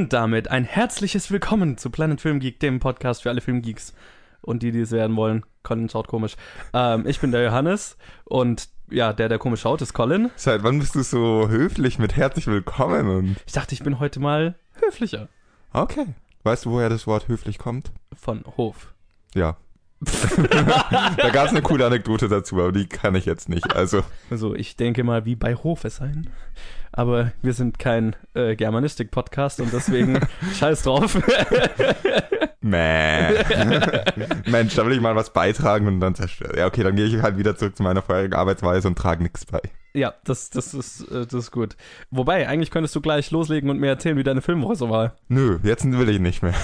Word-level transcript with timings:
Und 0.00 0.14
damit 0.14 0.50
ein 0.50 0.64
herzliches 0.64 1.30
Willkommen 1.30 1.76
zu 1.76 1.90
Planet 1.90 2.22
Film 2.22 2.40
Geek, 2.40 2.58
dem 2.58 2.80
Podcast 2.80 3.22
für 3.22 3.28
alle 3.28 3.42
Filmgeeks 3.42 3.92
und 4.40 4.62
die, 4.62 4.72
die 4.72 4.80
es 4.80 4.92
werden 4.92 5.14
wollen. 5.14 5.44
Colin 5.62 5.90
schaut 5.90 6.08
komisch. 6.08 6.36
Ähm, 6.72 7.06
ich 7.06 7.20
bin 7.20 7.32
der 7.32 7.44
Johannes 7.44 7.98
und 8.24 8.70
ja, 8.90 9.12
der, 9.12 9.28
der 9.28 9.36
komisch 9.38 9.60
schaut, 9.60 9.82
ist 9.82 9.92
Colin. 9.92 10.30
Seit 10.36 10.62
wann 10.62 10.78
bist 10.78 10.94
du 10.94 11.02
so 11.02 11.50
höflich 11.50 11.98
mit 11.98 12.16
herzlich 12.16 12.46
willkommen? 12.46 13.08
Und 13.08 13.36
Ich 13.44 13.52
dachte, 13.52 13.74
ich 13.74 13.82
bin 13.82 14.00
heute 14.00 14.20
mal 14.20 14.54
höflicher. 14.80 15.28
okay. 15.74 16.06
Weißt 16.44 16.64
du, 16.64 16.70
woher 16.70 16.88
das 16.88 17.06
Wort 17.06 17.28
höflich 17.28 17.58
kommt? 17.58 17.92
Von 18.18 18.42
Hof. 18.56 18.94
Ja. 19.34 19.58
da 20.00 21.28
gab 21.28 21.44
es 21.44 21.50
eine 21.50 21.60
coole 21.60 21.84
Anekdote 21.84 22.28
dazu, 22.28 22.58
aber 22.58 22.72
die 22.72 22.86
kann 22.86 23.14
ich 23.16 23.26
jetzt 23.26 23.50
nicht. 23.50 23.76
Also, 23.76 24.02
Also 24.30 24.54
ich 24.54 24.76
denke 24.76 25.04
mal, 25.04 25.26
wie 25.26 25.36
bei 25.36 25.56
Hofe 25.56 25.90
sein. 25.90 26.30
Aber 27.00 27.32
wir 27.40 27.54
sind 27.54 27.78
kein 27.78 28.14
äh, 28.34 28.54
Germanistik-Podcast 28.56 29.62
und 29.62 29.72
deswegen 29.72 30.20
scheiß 30.58 30.82
drauf. 30.82 31.18
meh. 32.60 33.42
Mensch, 34.46 34.74
da 34.74 34.84
will 34.84 34.92
ich 34.92 35.00
mal 35.00 35.16
was 35.16 35.32
beitragen 35.32 35.86
und 35.86 36.00
dann 36.00 36.14
zerstört. 36.14 36.58
Ja, 36.58 36.66
okay, 36.66 36.82
dann 36.82 36.96
gehe 36.96 37.06
ich 37.06 37.22
halt 37.22 37.38
wieder 37.38 37.56
zurück 37.56 37.74
zu 37.74 37.82
meiner 37.82 38.02
vorherigen 38.02 38.34
Arbeitsweise 38.34 38.86
und 38.86 38.98
trage 38.98 39.22
nichts 39.22 39.46
bei. 39.46 39.62
ja, 39.94 40.12
das, 40.24 40.50
das, 40.50 40.74
ist, 40.74 41.10
äh, 41.10 41.24
das 41.24 41.32
ist 41.32 41.50
gut. 41.52 41.74
Wobei, 42.10 42.46
eigentlich 42.46 42.70
könntest 42.70 42.94
du 42.94 43.00
gleich 43.00 43.30
loslegen 43.30 43.70
und 43.70 43.78
mir 43.78 43.88
erzählen, 43.88 44.18
wie 44.18 44.22
deine 44.22 44.42
Filmwoche 44.42 44.76
so 44.76 44.90
war. 44.90 45.16
Nö, 45.28 45.58
jetzt 45.62 45.90
will 45.90 46.10
ich 46.10 46.20
nicht 46.20 46.42
mehr. 46.42 46.54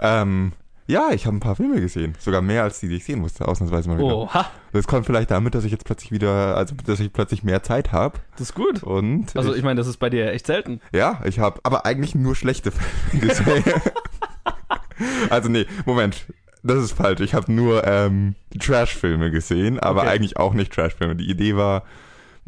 Ähm, 0.00 0.52
ja, 0.86 1.10
ich 1.12 1.26
habe 1.26 1.36
ein 1.36 1.40
paar 1.40 1.56
Filme 1.56 1.80
gesehen. 1.80 2.14
Sogar 2.18 2.42
mehr 2.42 2.62
als 2.62 2.80
die, 2.80 2.88
die 2.88 2.96
ich 2.96 3.04
sehen 3.04 3.20
musste, 3.20 3.48
ausnahmsweise 3.48 3.88
mal 3.88 3.98
wieder. 3.98 4.16
Oha, 4.16 4.46
Das 4.72 4.86
kommt 4.86 5.06
vielleicht 5.06 5.30
damit, 5.30 5.54
dass 5.54 5.64
ich 5.64 5.72
jetzt 5.72 5.84
plötzlich 5.84 6.12
wieder, 6.12 6.56
also 6.56 6.74
dass 6.86 7.00
ich 7.00 7.12
plötzlich 7.12 7.42
mehr 7.42 7.62
Zeit 7.62 7.92
habe. 7.92 8.18
das 8.32 8.42
ist 8.50 8.54
gut. 8.54 8.82
Und 8.82 9.36
Also 9.36 9.54
ich 9.54 9.62
meine, 9.62 9.76
das 9.78 9.86
ist 9.86 9.96
bei 9.98 10.10
dir 10.10 10.30
echt 10.32 10.46
selten. 10.46 10.80
Ja, 10.92 11.20
ich 11.24 11.38
habe 11.38 11.60
aber 11.62 11.86
eigentlich 11.86 12.14
nur 12.14 12.34
schlechte 12.36 12.70
Filme 12.70 13.26
gesehen. 13.28 13.64
also 15.30 15.48
nee, 15.48 15.66
Moment. 15.86 16.26
Das 16.66 16.78
ist 16.82 16.92
falsch. 16.92 17.20
Ich 17.20 17.34
habe 17.34 17.52
nur 17.52 17.86
ähm, 17.86 18.36
Trash-Filme 18.58 19.30
gesehen, 19.30 19.78
aber 19.78 20.00
Okay. 20.02 20.10
eigentlich 20.10 20.38
auch 20.38 20.54
nicht 20.54 20.72
Trash-Filme. 20.72 21.14
Die 21.14 21.28
Idee 21.30 21.56
war, 21.56 21.82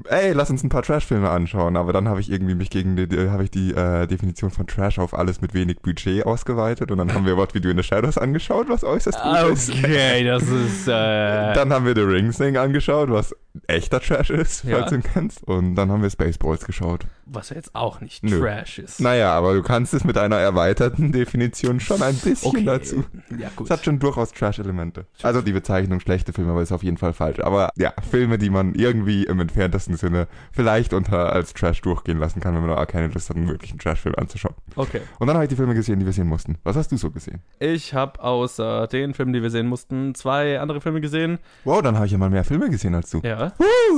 ey, 0.04 0.32
lass 0.32 0.50
uns 0.50 0.62
ein 0.62 0.68
paar 0.68 0.82
Trash-Filme 0.82 1.28
anschauen. 1.28 1.76
Aber 1.76 1.92
dann 1.92 2.08
habe 2.08 2.20
ich 2.20 2.30
irgendwie 2.30 2.54
mich 2.54 2.70
gegen 2.70 2.96
die, 2.96 3.28
habe 3.30 3.44
ich 3.44 3.50
die 3.50 3.72
äh, 3.72 4.06
Definition 4.06 4.50
von 4.50 4.66
Trash 4.66 4.98
auf 4.98 5.16
alles 5.16 5.40
mit 5.40 5.54
wenig 5.54 5.80
Budget 5.80 6.26
ausgeweitet. 6.26 6.90
Und 6.90 6.98
dann 6.98 7.12
haben 7.14 7.26
wir 7.26 7.36
What 7.36 7.54
We 7.54 7.60
Do 7.60 7.68
in 7.68 7.76
the 7.76 7.82
Shadows 7.82 8.18
angeschaut, 8.18 8.68
was 8.68 8.84
äußerst 8.84 9.20
gut 9.22 9.52
ist. 9.52 9.70
Okay, 9.70 10.24
das 10.24 10.42
ist. 10.42 10.88
Äh, 10.88 11.54
Dann 11.54 11.72
haben 11.72 11.86
wir 11.86 11.94
The 11.94 12.02
Ring 12.02 12.30
Thing 12.30 12.56
angeschaut, 12.56 13.10
was 13.10 13.34
echter 13.66 14.00
Trash 14.00 14.30
ist, 14.30 14.64
Ja. 14.64 14.78
falls 14.78 14.90
du 14.90 14.96
ihn 14.96 15.02
kennst. 15.02 15.42
Und 15.44 15.74
dann 15.74 15.90
haben 15.90 16.02
wir 16.02 16.10
Spaceballs 16.10 16.64
geschaut. 16.66 17.06
was 17.28 17.50
ja 17.50 17.56
jetzt 17.56 17.74
auch 17.74 18.00
nicht 18.00 18.22
Nö. 18.22 18.38
Trash 18.40 18.78
ist. 18.78 19.00
Naja, 19.00 19.32
aber 19.32 19.54
du 19.54 19.62
kannst 19.62 19.92
es 19.94 20.04
mit 20.04 20.16
einer 20.16 20.36
erweiterten 20.36 21.10
Definition 21.12 21.80
schon 21.80 22.00
ein 22.02 22.14
bisschen 22.14 22.50
okay. 22.50 22.64
dazu. 22.64 23.04
Ja, 23.36 23.50
gut. 23.56 23.66
Es 23.66 23.70
hat 23.70 23.84
schon 23.84 23.98
durchaus 23.98 24.32
Trash-Elemente. 24.32 25.06
Also 25.22 25.42
die 25.42 25.52
Bezeichnung 25.52 25.98
schlechte 26.00 26.32
Filme, 26.32 26.52
aber 26.52 26.62
ist 26.62 26.70
auf 26.72 26.84
jeden 26.84 26.96
Fall 26.98 27.12
falsch. 27.12 27.40
Aber 27.40 27.70
ja, 27.76 27.92
Filme, 28.10 28.38
die 28.38 28.48
man 28.50 28.74
irgendwie 28.74 29.24
im 29.24 29.40
entferntesten 29.40 29.96
Sinne 29.96 30.28
vielleicht 30.52 30.92
unter 30.92 31.32
als 31.32 31.52
Trash 31.52 31.80
durchgehen 31.82 32.18
lassen 32.18 32.40
kann, 32.40 32.54
wenn 32.54 32.64
man 32.64 32.76
auch 32.78 32.86
keine 32.86 33.08
Lust 33.08 33.28
hat, 33.28 33.36
einen 33.36 33.48
wirklichen 33.48 33.78
Trash-Film 33.78 34.14
anzuschauen. 34.16 34.54
Okay. 34.76 35.00
Und 35.18 35.26
dann 35.26 35.34
habe 35.36 35.44
ich 35.46 35.48
die 35.50 35.56
Filme 35.56 35.74
gesehen, 35.74 35.98
die 35.98 36.06
wir 36.06 36.12
sehen 36.12 36.28
mussten. 36.28 36.58
Was 36.62 36.76
hast 36.76 36.92
du 36.92 36.96
so 36.96 37.10
gesehen? 37.10 37.40
Ich 37.58 37.92
habe 37.92 38.22
außer 38.22 38.86
den 38.86 39.14
Filmen, 39.14 39.32
die 39.32 39.42
wir 39.42 39.50
sehen 39.50 39.66
mussten, 39.66 40.14
zwei 40.14 40.60
andere 40.60 40.80
Filme 40.80 41.00
gesehen. 41.00 41.38
Wow, 41.64 41.82
dann 41.82 41.96
habe 41.96 42.06
ich 42.06 42.12
ja 42.12 42.18
mal 42.18 42.30
mehr 42.30 42.44
Filme 42.44 42.70
gesehen 42.70 42.94
als 42.94 43.10
du. 43.10 43.20
Ja. 43.24 43.45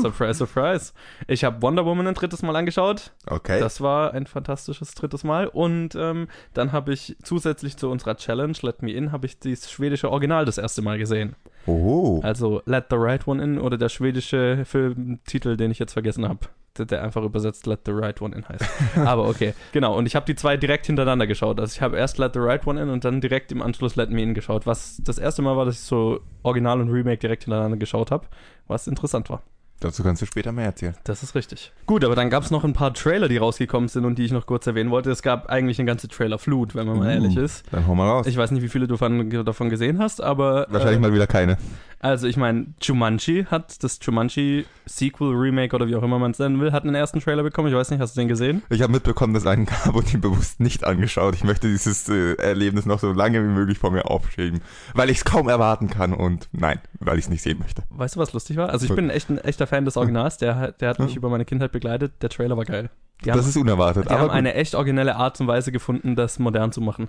Surprise, 0.02 0.34
surprise. 0.34 0.92
Ich 1.26 1.44
habe 1.44 1.62
Wonder 1.62 1.84
Woman 1.84 2.06
ein 2.06 2.14
drittes 2.14 2.42
Mal 2.42 2.54
angeschaut. 2.56 3.12
Okay. 3.26 3.60
Das 3.60 3.80
war 3.80 4.14
ein 4.14 4.26
fantastisches 4.26 4.94
drittes 4.94 5.24
Mal. 5.24 5.46
Und 5.46 5.94
ähm, 5.94 6.28
dann 6.54 6.72
habe 6.72 6.92
ich 6.92 7.16
zusätzlich 7.22 7.76
zu 7.76 7.90
unserer 7.90 8.16
Challenge, 8.16 8.56
Let 8.62 8.82
Me 8.82 8.92
In, 8.92 9.12
habe 9.12 9.26
ich 9.26 9.38
das 9.38 9.70
schwedische 9.70 10.10
Original 10.10 10.44
das 10.44 10.58
erste 10.58 10.82
Mal 10.82 10.98
gesehen. 10.98 11.36
oh. 11.66 12.20
Also 12.22 12.62
Let 12.66 12.86
the 12.90 12.96
Right 12.96 13.26
One 13.26 13.42
In 13.42 13.58
oder 13.58 13.78
der 13.78 13.88
schwedische 13.88 14.64
Filmtitel, 14.64 15.56
den 15.56 15.70
ich 15.70 15.78
jetzt 15.78 15.92
vergessen 15.92 16.28
habe. 16.28 16.40
Der, 16.86 17.02
einfach 17.02 17.22
übersetzt 17.22 17.66
Let 17.66 17.80
the 17.86 17.92
Right 17.92 18.20
One 18.20 18.34
In 18.34 18.48
heißt. 18.48 18.64
Aber 18.96 19.28
okay, 19.28 19.54
genau. 19.72 19.96
Und 19.96 20.06
ich 20.06 20.16
habe 20.16 20.26
die 20.26 20.34
zwei 20.34 20.56
direkt 20.56 20.86
hintereinander 20.86 21.26
geschaut. 21.26 21.60
Also 21.60 21.72
ich 21.72 21.80
habe 21.80 21.96
erst 21.96 22.18
Let 22.18 22.34
the 22.34 22.40
Right 22.40 22.66
One 22.66 22.80
In 22.80 22.88
und 22.88 23.04
dann 23.04 23.20
direkt 23.20 23.52
im 23.52 23.62
Anschluss 23.62 23.96
Let 23.96 24.10
Me 24.10 24.22
In 24.22 24.34
geschaut. 24.34 24.66
Was 24.66 25.00
das 25.04 25.18
erste 25.18 25.42
Mal 25.42 25.56
war, 25.56 25.64
dass 25.64 25.76
ich 25.76 25.82
so 25.82 26.20
Original 26.42 26.80
und 26.80 26.90
Remake 26.90 27.18
direkt 27.18 27.44
hintereinander 27.44 27.76
geschaut 27.76 28.10
habe, 28.10 28.26
was 28.66 28.86
interessant 28.86 29.30
war. 29.30 29.42
Dazu 29.80 30.02
kannst 30.02 30.22
du 30.22 30.26
später 30.26 30.50
mehr 30.50 30.64
erzählen. 30.66 30.94
Das 31.04 31.22
ist 31.22 31.34
richtig. 31.36 31.72
Gut, 31.86 32.04
aber 32.04 32.16
dann 32.16 32.30
gab 32.30 32.42
es 32.42 32.50
noch 32.50 32.64
ein 32.64 32.72
paar 32.72 32.92
Trailer, 32.94 33.28
die 33.28 33.36
rausgekommen 33.36 33.88
sind 33.88 34.04
und 34.04 34.18
die 34.18 34.24
ich 34.24 34.32
noch 34.32 34.46
kurz 34.46 34.66
erwähnen 34.66 34.90
wollte. 34.90 35.10
Es 35.10 35.22
gab 35.22 35.46
eigentlich 35.46 35.78
eine 35.78 35.86
ganze 35.86 36.08
Trailer-Flut, 36.08 36.74
wenn 36.74 36.86
man 36.86 36.98
mal 36.98 37.06
Uh. 37.06 37.10
ehrlich 37.10 37.36
ist. 37.36 37.64
Dann 37.70 37.86
hau 37.86 37.94
mal 37.94 38.08
raus. 38.08 38.26
Ich 38.26 38.36
weiß 38.36 38.50
nicht, 38.50 38.62
wie 38.62 38.68
viele 38.68 38.88
du 38.88 38.96
von, 38.96 39.30
davon 39.44 39.70
gesehen 39.70 39.98
hast, 40.00 40.20
aber. 40.20 40.66
Wahrscheinlich 40.68 40.98
äh, 40.98 41.00
mal 41.00 41.14
wieder 41.14 41.26
keine. 41.28 41.58
Also, 42.00 42.28
ich 42.28 42.36
meine, 42.36 42.66
Jumanji 42.80 43.46
hat 43.50 43.82
das 43.82 43.98
Jumanji 44.00 44.66
Sequel, 44.86 45.34
Remake 45.34 45.74
oder 45.74 45.88
wie 45.88 45.96
auch 45.96 46.02
immer 46.04 46.20
man 46.20 46.30
es 46.30 46.38
nennen 46.38 46.60
will, 46.60 46.70
hat 46.70 46.84
einen 46.84 46.94
ersten 46.94 47.18
Trailer 47.20 47.42
bekommen. 47.42 47.68
Ich 47.68 47.74
weiß 47.74 47.90
nicht, 47.90 48.00
hast 48.00 48.16
du 48.16 48.20
den 48.20 48.28
gesehen? 48.28 48.62
Ich 48.70 48.82
habe 48.82 48.92
mitbekommen, 48.92 49.34
dass 49.34 49.46
einen 49.46 49.66
gab 49.66 49.94
und 49.94 50.12
ihn 50.14 50.20
bewusst 50.20 50.60
nicht 50.60 50.84
angeschaut. 50.84 51.34
Ich 51.34 51.42
möchte 51.42 51.66
dieses 51.68 52.08
äh, 52.08 52.34
Erlebnis 52.34 52.86
noch 52.86 53.00
so 53.00 53.12
lange 53.12 53.42
wie 53.42 53.48
möglich 53.48 53.78
vor 53.78 53.90
mir 53.90 54.08
aufschieben, 54.08 54.60
weil 54.94 55.10
ich 55.10 55.18
es 55.18 55.24
kaum 55.24 55.48
erwarten 55.48 55.90
kann 55.90 56.12
und 56.12 56.48
nein, 56.52 56.80
weil 57.00 57.18
ich 57.18 57.24
es 57.24 57.30
nicht 57.30 57.42
sehen 57.42 57.58
möchte. 57.58 57.82
Weißt 57.90 58.14
du, 58.14 58.20
was 58.20 58.32
lustig 58.32 58.56
war? 58.56 58.70
Also, 58.70 58.84
ich 58.84 58.90
Gut. 58.90 58.96
bin 58.96 59.10
echt 59.10 59.28
ein 59.30 59.38
echter 59.38 59.66
Fan 59.68 59.84
des 59.84 59.96
Originals. 59.96 60.38
Der, 60.38 60.56
hat- 60.56 60.80
der 60.80 60.90
hat 60.90 60.98
mich 60.98 61.14
über 61.16 61.28
meine 61.28 61.44
Kindheit 61.44 61.70
begleitet. 61.72 62.14
Der 62.22 62.28
Trailer 62.30 62.56
war 62.56 62.64
geil. 62.64 62.90
Die 63.24 63.30
haben, 63.30 63.38
das 63.38 63.46
ist 63.48 63.56
unerwartet. 63.56 64.04
die 64.06 64.10
aber 64.10 64.18
haben 64.20 64.28
gut. 64.28 64.36
eine 64.36 64.54
echt 64.54 64.74
originelle 64.74 65.16
Art 65.16 65.40
und 65.40 65.46
Weise 65.48 65.72
gefunden, 65.72 66.14
das 66.16 66.38
modern 66.38 66.70
zu 66.72 66.80
machen. 66.80 67.08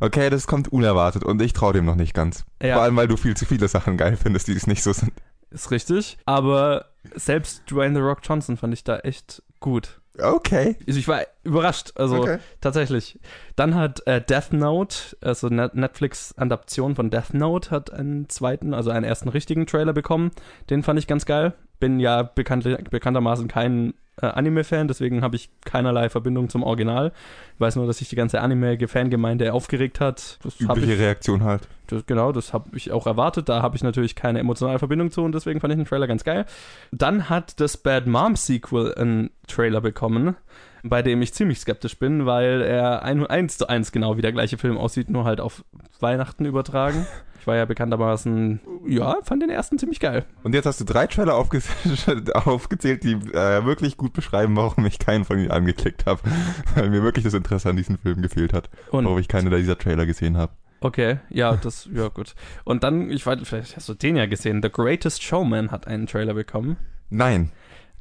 okay, 0.00 0.30
das 0.30 0.46
kommt 0.46 0.72
unerwartet 0.72 1.24
und 1.24 1.42
ich 1.42 1.52
traue 1.52 1.72
dem 1.72 1.84
noch 1.84 1.96
nicht 1.96 2.14
ganz. 2.14 2.44
Ja. 2.62 2.74
Vor 2.74 2.82
allem, 2.84 2.96
weil 2.96 3.08
du 3.08 3.16
viel 3.16 3.36
zu 3.36 3.44
viele 3.44 3.66
Sachen 3.68 3.96
geil 3.96 4.16
findest, 4.16 4.46
die 4.48 4.52
es 4.52 4.66
nicht 4.68 4.82
so 4.82 4.92
sind. 4.92 5.12
Ist 5.50 5.70
richtig. 5.70 6.18
Aber 6.26 6.86
selbst 7.14 7.62
Dwayne 7.70 7.94
The 7.94 8.00
Rock 8.02 8.18
Johnson 8.22 8.56
fand 8.56 8.72
ich 8.74 8.84
da 8.84 8.98
echt 8.98 9.42
gut. 9.60 10.00
Okay. 10.20 10.76
Also 10.86 10.98
ich 11.00 11.08
war 11.08 11.22
überrascht, 11.48 11.92
also 11.96 12.18
okay. 12.18 12.38
tatsächlich. 12.60 13.18
Dann 13.56 13.74
hat 13.74 14.06
äh, 14.06 14.20
Death 14.20 14.52
Note, 14.52 15.16
also 15.20 15.48
Net 15.48 15.74
Netflix-Adaption 15.74 16.94
von 16.94 17.10
Death 17.10 17.34
Note, 17.34 17.70
hat 17.70 17.92
einen 17.92 18.28
zweiten, 18.28 18.74
also 18.74 18.90
einen 18.90 19.04
ersten 19.04 19.28
richtigen 19.28 19.66
Trailer 19.66 19.92
bekommen. 19.92 20.30
Den 20.70 20.82
fand 20.82 20.98
ich 20.98 21.06
ganz 21.06 21.26
geil. 21.26 21.54
Bin 21.80 22.00
ja 22.00 22.22
bekannt, 22.22 22.64
bekanntermaßen 22.90 23.48
kein 23.48 23.94
äh, 24.20 24.26
Anime-Fan, 24.26 24.88
deswegen 24.88 25.22
habe 25.22 25.36
ich 25.36 25.50
keinerlei 25.64 26.08
Verbindung 26.08 26.48
zum 26.48 26.62
Original. 26.62 27.12
Ich 27.54 27.60
weiß 27.60 27.76
nur, 27.76 27.86
dass 27.86 27.98
sich 27.98 28.08
die 28.08 28.16
ganze 28.16 28.40
Anime-Fangemeinde 28.40 29.52
aufgeregt 29.52 30.00
hat. 30.00 30.38
Das 30.42 30.60
Übliche 30.60 30.94
ich, 30.94 31.00
Reaktion 31.00 31.44
halt. 31.44 31.68
das, 31.86 32.06
genau, 32.06 32.32
das 32.32 32.52
habe 32.52 32.76
ich 32.76 32.92
auch 32.92 33.06
erwartet. 33.06 33.48
Da 33.48 33.62
habe 33.62 33.76
ich 33.76 33.82
natürlich 33.82 34.16
keine 34.16 34.40
emotionale 34.40 34.78
Verbindung 34.78 35.10
zu 35.10 35.22
und 35.22 35.32
deswegen 35.32 35.60
fand 35.60 35.72
ich 35.72 35.78
den 35.78 35.86
Trailer 35.86 36.06
ganz 36.06 36.24
geil. 36.24 36.46
Dann 36.90 37.28
hat 37.28 37.60
das 37.60 37.76
Bad 37.76 38.06
Mom 38.06 38.36
Sequel 38.36 38.94
einen 38.94 39.30
Trailer 39.46 39.80
bekommen, 39.80 40.36
bei 40.82 41.02
dem 41.02 41.22
ich 41.22 41.34
ziemlich 41.34 41.60
skeptisch 41.60 41.98
bin, 41.98 42.26
weil 42.26 42.62
er 42.62 43.02
ein, 43.02 43.26
eins 43.26 43.58
zu 43.58 43.68
eins 43.68 43.92
genau 43.92 44.16
wie 44.16 44.22
der 44.22 44.32
gleiche 44.32 44.58
Film 44.58 44.76
aussieht, 44.76 45.10
nur 45.10 45.24
halt 45.24 45.40
auf 45.40 45.64
Weihnachten 46.00 46.44
übertragen. 46.44 47.06
Ich 47.40 47.46
war 47.46 47.56
ja 47.56 47.64
bekanntermaßen, 47.64 48.60
ja, 48.86 49.18
fand 49.22 49.42
den 49.42 49.50
ersten 49.50 49.78
ziemlich 49.78 50.00
geil. 50.00 50.24
Und 50.42 50.54
jetzt 50.54 50.66
hast 50.66 50.80
du 50.80 50.84
drei 50.84 51.06
Trailer 51.06 51.36
aufge 51.36 51.62
aufgezählt, 52.34 53.04
die 53.04 53.12
äh, 53.12 53.64
wirklich 53.64 53.96
gut 53.96 54.12
beschreiben, 54.12 54.56
warum 54.56 54.84
ich 54.86 54.98
keinen 54.98 55.24
von 55.24 55.38
ihnen 55.38 55.50
angeklickt 55.50 56.06
habe. 56.06 56.20
Weil 56.74 56.90
mir 56.90 57.02
wirklich 57.02 57.24
das 57.24 57.34
Interesse 57.34 57.70
an 57.70 57.76
diesem 57.76 57.96
Film 57.98 58.22
gefehlt 58.22 58.52
hat. 58.52 58.68
Und 58.90 59.04
warum 59.04 59.18
ich 59.18 59.28
keine 59.28 59.56
dieser 59.56 59.78
Trailer 59.78 60.04
gesehen 60.04 60.36
habe. 60.36 60.52
okay, 60.80 61.18
ja, 61.30 61.56
das, 61.56 61.88
ja 61.92 62.08
gut. 62.08 62.34
Und 62.64 62.82
dann, 62.82 63.10
ich 63.10 63.24
weiß, 63.24 63.38
vielleicht 63.44 63.76
hast 63.76 63.88
du 63.88 63.94
den 63.94 64.16
ja 64.16 64.26
gesehen, 64.26 64.60
The 64.62 64.70
Greatest 64.70 65.22
Showman 65.22 65.70
hat 65.70 65.86
einen 65.86 66.06
Trailer 66.06 66.34
bekommen. 66.34 66.76
Nein. 67.08 67.50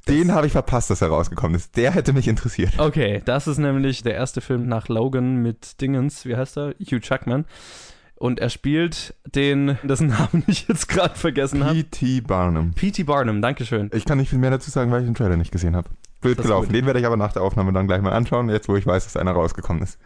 Den 0.07 0.33
habe 0.33 0.47
ich 0.47 0.53
verpasst, 0.53 0.89
dass 0.89 1.01
er 1.01 1.09
rausgekommen 1.09 1.55
ist. 1.55 1.75
Der 1.75 1.91
hätte 1.91 2.13
mich 2.13 2.27
interessiert. 2.27 2.79
Okay, 2.79 3.21
das 3.25 3.47
ist 3.47 3.57
nämlich 3.57 4.03
der 4.03 4.15
erste 4.15 4.41
Film 4.41 4.67
nach 4.67 4.87
Logan 4.87 5.37
mit 5.37 5.81
Dingens, 5.81 6.25
wie 6.25 6.35
heißt 6.35 6.57
er? 6.57 6.73
Hugh 6.79 6.99
Jackman. 7.01 7.45
Und 8.15 8.39
er 8.39 8.49
spielt 8.49 9.13
den, 9.35 9.77
dessen 9.83 10.07
Namen 10.07 10.43
ich 10.47 10.67
jetzt 10.67 10.87
gerade 10.87 11.15
vergessen 11.15 11.63
habe. 11.63 11.83
P.T. 11.83 12.21
Barnum. 12.21 12.71
P.T. 12.73 13.03
Barnum, 13.03 13.41
Dankeschön. 13.41 13.91
Ich 13.93 14.05
kann 14.05 14.17
nicht 14.17 14.29
viel 14.29 14.39
mehr 14.39 14.49
dazu 14.49 14.71
sagen, 14.71 14.91
weil 14.91 15.01
ich 15.01 15.07
den 15.07 15.15
Trailer 15.15 15.37
nicht 15.37 15.51
gesehen 15.51 15.75
habe. 15.75 15.89
Blöd 16.21 16.37
Das 16.37 16.45
gelaufen. 16.45 16.73
Den 16.73 16.85
werde 16.85 16.99
ich 16.99 17.05
aber 17.05 17.17
nach 17.17 17.33
der 17.33 17.43
Aufnahme 17.43 17.73
dann 17.73 17.85
gleich 17.87 18.01
mal 18.01 18.13
anschauen, 18.13 18.49
jetzt 18.49 18.67
wo 18.69 18.75
ich 18.75 18.87
weiß, 18.87 19.03
dass 19.03 19.17
einer 19.17 19.33
rausgekommen 19.33 19.83
ist. 19.83 19.99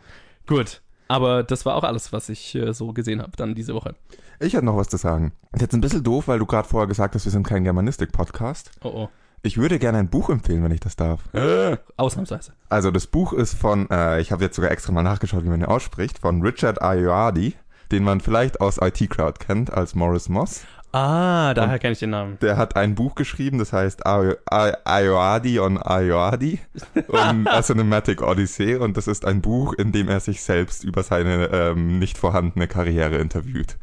Gut. 0.45 0.81
Aber 1.07 1.43
das 1.43 1.65
war 1.65 1.75
auch 1.75 1.83
alles, 1.83 2.11
was 2.11 2.29
ich 2.29 2.55
äh, 2.55 2.73
so 2.73 2.93
gesehen 2.93 3.21
habe 3.21 3.31
dann 3.35 3.53
diese 3.53 3.73
Woche. 3.73 3.95
Ich 4.39 4.53
hätte 4.53 4.65
noch 4.65 4.77
was 4.77 4.89
zu 4.89 4.97
sagen. 4.97 5.33
Ist 5.53 5.61
jetzt 5.61 5.73
ein 5.73 5.81
bisschen 5.81 6.03
doof, 6.03 6.27
weil 6.27 6.39
du 6.39 6.45
gerade 6.45 6.67
vorher 6.67 6.87
gesagt 6.87 7.15
hast, 7.15 7.25
wir 7.25 7.31
sind 7.31 7.45
kein 7.45 7.63
Germanistik-Podcast. 7.63 8.71
Oh 8.83 9.07
Ich 9.43 9.57
würde 9.57 9.79
gerne 9.79 9.97
ein 9.97 10.09
Buch 10.09 10.29
empfehlen, 10.29 10.63
wenn 10.63 10.71
ich 10.71 10.79
das 10.81 10.95
darf. 10.95 11.21
oh. 11.33 11.75
Ausnahmsweise. 11.97 12.53
Also 12.69 12.91
das 12.91 13.07
Buch 13.07 13.33
ist 13.33 13.55
von, 13.55 13.89
äh, 13.89 14.21
ich 14.21 14.31
habe 14.31 14.43
jetzt 14.43 14.55
sogar 14.55 14.69
extra 14.71 14.91
mal 14.91 15.01
nachgeschaut, 15.03 15.43
wie 15.43 15.49
man 15.49 15.61
ihn 15.61 15.65
ausspricht, 15.65 16.19
von 16.19 16.41
Richard 16.43 16.81
Ayoade, 16.81 17.53
den 17.91 18.03
man 18.03 18.21
vielleicht 18.21 18.61
aus 18.61 18.77
IT 18.79 19.09
Crowd 19.09 19.39
kennt 19.39 19.73
als 19.73 19.95
Morris 19.95 20.29
Moss. 20.29 20.61
Ah, 20.93 21.53
daher 21.53 21.79
kenne 21.79 21.93
ich 21.93 21.99
den 21.99 22.09
Namen. 22.09 22.37
Der 22.41 22.57
hat 22.57 22.75
ein 22.75 22.95
Buch 22.95 23.15
geschrieben, 23.15 23.57
das 23.59 23.71
heißt 23.71 24.05
Ayo- 24.05 24.35
Ay- 24.45 24.75
Ayoadi 24.83 25.57
on 25.61 25.77
Ayoadi 25.81 26.59
und 27.07 27.47
A 27.47 27.61
Cinematic 27.63 28.21
Odyssey 28.21 28.75
und 28.75 28.97
das 28.97 29.07
ist 29.07 29.23
ein 29.25 29.41
Buch, 29.41 29.73
in 29.73 29.93
dem 29.93 30.09
er 30.09 30.19
sich 30.19 30.41
selbst 30.43 30.83
über 30.83 31.01
seine 31.03 31.45
ähm, 31.53 31.97
nicht 31.97 32.17
vorhandene 32.17 32.67
Karriere 32.67 33.15
interviewt. 33.19 33.77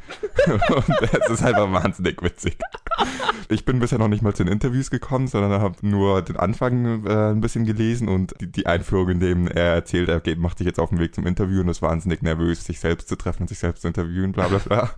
und 0.47 0.85
es 1.01 1.31
ist 1.31 1.43
einfach 1.43 1.73
wahnsinnig 1.73 2.23
witzig. 2.23 2.59
Ich 3.51 3.65
bin 3.65 3.79
bisher 3.79 3.99
noch 3.99 4.09
nicht 4.09 4.23
mal 4.23 4.35
zu 4.35 4.45
den 4.45 4.53
Interviews 4.53 4.91
gekommen, 4.91 5.27
sondern 5.27 5.63
habe 5.63 5.77
nur 5.81 6.21
den 6.21 6.37
Anfang 6.37 7.07
äh, 7.07 7.31
ein 7.31 7.41
bisschen 7.41 7.65
gelesen 7.65 8.09
und 8.09 8.35
die, 8.41 8.53
die 8.53 8.67
Einführung, 8.67 9.09
in 9.09 9.21
dem 9.21 9.49
er 9.49 9.73
erzählt, 9.73 10.11
er 10.11 10.21
geht, 10.21 10.39
macht 10.39 10.59
sich 10.59 10.67
jetzt 10.67 10.79
auf 10.79 10.91
den 10.91 10.99
Weg 10.99 11.15
zum 11.15 11.27
Interview 11.27 11.63
und 11.63 11.69
ist 11.69 11.81
wahnsinnig 11.81 12.21
nervös, 12.21 12.65
sich 12.65 12.79
selbst 12.79 13.09
zu 13.09 13.17
treffen 13.17 13.45
und 13.45 13.49
sich 13.49 13.59
selbst 13.59 13.83
zu 13.83 13.89
interviewen, 13.89 14.33
bla 14.33 14.49
bla 14.49 14.59
bla. 14.59 14.91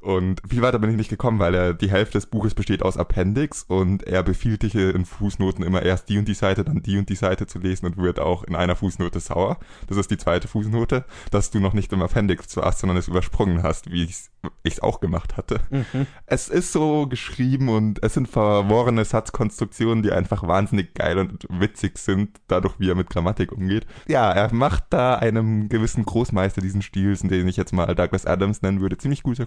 Und 0.00 0.40
viel 0.48 0.62
weiter 0.62 0.78
bin 0.78 0.90
ich 0.90 0.96
nicht 0.96 1.10
gekommen, 1.10 1.38
weil 1.38 1.54
er, 1.54 1.74
die 1.74 1.90
Hälfte 1.90 2.18
des 2.18 2.26
Buches 2.26 2.54
besteht 2.54 2.82
aus 2.82 2.96
Appendix 2.96 3.64
und 3.64 4.02
er 4.04 4.22
befiehlt 4.22 4.62
dich 4.62 4.74
in 4.74 5.04
Fußnoten 5.04 5.64
immer 5.64 5.82
erst 5.82 6.08
die 6.08 6.18
und 6.18 6.28
die 6.28 6.34
Seite, 6.34 6.64
dann 6.64 6.82
die 6.82 6.98
und 6.98 7.08
die 7.08 7.16
Seite 7.16 7.46
zu 7.46 7.58
lesen 7.58 7.86
und 7.86 7.96
wird 7.96 8.20
auch 8.20 8.44
in 8.44 8.54
einer 8.54 8.76
Fußnote 8.76 9.20
sauer. 9.20 9.58
Das 9.86 9.96
ist 9.96 10.10
die 10.10 10.18
zweite 10.18 10.48
Fußnote, 10.48 11.04
dass 11.30 11.50
du 11.50 11.60
noch 11.60 11.72
nicht 11.72 11.92
im 11.92 12.02
Appendix 12.02 12.56
warst, 12.56 12.80
sondern 12.80 12.96
es 12.96 13.08
übersprungen 13.08 13.62
hast, 13.62 13.90
wie 13.90 14.04
ich 14.04 14.16
es 14.62 14.80
auch 14.80 15.00
gemacht 15.00 15.36
hatte. 15.36 15.60
Mhm. 15.70 16.06
Es 16.26 16.48
ist 16.48 16.72
so 16.72 17.06
geschrieben 17.06 17.68
und 17.68 18.02
es 18.02 18.14
sind 18.14 18.28
verworrene 18.28 19.04
Satzkonstruktionen, 19.04 20.02
die 20.02 20.12
einfach 20.12 20.46
wahnsinnig 20.46 20.94
geil 20.94 21.18
und 21.18 21.46
witzig 21.48 21.98
sind, 21.98 22.40
dadurch 22.48 22.78
wie 22.78 22.90
er 22.90 22.94
mit 22.94 23.10
Grammatik 23.10 23.52
umgeht. 23.52 23.86
Ja, 24.06 24.30
er 24.32 24.52
macht 24.52 24.84
da 24.90 25.16
einem 25.16 25.68
gewissen 25.68 26.04
Großmeister 26.04 26.60
diesen 26.60 26.82
Stils, 26.82 27.20
den 27.20 27.48
ich 27.48 27.56
jetzt 27.56 27.72
mal 27.72 27.94
Douglas 27.94 28.26
Adams 28.26 28.62
nennen 28.62 28.80
würde, 28.80 28.98
ziemlich 28.98 29.22
gute 29.22 29.46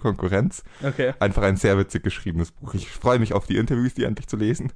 Konkurrenz. 0.50 0.64
Okay. 0.82 1.14
Einfach 1.18 1.42
ein 1.42 1.56
sehr 1.56 1.78
witzig 1.78 2.02
geschriebenes 2.02 2.52
Buch. 2.52 2.74
Ich 2.74 2.88
freue 2.90 3.18
mich 3.18 3.32
auf 3.32 3.46
die 3.46 3.56
Interviews, 3.56 3.94
die 3.94 4.04
endlich 4.04 4.28
zu 4.28 4.36
lesen. 4.36 4.72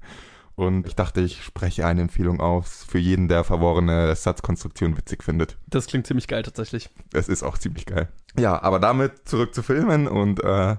Und 0.56 0.86
ich 0.86 0.94
dachte, 0.94 1.20
ich 1.20 1.42
spreche 1.42 1.84
eine 1.84 2.02
Empfehlung 2.02 2.40
aus 2.40 2.86
für 2.88 2.98
jeden, 2.98 3.26
der 3.26 3.42
verworrene 3.42 4.14
Satzkonstruktion 4.14 4.96
witzig 4.96 5.24
findet. 5.24 5.56
Das 5.66 5.86
klingt 5.86 6.06
ziemlich 6.06 6.28
geil 6.28 6.44
tatsächlich. 6.44 6.90
Es 7.12 7.28
ist 7.28 7.42
auch 7.42 7.58
ziemlich 7.58 7.86
geil. 7.86 8.08
Ja, 8.38 8.62
aber 8.62 8.78
damit 8.78 9.28
zurück 9.28 9.52
zu 9.52 9.64
Filmen 9.64 10.06
und 10.06 10.42
äh, 10.44 10.76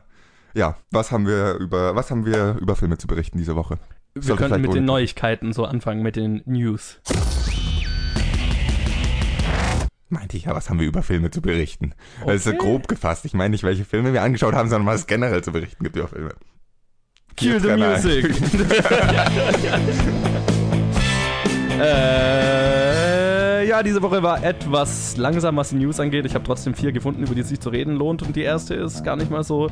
ja, 0.53 0.77
was 0.92 1.12
haben 1.12 1.27
wir 1.27 1.56
über 1.56 1.94
was 1.94 2.09
haben 2.09 2.25
wir 2.25 2.56
über 2.62 2.77
Filme 2.77 2.97
zu 2.97 3.07
berichten 3.07 3.38
diese 3.38 3.57
Woche? 3.57 3.77
Wir 4.13 4.24
Sollte 4.24 4.44
könnten 4.44 4.62
mit 4.62 4.74
den 4.74 4.86
Neuigkeiten 4.86 5.51
so 5.51 5.65
anfangen, 5.65 6.01
mit 6.01 6.15
den 6.15 6.42
News. 6.45 7.01
Meinte 10.16 10.38
ich 10.38 10.46
ja, 10.46 10.56
was 10.56 10.70
haben 10.70 10.80
wir 10.80 10.88
über 10.88 11.04
Filme 11.04 11.30
zu 11.30 11.42
berichten? 11.42 11.94
Okay. 12.22 12.32
Das 12.32 12.46
ist 12.46 12.46
ja 12.46 12.54
grob 12.54 12.88
gefasst. 12.88 13.26
Ich 13.26 13.34
meine 13.34 13.50
nicht, 13.50 13.66
welche 13.66 13.84
Filme 13.84 14.14
wir 14.14 14.22
angeschaut 14.22 14.54
haben, 14.54 14.70
sondern 14.70 14.88
was 14.88 15.02
es 15.02 15.08
generell 15.08 15.44
zu 15.44 15.52
berichten 15.52 15.84
gibt 15.84 15.98
über 15.98 16.08
Filme. 16.08 16.34
Cue 17.38 17.60
the 17.60 17.76
music. 17.76 18.34
äh, 21.82 23.68
ja, 23.68 23.84
diese 23.84 24.02
Woche 24.02 24.24
war 24.24 24.42
etwas 24.42 25.18
langsam, 25.18 25.58
was 25.58 25.72
die 25.72 25.76
News 25.76 26.00
angeht. 26.00 26.26
Ich 26.26 26.34
habe 26.34 26.46
trotzdem 26.46 26.74
vier 26.76 26.94
gefunden, 26.94 27.24
über 27.24 27.36
die 27.36 27.42
es 27.42 27.50
sich 27.50 27.60
zu 27.60 27.68
reden 27.68 27.98
lohnt. 27.98 28.22
Und 28.22 28.38
die 28.38 28.44
erste 28.44 28.74
ist 28.74 29.04
gar 29.04 29.18
nicht 29.18 29.30
mal 29.30 29.44
so 29.44 29.68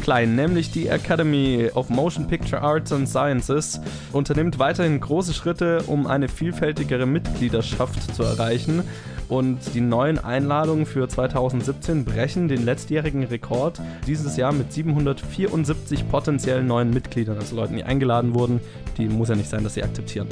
klein, 0.00 0.36
nämlich 0.36 0.70
die 0.70 0.86
Academy 0.86 1.70
of 1.74 1.90
Motion 1.90 2.28
Picture 2.28 2.62
Arts 2.62 2.92
and 2.92 3.08
Sciences 3.08 3.80
unternimmt 4.12 4.60
weiterhin 4.60 5.00
große 5.00 5.34
Schritte, 5.34 5.82
um 5.88 6.06
eine 6.06 6.28
vielfältigere 6.28 7.04
Mitgliederschaft 7.04 8.14
zu 8.14 8.22
erreichen. 8.22 8.84
Und 9.28 9.58
die 9.74 9.80
neuen 9.80 10.18
Einladungen 10.18 10.86
für 10.86 11.06
2017 11.06 12.04
brechen 12.04 12.48
den 12.48 12.64
letztjährigen 12.64 13.24
Rekord 13.24 13.80
dieses 14.06 14.36
Jahr 14.36 14.52
mit 14.52 14.72
774 14.72 16.08
potenziellen 16.08 16.66
neuen 16.66 16.90
Mitgliedern, 16.90 17.36
also 17.36 17.56
Leuten, 17.56 17.76
die 17.76 17.84
eingeladen 17.84 18.34
wurden. 18.34 18.60
Die 18.96 19.06
muss 19.06 19.28
ja 19.28 19.36
nicht 19.36 19.50
sein, 19.50 19.64
dass 19.64 19.74
sie 19.74 19.82
akzeptieren. 19.82 20.28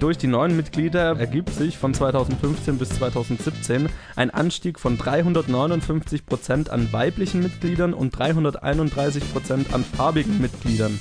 Durch 0.00 0.18
die 0.18 0.26
neuen 0.26 0.56
Mitglieder 0.56 1.18
ergibt 1.18 1.50
sich 1.50 1.78
von 1.78 1.94
2015 1.94 2.78
bis 2.78 2.88
2017 2.90 3.88
ein 4.16 4.30
Anstieg 4.30 4.80
von 4.80 4.98
359% 4.98 6.70
an 6.70 6.92
weiblichen 6.92 7.42
Mitgliedern 7.42 7.94
und 7.94 8.16
331% 8.16 9.72
an 9.72 9.84
farbigen 9.84 10.40
Mitgliedern. 10.40 10.98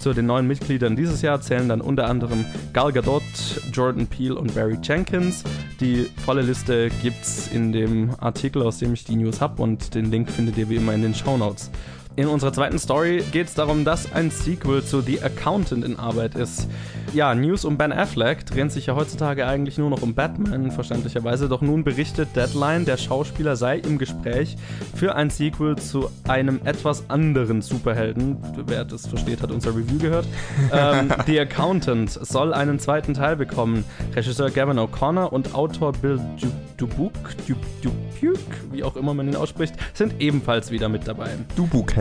Zu 0.00 0.14
den 0.14 0.24
neuen 0.24 0.46
Mitgliedern 0.46 0.96
dieses 0.96 1.20
Jahr 1.20 1.42
zählen 1.42 1.68
dann 1.68 1.82
unter 1.82 2.08
anderem 2.08 2.46
Gal 2.72 2.90
Gadot, 2.90 3.22
Jordan 3.70 4.06
Peele 4.06 4.34
und 4.34 4.54
Barry 4.54 4.78
Jenkins. 4.82 5.44
Die 5.78 6.06
volle 6.24 6.40
Liste 6.40 6.88
gibt's 7.02 7.48
in 7.48 7.70
dem 7.70 8.14
Artikel, 8.18 8.62
aus 8.62 8.78
dem 8.78 8.94
ich 8.94 9.04
die 9.04 9.16
News 9.16 9.42
habe 9.42 9.60
und 9.60 9.94
den 9.94 10.10
Link 10.10 10.30
findet 10.30 10.56
ihr 10.56 10.70
wie 10.70 10.76
immer 10.76 10.94
in 10.94 11.02
den 11.02 11.14
Shownotes. 11.14 11.70
In 12.16 12.26
unserer 12.26 12.52
zweiten 12.52 12.78
Story 12.78 13.22
geht 13.32 13.46
es 13.46 13.54
darum, 13.54 13.84
dass 13.84 14.12
ein 14.12 14.30
Sequel 14.30 14.84
zu 14.84 15.00
The 15.00 15.22
Accountant 15.22 15.84
in 15.84 15.98
Arbeit 15.98 16.34
ist. 16.34 16.68
Ja, 17.14 17.34
News 17.34 17.64
um 17.64 17.78
Ben 17.78 17.92
Affleck 17.92 18.44
drehen 18.46 18.68
sich 18.68 18.86
ja 18.86 18.94
heutzutage 18.94 19.46
eigentlich 19.46 19.78
nur 19.78 19.90
noch 19.90 20.02
um 20.02 20.14
Batman, 20.14 20.70
verständlicherweise. 20.70 21.48
Doch 21.48 21.60
nun 21.62 21.82
berichtet 21.82 22.28
Deadline, 22.36 22.84
der 22.84 22.98
Schauspieler 22.98 23.56
sei 23.56 23.78
im 23.78 23.96
Gespräch 23.96 24.56
für 24.94 25.14
ein 25.14 25.30
Sequel 25.30 25.76
zu 25.76 26.10
einem 26.28 26.60
etwas 26.64 27.08
anderen 27.08 27.62
Superhelden. 27.62 28.36
Wer 28.66 28.84
das 28.84 29.06
versteht, 29.06 29.40
hat 29.40 29.50
unser 29.50 29.70
Review 29.70 29.98
gehört. 29.98 30.26
ähm, 30.72 31.08
The 31.26 31.40
Accountant 31.40 32.10
soll 32.10 32.52
einen 32.52 32.78
zweiten 32.80 33.14
Teil 33.14 33.36
bekommen. 33.36 33.84
Regisseur 34.14 34.50
Gavin 34.50 34.78
O'Connor 34.78 35.32
und 35.32 35.54
Autor 35.54 35.92
Bill 35.92 36.20
Du- 36.40 36.52
Dubuque, 36.76 37.34
Du- 37.46 37.54
Dubuque, 37.82 38.40
wie 38.72 38.84
auch 38.84 38.96
immer 38.96 39.14
man 39.14 39.26
ihn 39.28 39.36
ausspricht, 39.36 39.74
sind 39.94 40.14
ebenfalls 40.20 40.70
wieder 40.70 40.88
mit 40.88 41.06
dabei. 41.08 41.30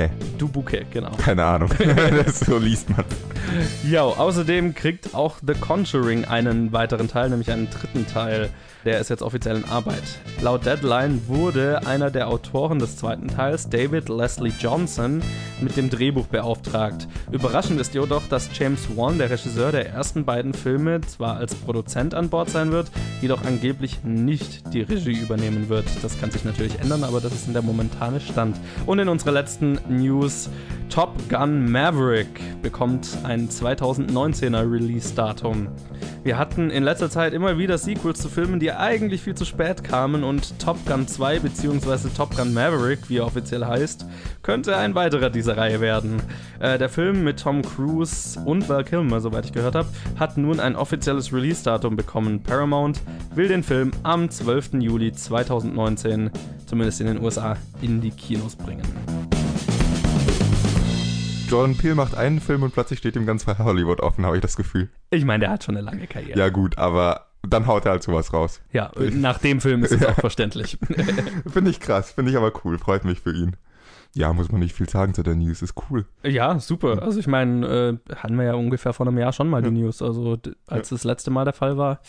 Dubuque. 0.08 0.38
Dubuque, 0.38 0.86
genau. 0.92 1.12
Keine 1.18 1.44
Ahnung. 1.44 1.70
so 2.34 2.58
liest 2.58 2.90
man. 2.90 3.04
Ja, 3.90 4.04
außerdem 4.04 4.76
kriegt 4.76 5.14
auch 5.14 5.38
The 5.46 5.54
Conjuring 5.54 6.26
einen 6.26 6.72
weiteren 6.72 7.08
Teil, 7.08 7.30
nämlich 7.30 7.52
einen 7.52 7.70
dritten 7.70 8.08
Teil. 8.08 8.50
Der 8.86 9.00
ist 9.02 9.10
jetzt 9.10 9.22
offiziell 9.22 9.58
in 9.58 9.66
Arbeit. 9.66 10.04
Laut 10.42 10.66
Deadline 10.66 11.28
wurde 11.28 11.86
einer 11.86 12.10
der 12.12 12.30
Autoren 12.30 12.80
des 12.80 12.96
zweiten 12.96 13.28
Teils, 13.28 13.70
David 13.70 14.08
Leslie 14.08 14.54
Johnson, 14.58 15.22
mit 15.60 15.76
dem 15.76 15.90
Drehbuch 15.90 16.28
beauftragt. 16.28 17.06
Überraschend 17.30 17.82
ist 17.82 17.94
jedoch, 17.94 18.24
dass 18.30 18.50
James 18.58 18.88
Wan, 18.96 19.18
der 19.18 19.30
Regisseur 19.30 19.74
der 19.74 19.90
ersten 19.90 20.24
beiden 20.24 20.54
Filme, 20.54 21.02
zwar 21.02 21.36
als 21.36 21.56
Produzent 21.56 22.14
an 22.14 22.30
Bord 22.30 22.50
sein 22.50 22.72
wird, 22.72 22.90
jedoch 23.22 23.44
angeblich 23.44 24.02
nicht 24.06 24.74
die 24.74 24.82
Regie 24.82 25.20
übernehmen 25.20 25.68
wird. 25.68 25.86
Das 26.02 26.18
kann 26.18 26.32
sich 26.32 26.46
natürlich 26.46 26.80
ändern, 26.80 27.04
aber 27.04 27.20
das 27.20 27.34
ist 27.34 27.48
in 27.48 27.54
der 27.54 27.62
momentane 27.62 28.22
Stand. 28.22 28.58
Und 28.86 29.00
in 29.00 29.10
unserer 29.10 29.34
letzten 29.34 29.78
News, 29.90 30.50
Top 30.90 31.18
Gun 31.28 31.70
Maverick 31.70 32.62
bekommt 32.62 33.10
ein 33.24 33.50
2019er 33.50 34.72
Release-Datum. 34.72 35.68
Wir 36.24 36.38
hatten 36.38 36.70
in 36.70 36.84
letzter 36.84 37.10
Zeit 37.10 37.34
immer 37.34 37.58
wieder 37.58 37.78
Sequels 37.78 38.20
zu 38.20 38.28
Filmen, 38.28 38.60
die 38.60 38.69
eigentlich 38.78 39.22
viel 39.22 39.36
zu 39.36 39.46
spät 39.46 39.84
kamen 39.84 40.24
und 40.24 40.60
Top 40.60 40.78
Gun 40.86 41.08
2 41.08 41.40
bzw. 41.40 42.10
Top 42.16 42.36
Gun 42.36 42.54
Maverick, 42.54 43.10
wie 43.10 43.18
er 43.18 43.26
offiziell 43.26 43.66
heißt, 43.66 44.06
könnte 44.44 44.78
ein 44.78 44.96
weiterer 44.96 45.30
dieser 45.30 45.58
Reihe 45.58 45.82
werden. 45.82 46.22
Äh, 46.60 46.78
der 46.78 46.90
Film 46.90 47.24
mit 47.24 47.40
Tom 47.40 47.62
Cruise 47.62 48.40
und 48.46 48.70
Val 48.70 48.84
Kilmer, 48.84 49.22
soweit 49.22 49.46
ich 49.46 49.54
gehört 49.54 49.76
habe, 49.76 49.90
hat 50.20 50.38
nun 50.38 50.60
ein 50.60 50.76
offizielles 50.76 51.34
Release-Datum 51.34 51.96
bekommen. 51.96 52.44
Paramount 52.44 53.02
will 53.34 53.48
den 53.48 53.64
Film 53.64 53.92
am 54.04 54.30
12. 54.30 54.74
Juli 54.80 55.12
2019, 55.14 56.30
zumindest 56.66 57.02
in 57.02 57.08
den 57.08 57.24
USA, 57.24 57.58
in 57.82 58.02
die 58.02 58.12
Kinos 58.12 58.56
bringen. 58.56 58.84
Jordan 61.50 61.76
Peele 61.76 61.96
macht 61.96 62.16
einen 62.16 62.40
Film 62.42 62.62
und 62.62 62.74
plötzlich 62.74 63.00
steht 63.00 63.16
ihm 63.16 63.26
ganz 63.26 63.48
Hollywood 63.48 64.02
offen, 64.02 64.24
habe 64.24 64.36
ich 64.36 64.42
das 64.42 64.56
Gefühl. 64.56 64.90
Ich 65.10 65.26
meine, 65.26 65.46
der 65.46 65.50
hat 65.50 65.64
schon 65.64 65.76
eine 65.76 65.84
lange 65.84 66.06
Karriere. 66.06 66.38
Ja 66.38 66.50
gut, 66.50 66.78
aber 66.78 67.29
dann 67.54 67.68
haut 67.68 67.86
er 67.86 67.92
halt 67.92 68.04
sowas 68.04 68.34
raus. 68.34 68.62
Ja, 68.72 68.92
nach 68.98 69.40
dem 69.40 69.62
Film 69.62 69.84
ist 69.84 69.92
es 69.92 70.06
auch 70.06 70.16
verständlich. 70.16 70.78
Finde 71.52 71.72
ich 71.72 71.80
krass, 71.80 72.12
finde 72.12 72.32
ich 72.32 72.38
aber 72.38 72.52
cool, 72.64 72.78
freut 72.78 73.06
mich 73.06 73.20
für 73.20 73.34
ihn. 73.34 73.56
Ja, 74.16 74.34
muss 74.34 74.52
man 74.52 74.60
nicht 74.60 74.74
viel 74.76 74.90
sagen 74.90 75.14
zu 75.14 75.22
der 75.22 75.36
News, 75.36 75.62
ist 75.62 75.76
cool. 75.90 76.06
ja, 76.24 76.58
super. 76.58 77.04
Also 77.04 77.20
ich 77.20 77.28
meine, 77.28 78.00
äh, 78.10 78.16
hatten 78.16 78.38
wir 78.38 78.46
ja 78.46 78.54
ungefähr 78.56 78.92
vor 78.92 79.06
einem 79.08 79.20
Jahr 79.20 79.34
schon 79.34 79.48
mal 79.48 79.62
die 79.62 79.70
News. 79.70 80.02
Also 80.02 80.36
als 80.66 80.90
das 80.90 81.04
letzte 81.04 81.30
Mal 81.30 81.46
der 81.46 81.54
Fall 81.54 81.78
war, 81.78 82.00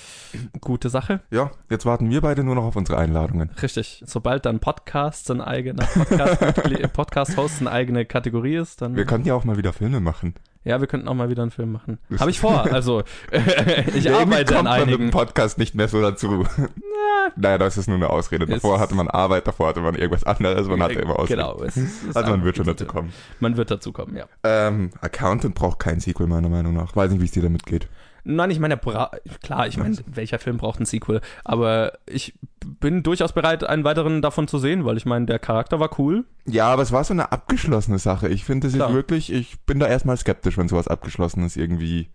gute 0.63 0.89
Sache. 0.89 1.21
Ja, 1.31 1.51
jetzt 1.69 1.85
warten 1.85 2.09
wir 2.09 2.23
beide 2.23 2.43
nur 2.43 2.55
noch 2.55 2.65
auf 2.65 2.77
unsere 2.77 2.97
Einladungen. 2.97 3.51
Richtig. 3.61 4.03
Sobald 4.07 4.47
dann 4.47 4.61
Podcast 4.61 5.31
ein 5.31 5.43
eigener 5.43 5.85
Podcast, 5.85 6.93
Podcast-Host 6.95 7.61
eine 7.61 7.71
eigene 7.71 8.07
Kategorie 8.07 8.57
ist, 8.57 8.81
dann. 8.81 8.97
Wir 8.97 9.05
könnten 9.05 9.29
ja 9.29 9.35
auch 9.35 9.45
mal 9.45 9.59
wieder 9.59 9.75
Filme 9.75 10.01
machen. 10.01 10.35
Ja, 10.65 10.81
wir 10.81 10.87
könnten 10.87 11.09
auch 11.09 11.15
mal 11.15 11.31
wieder 11.31 11.43
einen 11.43 11.51
Film 11.51 11.73
machen. 11.73 11.99
Habe 12.19 12.31
ich 12.31 12.41
vor. 12.41 12.71
Also 12.73 13.03
ich 13.95 14.05
Ja, 14.05 14.19
arbeite 14.19 14.55
kommt 14.55 14.59
an 14.59 14.65
man 14.65 14.81
mit 14.81 14.89
dem 14.89 14.95
einigen. 14.95 15.11
Podcast 15.11 15.59
nicht 15.59 15.75
mehr 15.75 15.89
so 15.89 16.01
dazu. 16.03 16.47
naja, 17.37 17.59
das 17.59 17.79
ist 17.79 17.87
nur 17.89 17.97
eine 17.97 18.11
Ausrede. 18.11 18.47
Davor 18.47 18.79
hatte 18.81 18.95
man 18.95 19.09
Arbeit, 19.09 19.47
davor 19.47 19.69
hatte 19.69 19.81
man 19.81 19.95
irgendwas 19.95 20.25
anderes, 20.25 20.67
man 20.69 20.83
hatte 20.83 20.95
immer 21.01 21.19
Ausreden. 21.19 21.41
Genau. 21.41 21.63
Es 21.63 21.77
ist, 21.77 22.17
Also 22.17 22.31
man 22.31 22.45
wird 22.45 22.57
schon 22.57 22.67
dazu 22.67 22.85
kommen. 22.85 23.13
Man 23.41 23.57
wird 23.57 23.71
dazu 23.71 23.93
kommen, 23.93 24.17
ja. 24.17 24.27
Ähm, 24.45 24.91
Accountant 25.01 25.55
braucht 25.55 25.79
kein 25.79 26.01
Sequel, 26.01 26.27
meiner 26.27 26.49
Meinung 26.49 26.75
nach. 26.75 26.95
Weiß 26.95 27.11
nicht, 27.11 27.21
wie 27.21 27.27
es 27.27 27.33
dir 27.33 27.43
damit 27.43 27.65
geht. 27.67 27.89
Nein, 28.25 28.51
ich 28.51 28.59
meine, 28.59 28.77
bra- 28.77 29.11
klar, 29.43 29.67
ich 29.67 29.77
meine, 29.77 29.97
welcher 30.07 30.39
Film 30.39 30.57
braucht 30.59 30.81
ein 30.81 30.85
Sequel? 30.87 31.21
Aber 31.45 31.93
ich 32.07 32.35
bin 32.81 33.03
durchaus 33.03 33.33
bereit, 33.33 33.65
einen 33.65 33.85
weiteren 33.85 34.23
davon 34.23 34.49
zu 34.49 34.59
sehen, 34.59 34.85
weil 34.85 34.97
ich 34.97 35.07
meine, 35.07 35.27
der 35.27 35.39
Charakter 35.39 35.81
war 35.81 35.99
cool. 35.99 36.25
Ja, 36.47 36.67
aber 36.73 36.83
es 36.83 36.93
war 36.93 37.05
so 37.05 37.13
eine 37.15 37.33
abgeschlossene 37.33 37.99
Sache. 37.99 38.29
Ich 38.29 38.45
finde 38.45 38.67
es 38.69 38.75
jetzt 38.75 38.93
wirklich, 38.93 39.33
ich 39.33 39.61
bin 39.61 39.79
da 39.79 39.87
erstmal 39.87 40.17
skeptisch, 40.17 40.59
wenn 40.59 40.69
sowas 40.69 40.89
Abgeschlossenes 40.89 41.57
irgendwie 41.57 42.09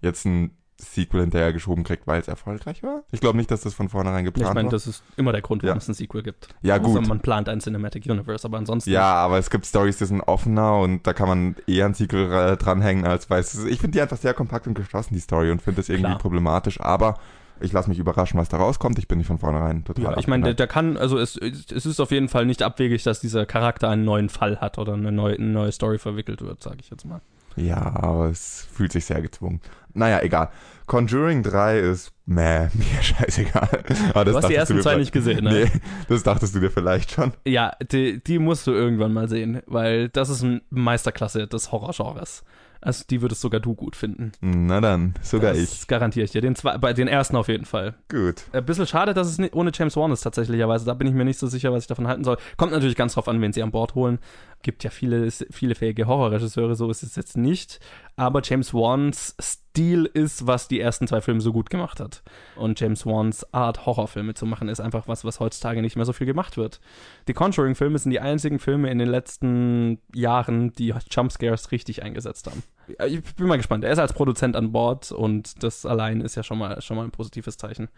jetzt 0.00 0.24
ein 0.24 0.52
Sequel 0.80 1.22
hinterher 1.22 1.52
geschoben 1.52 1.82
kriegt, 1.82 2.06
weil 2.06 2.20
es 2.20 2.28
erfolgreich 2.28 2.82
war. 2.84 3.02
Ich 3.10 3.20
glaube 3.20 3.36
nicht, 3.36 3.50
dass 3.50 3.62
das 3.62 3.74
von 3.74 3.88
vornherein 3.88 4.24
Ich 4.24 4.32
geplant 4.32 4.54
meine, 4.54 4.66
war. 4.66 4.70
das 4.72 4.86
ist 4.86 5.02
immer 5.16 5.32
der 5.32 5.42
Grund, 5.42 5.62
warum 5.64 5.74
Ja. 5.74 5.78
es 5.78 5.88
ein 5.88 5.94
Sequel 5.94 6.22
gibt. 6.22 6.48
Ja, 6.62 6.78
Außer 6.80 7.00
gut. 7.00 7.08
man 7.08 7.20
plant 7.20 7.48
ein 7.48 7.60
Cinematic 7.60 8.06
Universe, 8.06 8.46
aber 8.46 8.58
ansonsten. 8.58 8.90
Ja, 8.90 9.14
aber 9.14 9.38
es 9.38 9.50
gibt 9.50 9.66
Stories, 9.66 9.98
die 9.98 10.04
sind 10.06 10.20
offener 10.20 10.78
und 10.78 11.06
da 11.06 11.12
kann 11.12 11.26
man 11.28 11.56
eher 11.66 11.86
ein 11.86 11.94
Sequel 11.94 12.30
äh, 12.32 12.56
dranhängen 12.56 13.06
als 13.06 13.28
weiß. 13.28 13.64
Ich 13.64 13.80
finde 13.80 13.96
die 13.96 14.00
einfach 14.02 14.18
sehr 14.18 14.34
kompakt 14.34 14.66
und 14.68 14.74
geschlossen, 14.74 15.14
die 15.14 15.20
Story, 15.20 15.50
und 15.50 15.60
finde 15.62 15.78
das 15.78 15.88
irgendwie 15.88 16.06
Klar. 16.10 16.18
problematisch. 16.18 16.80
Aber 16.80 17.18
ich 17.60 17.72
lasse 17.72 17.88
mich 17.88 17.98
überraschen, 17.98 18.38
was 18.38 18.48
da 18.48 18.56
rauskommt. 18.58 19.00
Ich 19.00 19.08
bin 19.08 19.18
nicht 19.18 19.26
von 19.26 19.38
vornherein 19.38 19.84
total 19.84 20.04
Ja, 20.04 20.16
ich 20.16 20.28
meine, 20.28 20.44
der, 20.44 20.54
der 20.54 20.68
kann, 20.68 20.96
also 20.96 21.18
es, 21.18 21.36
es 21.36 21.86
ist 21.86 21.98
auf 21.98 22.12
jeden 22.12 22.28
Fall 22.28 22.46
nicht 22.46 22.62
abwegig, 22.62 23.02
dass 23.02 23.18
dieser 23.18 23.46
Charakter 23.46 23.88
einen 23.88 24.04
neuen 24.04 24.28
Fall 24.28 24.60
hat 24.60 24.78
oder 24.78 24.92
eine 24.94 25.10
neue, 25.10 25.34
eine 25.34 25.46
neue 25.48 25.72
Story 25.72 25.98
verwickelt 25.98 26.40
wird, 26.40 26.62
sage 26.62 26.76
ich 26.80 26.90
jetzt 26.90 27.04
mal. 27.04 27.20
Ja, 27.56 27.78
aber 27.96 28.26
es 28.26 28.68
fühlt 28.72 28.92
sich 28.92 29.04
sehr 29.06 29.20
gezwungen. 29.20 29.60
Naja, 29.94 30.20
egal. 30.22 30.50
Conjuring 30.86 31.42
3 31.42 31.78
ist 31.80 32.12
meh, 32.26 32.68
mir 32.74 33.02
scheißegal. 33.02 33.68
Aber 34.14 34.24
das 34.24 34.32
Du 34.32 34.36
hast 34.38 34.48
die 34.48 34.54
ersten 34.54 34.80
zwei 34.82 34.96
nicht 34.96 35.12
gesehen, 35.12 35.44
ne? 35.44 35.64
Nee, 35.64 35.80
das 36.08 36.22
dachtest 36.22 36.54
du 36.54 36.60
dir 36.60 36.70
vielleicht 36.70 37.12
schon. 37.12 37.32
Ja, 37.44 37.72
die, 37.92 38.22
die 38.24 38.38
musst 38.38 38.66
du 38.66 38.72
irgendwann 38.72 39.12
mal 39.12 39.28
sehen, 39.28 39.62
weil 39.66 40.08
das 40.08 40.30
ist 40.30 40.42
eine 40.42 40.62
Meisterklasse 40.70 41.46
des 41.46 41.72
Horrorgenres. 41.72 42.42
Also 42.80 43.04
die 43.10 43.22
würdest 43.22 43.40
sogar 43.40 43.60
du 43.60 43.74
gut 43.74 43.96
finden. 43.96 44.32
Na 44.40 44.80
dann, 44.80 45.14
sogar 45.20 45.52
das 45.52 45.62
ich. 45.82 45.86
garantiere 45.88 46.24
ich 46.24 46.30
dir. 46.30 46.40
Den 46.40 46.54
zwei, 46.54 46.78
bei 46.78 46.92
den 46.92 47.08
ersten 47.08 47.34
auf 47.36 47.48
jeden 47.48 47.64
Fall. 47.64 47.94
Gut. 48.08 48.44
Ein 48.52 48.64
bisschen 48.64 48.86
schade, 48.86 49.14
dass 49.14 49.26
es 49.36 49.52
ohne 49.52 49.72
James 49.74 49.96
Wan 49.96 50.12
ist 50.12 50.20
tatsächlicherweise. 50.20 50.84
Da 50.86 50.94
bin 50.94 51.08
ich 51.08 51.12
mir 51.14 51.24
nicht 51.24 51.40
so 51.40 51.48
sicher, 51.48 51.72
was 51.72 51.84
ich 51.84 51.88
davon 51.88 52.06
halten 52.06 52.22
soll. 52.22 52.36
Kommt 52.56 52.72
natürlich 52.72 52.94
ganz 52.94 53.14
drauf 53.14 53.26
an, 53.26 53.40
wen 53.40 53.52
sie 53.52 53.64
an 53.64 53.72
Bord 53.72 53.96
holen. 53.96 54.20
Gibt 54.62 54.82
ja 54.84 54.90
viele, 54.90 55.30
viele 55.30 55.74
fähige 55.74 56.06
Horrorregisseure, 56.06 56.74
so 56.74 56.90
ist 56.90 57.02
es 57.02 57.16
jetzt 57.16 57.36
nicht. 57.36 57.80
Aber 58.16 58.42
James 58.42 58.74
Wans 58.74 59.36
Stil 59.40 60.06
ist, 60.06 60.46
was 60.46 60.66
die 60.66 60.80
ersten 60.80 61.06
zwei 61.06 61.20
Filme 61.20 61.40
so 61.40 61.52
gut 61.52 61.70
gemacht 61.70 62.00
hat. 62.00 62.22
Und 62.56 62.80
James 62.80 63.06
Wans 63.06 63.52
Art, 63.54 63.86
Horrorfilme 63.86 64.34
zu 64.34 64.46
machen, 64.46 64.68
ist 64.68 64.80
einfach 64.80 65.06
was, 65.06 65.24
was 65.24 65.38
heutzutage 65.38 65.80
nicht 65.80 65.94
mehr 65.94 66.04
so 66.04 66.12
viel 66.12 66.26
gemacht 66.26 66.56
wird. 66.56 66.80
Die 67.28 67.34
Conjuring-Filme 67.34 67.98
sind 67.98 68.10
die 68.10 68.20
einzigen 68.20 68.58
Filme 68.58 68.90
in 68.90 68.98
den 68.98 69.08
letzten 69.08 70.00
Jahren, 70.12 70.72
die 70.72 70.92
Jumpscares 71.10 71.70
richtig 71.70 72.02
eingesetzt 72.02 72.46
haben. 72.46 72.62
Ich 73.06 73.34
bin 73.34 73.46
mal 73.46 73.56
gespannt. 73.56 73.84
Er 73.84 73.92
ist 73.92 73.98
als 73.98 74.12
Produzent 74.12 74.56
an 74.56 74.72
Bord 74.72 75.12
und 75.12 75.62
das 75.62 75.84
allein 75.86 76.20
ist 76.20 76.34
ja 76.34 76.42
schon 76.42 76.58
mal, 76.58 76.80
schon 76.82 76.96
mal 76.96 77.04
ein 77.04 77.10
positives 77.10 77.56
Zeichen. 77.56 77.88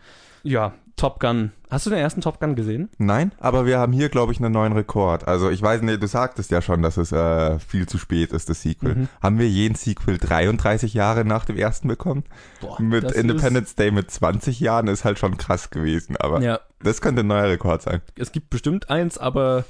Ja, 0.42 0.72
Top 0.96 1.18
Gun. 1.20 1.52
Hast 1.70 1.86
du 1.86 1.90
den 1.90 1.98
ersten 1.98 2.20
Top 2.20 2.40
Gun 2.40 2.54
gesehen? 2.54 2.90
Nein, 2.98 3.32
aber 3.38 3.64
wir 3.64 3.78
haben 3.78 3.92
hier, 3.92 4.08
glaube 4.08 4.32
ich, 4.32 4.40
einen 4.40 4.52
neuen 4.52 4.72
Rekord. 4.72 5.26
Also 5.26 5.50
ich 5.50 5.62
weiß 5.62 5.82
nicht, 5.82 6.02
du 6.02 6.06
sagtest 6.06 6.50
ja 6.50 6.60
schon, 6.60 6.82
dass 6.82 6.96
es 6.96 7.12
äh, 7.12 7.58
viel 7.58 7.86
zu 7.86 7.96
spät 7.96 8.32
ist, 8.32 8.50
das 8.50 8.62
Sequel. 8.62 8.94
Mhm. 8.94 9.08
Haben 9.22 9.38
wir 9.38 9.48
jeden 9.48 9.76
Sequel 9.76 10.18
33 10.18 10.92
Jahre 10.92 11.24
nach 11.24 11.44
dem 11.44 11.56
ersten 11.56 11.88
bekommen? 11.88 12.24
Boah, 12.60 12.80
Mit 12.80 13.10
Independence 13.12 13.74
Day 13.76 13.90
mit 13.90 14.10
20 14.10 14.60
Jahren 14.60 14.88
ist 14.88 15.04
halt 15.04 15.18
schon 15.18 15.36
krass 15.36 15.70
gewesen, 15.70 16.16
aber 16.16 16.42
ja, 16.42 16.60
das 16.82 17.00
könnte 17.00 17.20
ein 17.20 17.26
neuer 17.26 17.48
Rekord 17.48 17.82
sein. 17.82 18.00
es 18.16 18.32
gibt 18.32 18.50
bestimmt 18.50 18.90
eins, 18.90 19.16
aber 19.16 19.64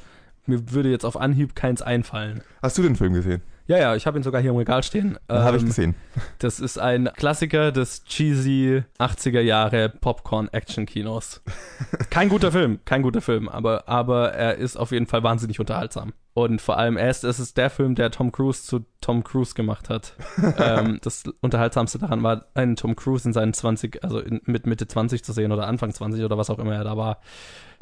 mir 0.46 0.72
würde 0.72 0.90
jetzt 0.90 1.04
auf 1.04 1.16
Anhieb 1.16 1.54
keins 1.54 1.82
einfallen. 1.82 2.42
Hast 2.62 2.76
du 2.78 2.82
den 2.82 2.96
Film 2.96 3.12
gesehen? 3.12 3.42
Ja, 3.70 3.78
ja, 3.78 3.94
ich 3.94 4.04
habe 4.04 4.18
ihn 4.18 4.24
sogar 4.24 4.40
hier 4.40 4.50
im 4.50 4.56
Regal 4.56 4.82
stehen. 4.82 5.16
Den 5.30 5.38
habe 5.38 5.56
ich 5.56 5.62
Ähm, 5.62 5.68
gesehen. 5.68 5.94
Das 6.40 6.58
ist 6.58 6.76
ein 6.76 7.08
Klassiker 7.16 7.70
des 7.70 8.02
cheesy 8.02 8.82
80er 8.98 9.38
Jahre 9.38 9.88
Popcorn-Action-Kinos. 9.88 11.40
Kein 12.10 12.30
guter 12.30 12.50
Film, 12.50 12.80
kein 12.84 13.02
guter 13.02 13.20
Film, 13.20 13.48
aber, 13.48 13.88
aber 13.88 14.32
er 14.32 14.56
ist 14.56 14.76
auf 14.76 14.90
jeden 14.90 15.06
Fall 15.06 15.22
wahnsinnig 15.22 15.60
unterhaltsam. 15.60 16.14
Und 16.34 16.60
vor 16.60 16.78
allem 16.78 16.96
erst, 16.96 17.22
es 17.22 17.38
ist 17.38 17.56
der 17.58 17.70
Film, 17.70 17.94
der 17.94 18.10
Tom 18.10 18.32
Cruise 18.32 18.64
zu 18.64 18.86
Tom 19.00 19.22
Cruise 19.22 19.54
gemacht 19.54 19.88
hat. 19.88 20.14
ähm, 20.58 20.98
das 21.02 21.22
Unterhaltsamste 21.40 21.98
daran 21.98 22.24
war, 22.24 22.46
einen 22.54 22.74
Tom 22.74 22.96
Cruise 22.96 23.24
in 23.24 23.32
seinen 23.32 23.52
20, 23.52 24.02
also 24.02 24.18
in, 24.18 24.40
mit 24.46 24.66
Mitte 24.66 24.88
20 24.88 25.22
zu 25.22 25.32
sehen 25.32 25.52
oder 25.52 25.68
Anfang 25.68 25.92
20 25.94 26.24
oder 26.24 26.36
was 26.36 26.50
auch 26.50 26.58
immer 26.58 26.74
er 26.74 26.82
da 26.82 26.96
war. 26.96 27.20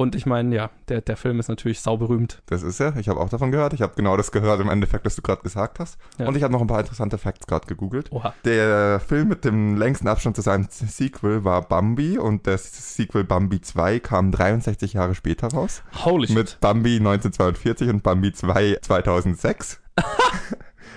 Und 0.00 0.14
ich 0.14 0.26
meine, 0.26 0.54
ja, 0.54 0.70
der, 0.86 1.00
der 1.00 1.16
Film 1.16 1.40
ist 1.40 1.48
natürlich 1.48 1.80
sauberühmt. 1.80 2.40
Das 2.46 2.62
ist 2.62 2.78
er. 2.78 2.96
Ich 2.98 3.08
habe 3.08 3.18
auch 3.18 3.28
davon 3.28 3.50
gehört. 3.50 3.72
Ich 3.72 3.82
habe 3.82 3.94
genau 3.96 4.16
das 4.16 4.30
gehört 4.30 4.60
im 4.60 4.68
Endeffekt, 4.68 5.04
was 5.04 5.16
du 5.16 5.22
gerade 5.22 5.42
gesagt 5.42 5.80
hast. 5.80 5.98
Ja. 6.18 6.28
Und 6.28 6.36
ich 6.36 6.44
habe 6.44 6.52
noch 6.52 6.60
ein 6.60 6.68
paar 6.68 6.78
interessante 6.78 7.18
Facts 7.18 7.48
gerade 7.48 7.66
gegoogelt. 7.66 8.12
Oha. 8.12 8.32
Der 8.44 9.00
Film 9.00 9.26
mit 9.26 9.44
dem 9.44 9.76
längsten 9.76 10.06
Abstand 10.06 10.36
zu 10.36 10.42
seinem 10.42 10.68
Sequel 10.70 11.42
war 11.42 11.62
Bambi 11.62 12.16
und 12.16 12.46
das 12.46 12.94
Sequel 12.94 13.24
Bambi 13.24 13.60
2 13.60 13.98
kam 13.98 14.30
63 14.30 14.92
Jahre 14.92 15.16
später 15.16 15.48
raus. 15.48 15.82
Holy 16.04 16.28
shit. 16.28 16.36
Mit 16.36 16.60
Bambi 16.60 16.98
1942 16.98 17.88
und 17.88 18.04
Bambi 18.04 18.32
2 18.32 18.78
2006. 18.80 19.80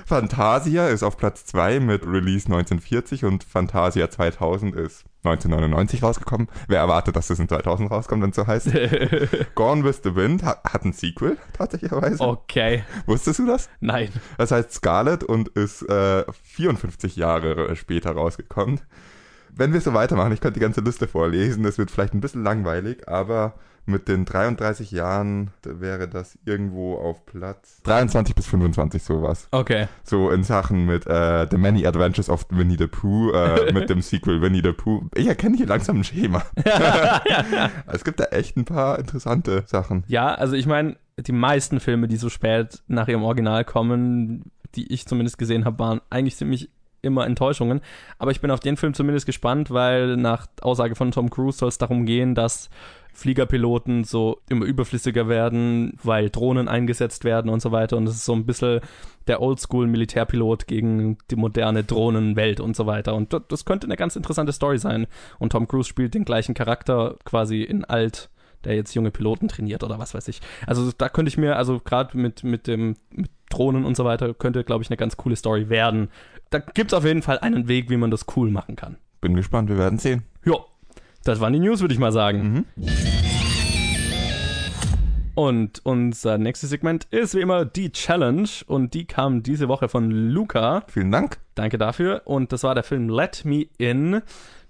Fantasia 0.05 0.87
ist 0.87 1.03
auf 1.03 1.17
Platz 1.17 1.45
2 1.45 1.79
mit 1.79 2.05
Release 2.05 2.45
1940 2.45 3.25
und 3.25 3.43
Fantasia 3.43 4.09
2000 4.09 4.75
ist 4.75 5.05
1999 5.23 6.01
rausgekommen. 6.01 6.47
Wer 6.67 6.79
erwartet, 6.79 7.15
dass 7.15 7.27
das 7.27 7.39
in 7.39 7.47
2000 7.47 7.91
rauskommt, 7.91 8.23
wenn 8.23 8.31
es 8.31 8.35
so 8.35 8.47
heißt? 8.47 8.71
Gone 9.55 9.83
with 9.83 10.01
the 10.03 10.15
Wind 10.15 10.43
hat, 10.43 10.63
hat 10.63 10.83
ein 10.83 10.93
Sequel, 10.93 11.37
tatsächlicherweise. 11.53 12.21
okay. 12.21 12.83
Wusstest 13.05 13.39
du 13.39 13.45
das? 13.45 13.69
Nein. 13.79 14.09
Das 14.37 14.51
heißt 14.51 14.73
Scarlet 14.73 15.23
und 15.23 15.49
ist 15.49 15.83
äh, 15.83 16.23
54 16.43 17.15
Jahre 17.15 17.75
später 17.75 18.11
rausgekommen. 18.11 18.81
Wenn 19.53 19.73
wir 19.73 19.81
so 19.81 19.93
weitermachen, 19.93 20.31
ich 20.31 20.41
könnte 20.41 20.59
die 20.59 20.63
ganze 20.63 20.81
Liste 20.81 21.07
vorlesen, 21.07 21.63
das 21.63 21.77
wird 21.77 21.91
vielleicht 21.91 22.13
ein 22.13 22.21
bisschen 22.21 22.43
langweilig, 22.43 23.07
aber 23.07 23.53
mit 23.85 24.07
den 24.07 24.25
33 24.25 24.91
Jahren 24.91 25.51
wäre 25.63 26.07
das 26.07 26.37
irgendwo 26.45 26.95
auf 26.95 27.25
Platz 27.25 27.81
23 27.83 28.35
bis 28.35 28.47
25 28.47 29.03
sowas. 29.03 29.47
Okay. 29.51 29.87
So 30.03 30.29
in 30.29 30.43
Sachen 30.43 30.85
mit 30.85 31.07
äh, 31.07 31.47
The 31.49 31.57
Many 31.57 31.85
Adventures 31.85 32.29
of 32.29 32.45
Winnie 32.49 32.77
the 32.77 32.87
Pooh, 32.87 33.31
äh, 33.31 33.71
mit 33.73 33.89
dem 33.89 34.01
Sequel 34.01 34.41
Winnie 34.41 34.61
the 34.63 34.71
Pooh. 34.71 35.09
Ich 35.15 35.27
erkenne 35.27 35.57
hier 35.57 35.67
langsam 35.67 35.97
ein 35.97 36.03
Schema. 36.03 36.43
es 37.87 38.03
gibt 38.03 38.19
da 38.19 38.25
echt 38.25 38.57
ein 38.57 38.65
paar 38.65 38.99
interessante 38.99 39.63
Sachen. 39.65 40.03
Ja, 40.07 40.33
also 40.33 40.55
ich 40.55 40.65
meine, 40.65 40.97
die 41.17 41.31
meisten 41.31 41.79
Filme, 41.79 42.07
die 42.07 42.17
so 42.17 42.29
spät 42.29 42.81
nach 42.87 43.07
ihrem 43.07 43.23
Original 43.23 43.65
kommen, 43.65 44.51
die 44.75 44.91
ich 44.91 45.05
zumindest 45.05 45.37
gesehen 45.37 45.65
habe, 45.65 45.79
waren 45.79 46.01
eigentlich 46.09 46.37
ziemlich 46.37 46.69
immer 47.01 47.25
Enttäuschungen. 47.25 47.81
Aber 48.19 48.31
ich 48.31 48.41
bin 48.41 48.51
auf 48.51 48.59
den 48.59 48.77
Film 48.77 48.93
zumindest 48.93 49.25
gespannt, 49.25 49.71
weil 49.71 50.17
nach 50.17 50.47
Aussage 50.61 50.95
von 50.95 51.11
Tom 51.11 51.29
Cruise 51.29 51.57
soll 51.57 51.69
es 51.69 51.77
darum 51.77 52.05
gehen, 52.05 52.35
dass 52.35 52.69
Fliegerpiloten 53.13 54.03
so 54.03 54.39
immer 54.49 54.65
überflüssiger 54.65 55.27
werden, 55.27 55.97
weil 56.03 56.29
Drohnen 56.29 56.67
eingesetzt 56.67 57.23
werden 57.23 57.49
und 57.49 57.61
so 57.61 57.71
weiter. 57.71 57.97
Und 57.97 58.07
es 58.07 58.15
ist 58.15 58.25
so 58.25 58.33
ein 58.33 58.45
bisschen 58.45 58.79
der 59.27 59.41
Oldschool-Militärpilot 59.41 60.67
gegen 60.67 61.17
die 61.29 61.35
moderne 61.35 61.83
Drohnenwelt 61.83 62.59
und 62.59 62.75
so 62.75 62.85
weiter. 62.85 63.13
Und 63.15 63.33
das- 63.49 63.65
könnte 63.65 63.85
eine 63.87 63.95
ganz 63.97 64.15
interessante 64.15 64.51
Story 64.53 64.77
sein. 64.77 65.07
Und 65.39 65.51
Tom 65.51 65.67
Cruise 65.67 65.87
spielt 65.87 66.13
den 66.13 66.25
gleichen 66.25 66.53
Charakter 66.55 67.15
quasi 67.25 67.61
in 67.61 67.85
alt 67.85 68.29
der 68.63 68.75
jetzt 68.75 68.93
junge 68.93 69.09
Piloten 69.09 69.47
trainiert 69.47 69.83
oder 69.83 69.97
was 69.97 70.13
weiß 70.13 70.27
ich. 70.27 70.39
Also 70.67 70.91
da 70.95 71.09
könnte 71.09 71.29
ich 71.29 71.37
mir, 71.37 71.55
also 71.55 71.79
gerade 71.79 72.15
mit, 72.15 72.43
mit 72.43 72.67
dem 72.67 72.95
mit 73.09 73.31
Drohnen 73.49 73.85
und 73.85 73.97
so 73.97 74.05
weiter, 74.05 74.35
könnte, 74.35 74.63
glaube 74.63 74.83
ich, 74.83 74.89
eine 74.91 74.97
ganz 74.97 75.17
coole 75.17 75.35
Story 75.35 75.67
werden. 75.69 76.09
Da 76.51 76.59
gibt 76.59 76.91
es 76.91 76.97
auf 76.97 77.03
jeden 77.03 77.23
Fall 77.23 77.39
einen 77.39 77.67
Weg, 77.67 77.89
wie 77.89 77.97
man 77.97 78.11
das 78.11 78.25
cool 78.35 78.51
machen 78.51 78.75
kann. 78.75 78.97
Bin 79.19 79.35
gespannt, 79.35 79.67
wir 79.69 79.79
werden 79.79 79.97
sehen. 79.97 80.23
Ja, 80.45 80.57
das 81.23 81.39
waren 81.39 81.53
die 81.53 81.59
News, 81.59 81.81
würde 81.81 81.93
ich 81.93 81.99
mal 81.99 82.11
sagen. 82.11 82.65
Mhm. 82.77 82.91
Und 85.33 85.79
unser 85.85 86.37
nächstes 86.37 86.69
Segment 86.69 87.05
ist 87.09 87.35
wie 87.35 87.41
immer 87.41 87.65
die 87.65 87.91
Challenge 87.91 88.49
und 88.67 88.93
die 88.93 89.05
kam 89.05 89.43
diese 89.43 89.67
Woche 89.69 89.87
von 89.87 90.11
Luca. 90.11 90.83
Vielen 90.87 91.11
Dank. 91.11 91.39
Danke 91.55 91.77
dafür. 91.77 92.23
Und 92.25 92.51
das 92.51 92.63
war 92.63 92.75
der 92.75 92.83
Film 92.83 93.09
Let 93.09 93.45
Me 93.45 93.65
In. 93.77 94.21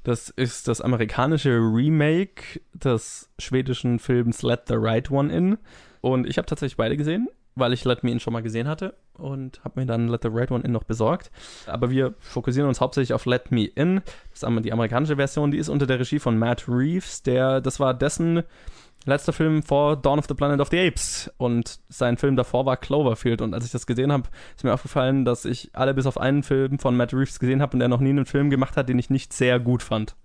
Das 0.04 0.30
ist 0.30 0.68
das 0.68 0.82
amerikanische 0.82 1.58
Remake 1.58 2.62
des 2.74 3.30
schwedischen 3.40 4.00
Films 4.00 4.44
Let 4.44 4.62
the 4.68 4.76
Right 4.78 5.10
One 5.12 5.34
In. 5.34 5.58
Und 6.02 6.28
ich 6.28 6.38
habe 6.38 6.46
tatsächlich 6.46 6.78
beide 6.78 6.98
gesehen, 6.98 7.28
weil 7.56 7.74
ich 7.74 7.84
Let 7.86 8.04
Me 8.04 8.12
In 8.12 8.20
schon 8.20 8.34
mal 8.34 8.44
gesehen 8.44 8.68
hatte 8.68 8.96
und 9.14 9.64
habe 9.64 9.80
mir 9.80 9.86
dann 9.86 10.08
Let 10.08 10.24
the 10.24 10.30
Right 10.32 10.52
One 10.52 10.64
In 10.64 10.72
noch 10.72 10.84
besorgt. 10.84 11.32
Aber 11.68 11.92
wir 11.92 12.14
fokussieren 12.20 12.68
uns 12.68 12.82
hauptsächlich 12.82 13.14
auf 13.14 13.26
Let 13.26 13.52
Me 13.52 13.66
In. 13.66 14.02
Das 14.32 14.44
ist 14.44 14.66
die 14.66 14.74
amerikanische 14.74 15.16
Version, 15.16 15.52
die 15.52 15.58
ist 15.58 15.70
unter 15.70 15.88
der 15.88 16.00
Regie 16.00 16.20
von 16.20 16.38
Matt 16.38 16.68
Reeves, 16.68 17.24
der, 17.24 17.62
das 17.62 17.80
war 17.80 17.94
dessen 17.94 18.44
letzter 19.06 19.34
Film 19.34 19.64
vor 19.64 19.96
Dawn 19.96 20.20
of 20.20 20.26
the 20.28 20.34
Planet 20.34 20.60
of 20.60 20.70
the 20.70 20.80
Apes 20.80 21.32
und 21.38 21.80
sein 21.90 22.18
Film 22.18 22.36
davor 22.36 22.66
war 22.66 22.78
Cloverfield 22.78 23.42
und 23.42 23.54
als 23.54 23.66
ich 23.66 23.72
das 23.72 23.88
gesehen 23.88 24.12
habe, 24.12 24.30
ist 24.56 24.64
mir 24.64 24.74
aufgefallen, 24.74 25.26
dass 25.26 25.46
ich 25.46 25.72
alle 25.74 25.94
bis 25.94 26.06
auf 26.06 26.20
einen 26.20 26.44
Film 26.44 26.80
von 26.80 26.96
Matt 26.96 27.14
Reeves 27.14 27.40
gesehen 27.40 27.62
habe 27.62 27.76
und 27.76 27.82
er 27.82 27.88
noch 27.88 28.00
nie 28.00 28.12
einen 28.12 28.26
Film 28.26 28.50
gemacht 28.50 28.78
hat, 28.78 28.90
den 28.90 29.00
ich 29.00 29.10
nicht 29.10 29.34
sehr 29.34 29.60
gut 29.60 29.82
fand. 29.84 30.16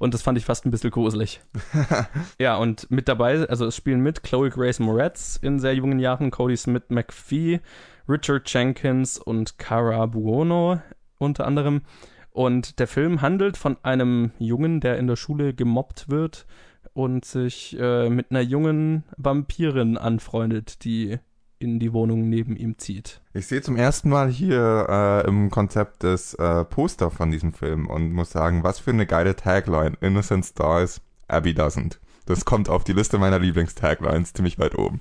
Und 0.00 0.14
das 0.14 0.22
fand 0.22 0.38
ich 0.38 0.46
fast 0.46 0.64
ein 0.64 0.70
bisschen 0.70 0.90
gruselig. 0.90 1.42
ja, 2.40 2.56
und 2.56 2.90
mit 2.90 3.06
dabei, 3.06 3.46
also 3.50 3.66
es 3.66 3.76
spielen 3.76 4.00
mit 4.00 4.22
Chloe 4.22 4.48
Grace 4.48 4.78
Moretz 4.78 5.38
in 5.42 5.60
sehr 5.60 5.74
jungen 5.74 5.98
Jahren, 5.98 6.30
Cody 6.30 6.56
Smith 6.56 6.84
McPhee, 6.88 7.60
Richard 8.08 8.50
Jenkins 8.50 9.18
und 9.18 9.58
Cara 9.58 10.06
Buono 10.06 10.80
unter 11.18 11.46
anderem. 11.46 11.82
Und 12.30 12.78
der 12.78 12.86
Film 12.86 13.20
handelt 13.20 13.58
von 13.58 13.76
einem 13.82 14.32
Jungen, 14.38 14.80
der 14.80 14.96
in 14.96 15.06
der 15.06 15.16
Schule 15.16 15.52
gemobbt 15.52 16.08
wird 16.08 16.46
und 16.94 17.26
sich 17.26 17.76
äh, 17.78 18.08
mit 18.08 18.30
einer 18.30 18.40
jungen 18.40 19.04
Vampirin 19.18 19.98
anfreundet, 19.98 20.82
die 20.84 21.18
in 21.60 21.78
die 21.78 21.92
Wohnung 21.92 22.28
neben 22.28 22.56
ihm 22.56 22.78
zieht. 22.78 23.20
Ich 23.34 23.46
sehe 23.46 23.60
zum 23.60 23.76
ersten 23.76 24.08
Mal 24.08 24.30
hier 24.30 24.86
äh, 24.88 25.28
im 25.28 25.50
Konzept 25.50 26.02
das 26.02 26.34
äh, 26.34 26.64
Poster 26.64 27.10
von 27.10 27.30
diesem 27.30 27.52
Film 27.52 27.86
und 27.86 28.12
muss 28.12 28.30
sagen, 28.30 28.64
was 28.64 28.80
für 28.80 28.90
eine 28.90 29.06
geile 29.06 29.36
Tagline. 29.36 29.96
Innocent 30.00 30.46
Stars, 30.46 31.02
Abby 31.28 31.50
doesn't. 31.50 31.98
Das 32.24 32.44
kommt 32.44 32.68
auf 32.68 32.82
die 32.82 32.94
Liste 32.94 33.18
meiner 33.18 33.38
Lieblingstaglines 33.38 34.32
ziemlich 34.32 34.58
weit 34.58 34.76
oben. 34.76 35.00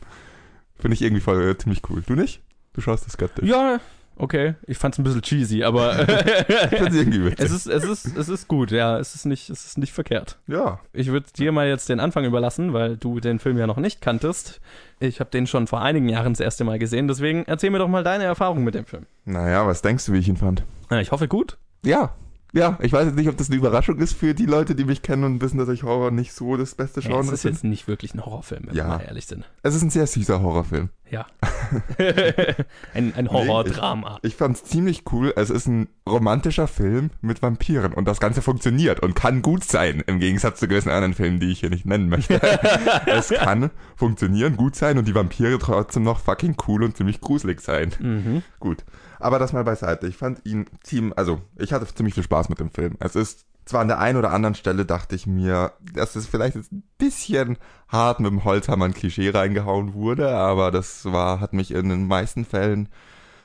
Finde 0.78 0.96
ich 0.96 1.02
irgendwie 1.02 1.22
voll 1.22 1.42
äh, 1.42 1.58
ziemlich 1.58 1.82
cool. 1.90 2.04
Du 2.06 2.14
nicht? 2.14 2.44
Du 2.74 2.82
schaust 2.82 3.06
das 3.06 3.14
skeptisch. 3.14 3.48
Ja, 3.48 3.80
okay. 4.20 4.54
Ich 4.68 4.78
fand's 4.78 4.98
ein 5.00 5.04
bisschen 5.04 5.22
cheesy, 5.24 5.64
aber 5.64 5.98
witzig. 6.08 7.40
es 7.40 7.52
ist, 7.52 7.66
es 7.66 7.84
ist, 7.84 8.18
es 8.18 8.30
ist 8.30 8.48
gut, 8.48 8.72
ja. 8.72 8.98
Es 9.00 9.16
ist 9.16 9.26
nicht, 9.26 9.50
es 9.50 9.66
ist 9.66 9.78
nicht 9.78 9.92
verkehrt. 9.94 10.38
ja. 10.48 10.80
Ich 10.94 11.08
würde 11.08 11.26
dir 11.36 11.52
mal 11.52 11.68
jetzt 11.68 11.90
den 11.90 12.00
Anfang 12.00 12.26
überlassen, 12.26 12.74
weil 12.74 12.98
du 12.98 13.20
den 13.20 13.40
Film 13.40 13.58
ja 13.58 13.66
noch 13.68 13.78
nicht 13.78 14.02
kanntest. 14.02 14.62
Ich 15.00 15.20
habe 15.20 15.30
den 15.32 15.48
schon 15.48 15.66
vor 15.68 15.82
einigen 15.82 16.10
Jahren 16.10 16.34
das 16.34 16.40
erste 16.42 16.64
Mal 16.64 16.78
gesehen, 16.78 17.08
deswegen 17.08 17.44
erzähl 17.48 17.70
mir 17.72 17.80
doch 17.80 17.88
mal 17.88 18.04
deine 18.04 18.26
Erfahrung 18.26 18.64
mit 18.64 18.76
dem 18.76 18.86
Film. 18.86 19.06
Naja, 19.26 19.66
was 19.66 19.82
denkst 19.82 20.06
du, 20.06 20.14
wie 20.14 20.20
ich 20.20 20.28
ihn 20.28 20.38
fand? 20.38 20.64
Ja, 20.92 21.00
ich 21.00 21.12
hoffe 21.12 21.28
gut. 21.28 21.58
Ja. 21.84 22.14
Ja, 22.52 22.80
ich 22.82 22.92
weiß 22.94 23.06
jetzt 23.06 23.16
nicht, 23.16 23.30
ob 23.30 23.38
das 23.38 23.50
eine 23.50 23.58
Überraschung 23.58 23.98
ist 24.00 24.14
für 24.14 24.34
die 24.34 24.48
Leute, 24.48 24.74
die 24.74 24.84
mich 24.84 25.02
kennen 25.04 25.24
und 25.24 25.42
wissen, 25.42 25.60
dass 25.60 25.70
ich 25.70 25.84
Horror 25.84 26.10
nicht 26.10 26.34
so 26.34 26.58
das 26.58 26.74
beste 26.74 27.02
Genre 27.02 27.20
es 27.22 27.32
ist 27.32 27.42
finde. 27.42 27.56
jetzt 27.56 27.64
nicht 27.64 27.88
wirklich 27.88 28.14
ein 28.16 28.26
Horrorfilm, 28.26 28.64
wenn 28.68 28.76
Ja. 28.76 28.86
wir 28.86 28.98
mal 28.98 29.04
ehrlich 29.04 29.28
sind. 29.28 29.48
Es 29.62 29.76
ist 29.76 29.84
ein 29.84 29.92
sehr 29.92 30.08
süßer 30.08 30.42
Horrorfilm. 30.42 30.90
Ja. 31.12 31.28
ein 32.94 33.14
ein 33.16 33.30
Horrordrama. 33.32 34.20
Ich 34.24 34.36
fand's 34.36 34.64
ziemlich 34.64 35.04
cool. 35.12 35.34
Es 35.36 35.50
ist 35.50 35.68
ein 35.68 35.90
romantischer 36.08 36.68
Film 36.68 37.12
mit 37.22 37.42
Vampiren 37.42 37.94
und 37.94 38.08
das 38.08 38.20
Ganze 38.20 38.42
funktioniert 38.42 39.00
und 39.02 39.16
kann 39.16 39.42
gut 39.42 39.64
sein, 39.64 40.04
im 40.08 40.20
Gegensatz 40.20 40.60
zu 40.60 40.68
gewissen 40.68 40.90
anderen 40.90 41.14
Filmen, 41.14 41.40
die 41.40 41.52
ich 41.52 41.60
hier 41.60 41.70
nicht 41.70 41.86
nennen 41.86 42.10
möchte. 42.10 42.42
es 43.06 43.30
kann 43.30 43.70
funktionieren, 43.96 44.58
gut 44.58 44.76
sein 44.76 44.98
und 44.98 45.08
die 45.08 45.16
Vampire 45.16 45.58
trotzdem 45.60 46.04
noch 46.04 46.20
fucking 46.20 46.56
cool 46.68 46.84
und 46.84 46.98
ziemlich 46.98 47.22
gruselig 47.22 47.62
sein. 47.62 47.92
Mhm. 48.00 48.44
Gut. 48.60 48.84
Aber 49.20 49.38
das 49.40 49.54
mal 49.54 49.64
beiseite. 49.64 50.08
Ich 50.08 50.18
fand 50.18 50.46
ihn 50.46 50.66
ziemlich, 50.84 51.18
also 51.18 51.42
ich 51.58 51.74
hatte 51.74 51.86
ziemlich 51.94 52.14
viel 52.16 52.24
Spaß 52.24 52.50
mit 52.50 52.60
dem 52.60 52.72
Film. 52.72 52.96
Es 53.00 53.16
ist 53.16 53.46
zwar 53.66 53.82
an 53.82 53.88
der 53.88 54.00
einen 54.00 54.18
oder 54.18 54.32
anderen 54.32 54.56
Stelle 54.56 54.86
dachte 54.86 55.16
ich 55.16 55.28
mir, 55.28 55.74
dass 55.94 56.16
es 56.16 56.26
vielleicht 56.26 56.56
jetzt 56.56 56.72
ein 56.72 56.84
bisschen 56.98 57.58
hart 57.88 58.20
mit 58.20 58.32
dem 58.32 58.44
Holzhammer 58.44 58.86
ein 58.86 58.94
Klischee 58.96 59.30
reingehauen 59.30 59.94
wurde, 59.94 60.30
aber 60.32 60.72
das 60.72 61.06
war, 61.06 61.40
hat 61.40 61.54
mich 61.54 61.72
in 61.72 61.90
den 61.90 62.08
meisten 62.08 62.46
Fällen, 62.46 62.90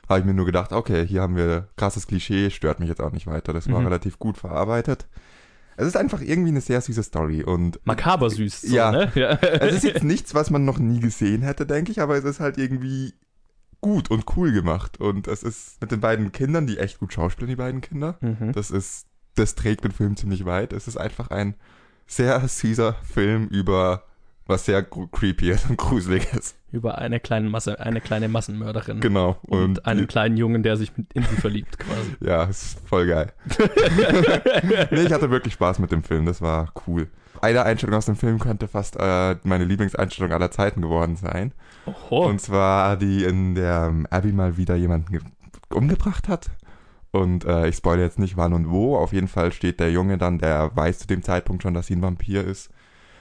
habe 0.09 0.19
ich 0.21 0.25
mir 0.25 0.33
nur 0.33 0.45
gedacht, 0.47 0.71
okay, 0.71 1.05
hier 1.05 1.21
haben 1.21 1.35
wir 1.35 1.67
krasses 1.77 2.07
Klischee, 2.07 2.49
stört 2.49 2.79
mich 2.79 2.89
jetzt 2.89 3.01
auch 3.01 3.11
nicht 3.11 3.27
weiter. 3.27 3.53
Das 3.53 3.69
war 3.71 3.79
Mhm. 3.81 3.85
relativ 3.87 4.17
gut 4.17 4.37
verarbeitet. 4.37 5.05
Es 5.77 5.85
ist 5.87 5.97
einfach 5.97 6.21
irgendwie 6.21 6.49
eine 6.51 6.61
sehr 6.61 6.79
süße 6.79 7.03
Story 7.03 7.43
und 7.43 7.79
Makaber 7.85 8.29
süß. 8.29 8.61
So, 8.61 8.73
Ja. 8.75 8.91
Ne? 8.91 9.11
ja. 9.13 9.29
es 9.41 9.73
ist 9.75 9.83
jetzt 9.83 10.03
nichts, 10.03 10.33
was 10.33 10.49
man 10.49 10.63
noch 10.63 10.79
nie 10.79 11.01
gesehen 11.01 11.41
hätte, 11.41 11.65
denke 11.65 11.91
ich, 11.91 12.01
aber 12.01 12.15
es 12.15 12.23
ist 12.23 12.39
halt 12.39 12.57
irgendwie 12.57 13.13
gut 13.81 14.09
und 14.11 14.25
cool 14.35 14.51
gemacht. 14.51 14.99
Und 14.99 15.27
es 15.27 15.43
ist 15.43 15.81
mit 15.81 15.91
den 15.91 16.01
beiden 16.01 16.31
Kindern, 16.31 16.67
die 16.67 16.77
echt 16.77 16.99
gut 16.99 17.13
schauspielen, 17.13 17.49
die 17.49 17.55
beiden 17.55 17.81
Kinder. 17.81 18.17
Mhm. 18.21 18.51
Das 18.53 18.71
ist, 18.71 19.07
das 19.35 19.55
trägt 19.55 19.83
den 19.83 19.91
Film 19.91 20.15
ziemlich 20.15 20.45
weit. 20.45 20.73
Es 20.73 20.87
ist 20.87 20.97
einfach 20.97 21.29
ein 21.29 21.55
sehr 22.07 22.47
süßer 22.47 22.93
Film 23.03 23.47
über 23.47 24.03
was 24.47 24.65
sehr 24.65 24.83
creepy 24.83 25.51
ist 25.51 25.69
und 25.69 25.77
gruselig 25.77 26.31
ist. 26.33 26.55
Über 26.71 26.97
eine 26.99 27.19
kleine 27.19 27.49
Masse, 27.49 27.79
eine 27.79 28.01
kleine 28.01 28.27
Massenmörderin. 28.27 28.99
Genau. 28.99 29.37
Und, 29.43 29.85
einen 29.85 30.07
kleinen 30.07 30.37
Jungen, 30.37 30.61
der 30.61 30.77
sich 30.77 30.95
mit 30.95 31.11
in 31.13 31.23
sie 31.23 31.35
verliebt, 31.37 31.79
quasi. 31.79 32.15
ja, 32.19 32.43
ist 32.43 32.79
voll 32.87 33.07
geil. 33.07 33.33
nee, 34.91 35.01
ich 35.01 35.11
hatte 35.11 35.31
wirklich 35.31 35.53
Spaß 35.53 35.79
mit 35.79 35.91
dem 35.91 36.03
Film. 36.03 36.25
Das 36.25 36.41
war 36.41 36.71
cool. 36.85 37.07
Eine 37.41 37.63
Einstellung 37.63 37.95
aus 37.95 38.05
dem 38.05 38.15
Film 38.15 38.39
könnte 38.39 38.67
fast 38.67 38.97
äh, 38.99 39.35
meine 39.43 39.65
Lieblingseinstellung 39.65 40.31
aller 40.31 40.51
Zeiten 40.51 40.81
geworden 40.81 41.15
sein. 41.15 41.53
Oho. 41.85 42.27
Und 42.27 42.41
zwar 42.41 42.97
die 42.97 43.23
in 43.23 43.55
der 43.55 43.87
ähm, 43.89 44.07
Abby 44.09 44.31
mal 44.31 44.57
wieder 44.57 44.75
jemanden 44.75 45.11
ge- 45.11 45.21
umgebracht 45.73 46.27
hat. 46.27 46.49
Und 47.11 47.45
äh, 47.45 47.67
ich 47.69 47.77
spoilere 47.77 48.05
jetzt 48.05 48.19
nicht 48.19 48.35
wann 48.37 48.53
und 48.53 48.69
wo. 48.69 48.97
Auf 48.97 49.13
jeden 49.13 49.27
Fall 49.29 49.51
steht 49.53 49.79
der 49.79 49.91
Junge 49.91 50.17
dann, 50.17 50.37
der 50.39 50.71
weiß 50.75 50.99
zu 50.99 51.07
dem 51.07 51.23
Zeitpunkt 51.23 51.63
schon, 51.63 51.73
dass 51.73 51.87
sie 51.87 51.95
ein 51.95 52.01
Vampir 52.01 52.43
ist, 52.43 52.69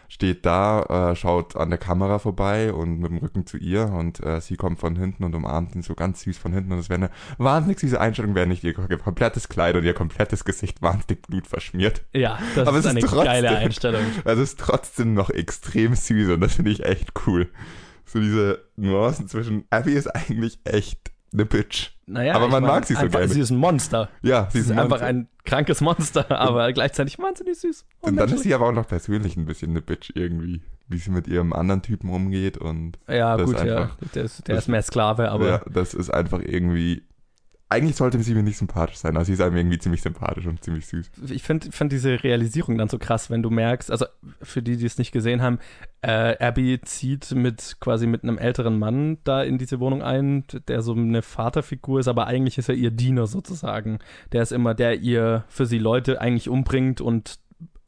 steht 0.08 0.44
da, 0.44 1.10
äh, 1.12 1.16
schaut 1.16 1.56
an 1.56 1.70
der 1.70 1.78
Kamera 1.78 2.18
vorbei 2.18 2.72
und 2.72 2.98
mit 3.00 3.10
dem 3.10 3.18
Rücken 3.18 3.46
zu 3.46 3.56
ihr 3.56 3.86
und 3.86 4.20
äh, 4.24 4.40
sie 4.40 4.56
kommt 4.56 4.80
von 4.80 4.96
hinten 4.96 5.22
und 5.24 5.34
umarmt 5.34 5.74
ihn 5.76 5.82
so 5.82 5.94
ganz 5.94 6.22
süß 6.22 6.36
von 6.38 6.52
hinten 6.52 6.72
und 6.72 6.78
es 6.78 6.88
wäre 6.88 6.96
eine 7.02 7.10
wahnsinnig 7.38 7.78
süße 7.80 8.00
Einstellung, 8.00 8.34
wäre 8.34 8.46
nicht 8.48 8.64
ihr 8.64 8.74
komplettes 8.74 9.48
Kleid 9.48 9.76
und 9.76 9.84
ihr 9.84 9.94
komplettes 9.94 10.44
Gesicht 10.44 10.82
wahnsinnig 10.82 11.22
Blut 11.22 11.46
verschmiert. 11.46 12.02
ja, 12.12 12.38
das 12.56 12.66
Aber 12.68 12.78
ist 12.78 12.84
es 12.86 12.90
ist 12.92 12.96
eine 12.98 13.06
trotzdem- 13.06 13.24
geile 13.24 13.56
Einstellung. 13.56 14.02
Es 14.24 14.38
ist 14.38 14.58
trotzdem 14.60 15.14
noch 15.14 15.30
extrem 15.30 15.94
süß 15.94 16.30
und 16.30 16.40
das 16.40 16.54
finde 16.54 16.72
ich 16.72 16.84
echt 16.84 17.12
cool. 17.26 17.48
So 18.06 18.20
diese 18.20 18.60
Nuancen 18.76 19.28
zwischen 19.28 19.64
Abby 19.70 19.92
ist 19.94 20.06
eigentlich 20.08 20.58
echt 20.64 21.10
eine 21.32 21.46
Bitch. 21.46 21.90
Naja, 22.06 22.34
Aber 22.34 22.48
man 22.48 22.62
mag 22.62 22.84
sie 22.86 22.94
so 22.94 23.00
einfach, 23.00 23.20
gerne. 23.20 23.32
Sie 23.32 23.40
ist 23.40 23.50
ein 23.50 23.56
Monster. 23.56 24.08
Ja, 24.22 24.48
Sie 24.52 24.58
ist 24.58 24.70
ein 24.70 24.78
einfach 24.78 25.00
ein 25.00 25.26
krankes 25.44 25.80
Monster, 25.80 26.30
aber 26.38 26.72
gleichzeitig 26.72 27.18
wahnsinnig 27.18 27.58
süß. 27.58 27.84
Und 28.02 28.16
dann 28.16 28.28
ist 28.30 28.42
sie 28.42 28.54
aber 28.54 28.68
auch 28.68 28.72
noch 28.72 28.86
persönlich 28.86 29.36
ein 29.36 29.46
bisschen 29.46 29.70
eine 29.70 29.80
Bitch 29.82 30.10
irgendwie. 30.14 30.62
Wie 30.86 30.98
sie 30.98 31.10
mit 31.10 31.26
ihrem 31.26 31.54
anderen 31.54 31.80
Typen 31.80 32.10
umgeht 32.10 32.58
und 32.58 32.98
Ja, 33.08 33.38
das 33.38 33.46
gut, 33.46 33.56
ist 33.56 33.64
ja. 33.64 33.76
einfach- 33.84 33.96
Der 34.14 34.24
ist, 34.24 34.46
der 34.46 34.54
das- 34.56 34.64
ist 34.64 34.68
mehr 34.68 34.82
Sklave, 34.82 35.30
aber 35.30 35.46
ja, 35.48 35.60
das 35.70 35.94
ist 35.94 36.10
einfach 36.10 36.40
irgendwie. 36.44 37.02
Eigentlich 37.70 37.96
sollte 37.96 38.22
sie 38.22 38.34
mir 38.34 38.42
nicht 38.42 38.58
sympathisch 38.58 38.98
sein, 38.98 39.16
aber 39.16 39.24
sie 39.24 39.32
ist 39.32 39.40
einem 39.40 39.56
irgendwie 39.56 39.78
ziemlich 39.78 40.02
sympathisch 40.02 40.46
und 40.46 40.62
ziemlich 40.62 40.86
süß. 40.86 41.10
ich 41.30 41.42
finde 41.42 41.72
find 41.72 41.90
diese 41.90 42.22
Realisierung 42.22 42.76
dann 42.76 42.88
so 42.88 42.98
krass, 42.98 43.30
wenn 43.30 43.42
du 43.42 43.50
merkst, 43.50 43.90
also 43.90 44.04
für 44.42 44.62
die, 44.62 44.76
die 44.76 44.84
es 44.86 44.98
nicht 44.98 45.12
gesehen 45.12 45.40
haben, 45.40 45.58
äh, 46.02 46.36
Abby 46.38 46.80
zieht 46.84 47.32
mit 47.32 47.76
quasi 47.80 48.06
mit 48.06 48.22
einem 48.22 48.38
älteren 48.38 48.78
Mann 48.78 49.18
da 49.24 49.42
in 49.42 49.56
diese 49.56 49.80
Wohnung 49.80 50.02
ein, 50.02 50.44
der 50.68 50.82
so 50.82 50.92
eine 50.92 51.22
Vaterfigur 51.22 52.00
ist, 52.00 52.08
aber 52.08 52.26
eigentlich 52.26 52.58
ist 52.58 52.68
er 52.68 52.74
ihr 52.74 52.90
Diener 52.90 53.26
sozusagen. 53.26 53.98
Der 54.32 54.42
ist 54.42 54.52
immer 54.52 54.74
der 54.74 55.00
ihr 55.00 55.44
für 55.48 55.64
sie 55.64 55.78
Leute 55.78 56.20
eigentlich 56.20 56.50
umbringt 56.50 57.00
und 57.00 57.38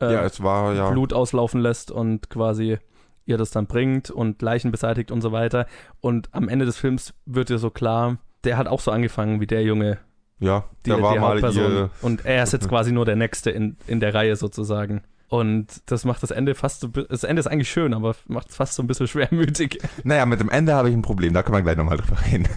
äh, 0.00 0.12
ja, 0.12 0.24
es 0.24 0.42
war 0.42 0.74
ja. 0.74 0.90
Blut 0.90 1.12
auslaufen 1.12 1.60
lässt 1.60 1.90
und 1.90 2.30
quasi 2.30 2.78
ihr 3.26 3.36
das 3.36 3.50
dann 3.50 3.66
bringt 3.66 4.10
und 4.10 4.40
Leichen 4.40 4.70
beseitigt 4.70 5.10
und 5.10 5.20
so 5.20 5.32
weiter. 5.32 5.66
Und 6.00 6.28
am 6.32 6.48
Ende 6.48 6.64
des 6.64 6.76
Films 6.76 7.12
wird 7.26 7.50
ihr 7.50 7.58
so 7.58 7.70
klar, 7.70 8.18
der 8.46 8.56
hat 8.56 8.66
auch 8.68 8.80
so 8.80 8.90
angefangen 8.90 9.40
wie 9.40 9.46
der 9.46 9.62
Junge, 9.62 9.98
Ja, 10.38 10.64
die, 10.86 10.90
da 10.90 11.02
war 11.02 11.12
die 11.12 11.18
mal 11.18 11.32
Hauptperson. 11.34 11.72
ihr. 11.72 11.90
Und 12.00 12.24
er 12.24 12.42
ist 12.42 12.52
jetzt 12.52 12.68
quasi 12.68 12.92
nur 12.92 13.04
der 13.04 13.16
Nächste 13.16 13.50
in, 13.50 13.76
in 13.86 14.00
der 14.00 14.14
Reihe 14.14 14.36
sozusagen. 14.36 15.02
Und 15.28 15.82
das 15.90 16.04
macht 16.04 16.22
das 16.22 16.30
Ende 16.30 16.54
fast 16.54 16.80
so, 16.80 16.88
das 16.88 17.24
Ende 17.24 17.40
ist 17.40 17.48
eigentlich 17.48 17.70
schön, 17.70 17.92
aber 17.94 18.14
macht 18.28 18.50
es 18.50 18.56
fast 18.56 18.74
so 18.74 18.82
ein 18.82 18.86
bisschen 18.86 19.08
schwermütig. 19.08 19.80
Naja, 20.04 20.24
mit 20.24 20.40
dem 20.40 20.48
Ende 20.48 20.74
habe 20.74 20.88
ich 20.88 20.94
ein 20.94 21.02
Problem, 21.02 21.34
da 21.34 21.42
können 21.42 21.56
wir 21.58 21.62
gleich 21.62 21.76
nochmal 21.76 21.98
drüber 21.98 22.18
reden. 22.30 22.48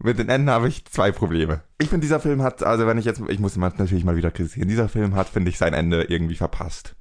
Mit 0.00 0.16
den 0.16 0.28
Enden 0.28 0.48
habe 0.48 0.68
ich 0.68 0.84
zwei 0.84 1.10
Probleme. 1.10 1.62
Ich 1.80 1.88
finde, 1.88 2.04
dieser 2.04 2.20
Film 2.20 2.40
hat, 2.42 2.62
also 2.62 2.86
wenn 2.86 2.98
ich 2.98 3.04
jetzt, 3.04 3.20
ich 3.28 3.40
muss 3.40 3.56
ihn 3.56 3.60
natürlich 3.62 4.04
mal 4.04 4.14
wieder 4.14 4.30
kritisieren, 4.30 4.68
dieser 4.68 4.88
Film 4.88 5.16
hat, 5.16 5.28
finde 5.28 5.50
ich, 5.50 5.58
sein 5.58 5.74
Ende 5.74 6.04
irgendwie 6.04 6.36
verpasst. 6.36 6.94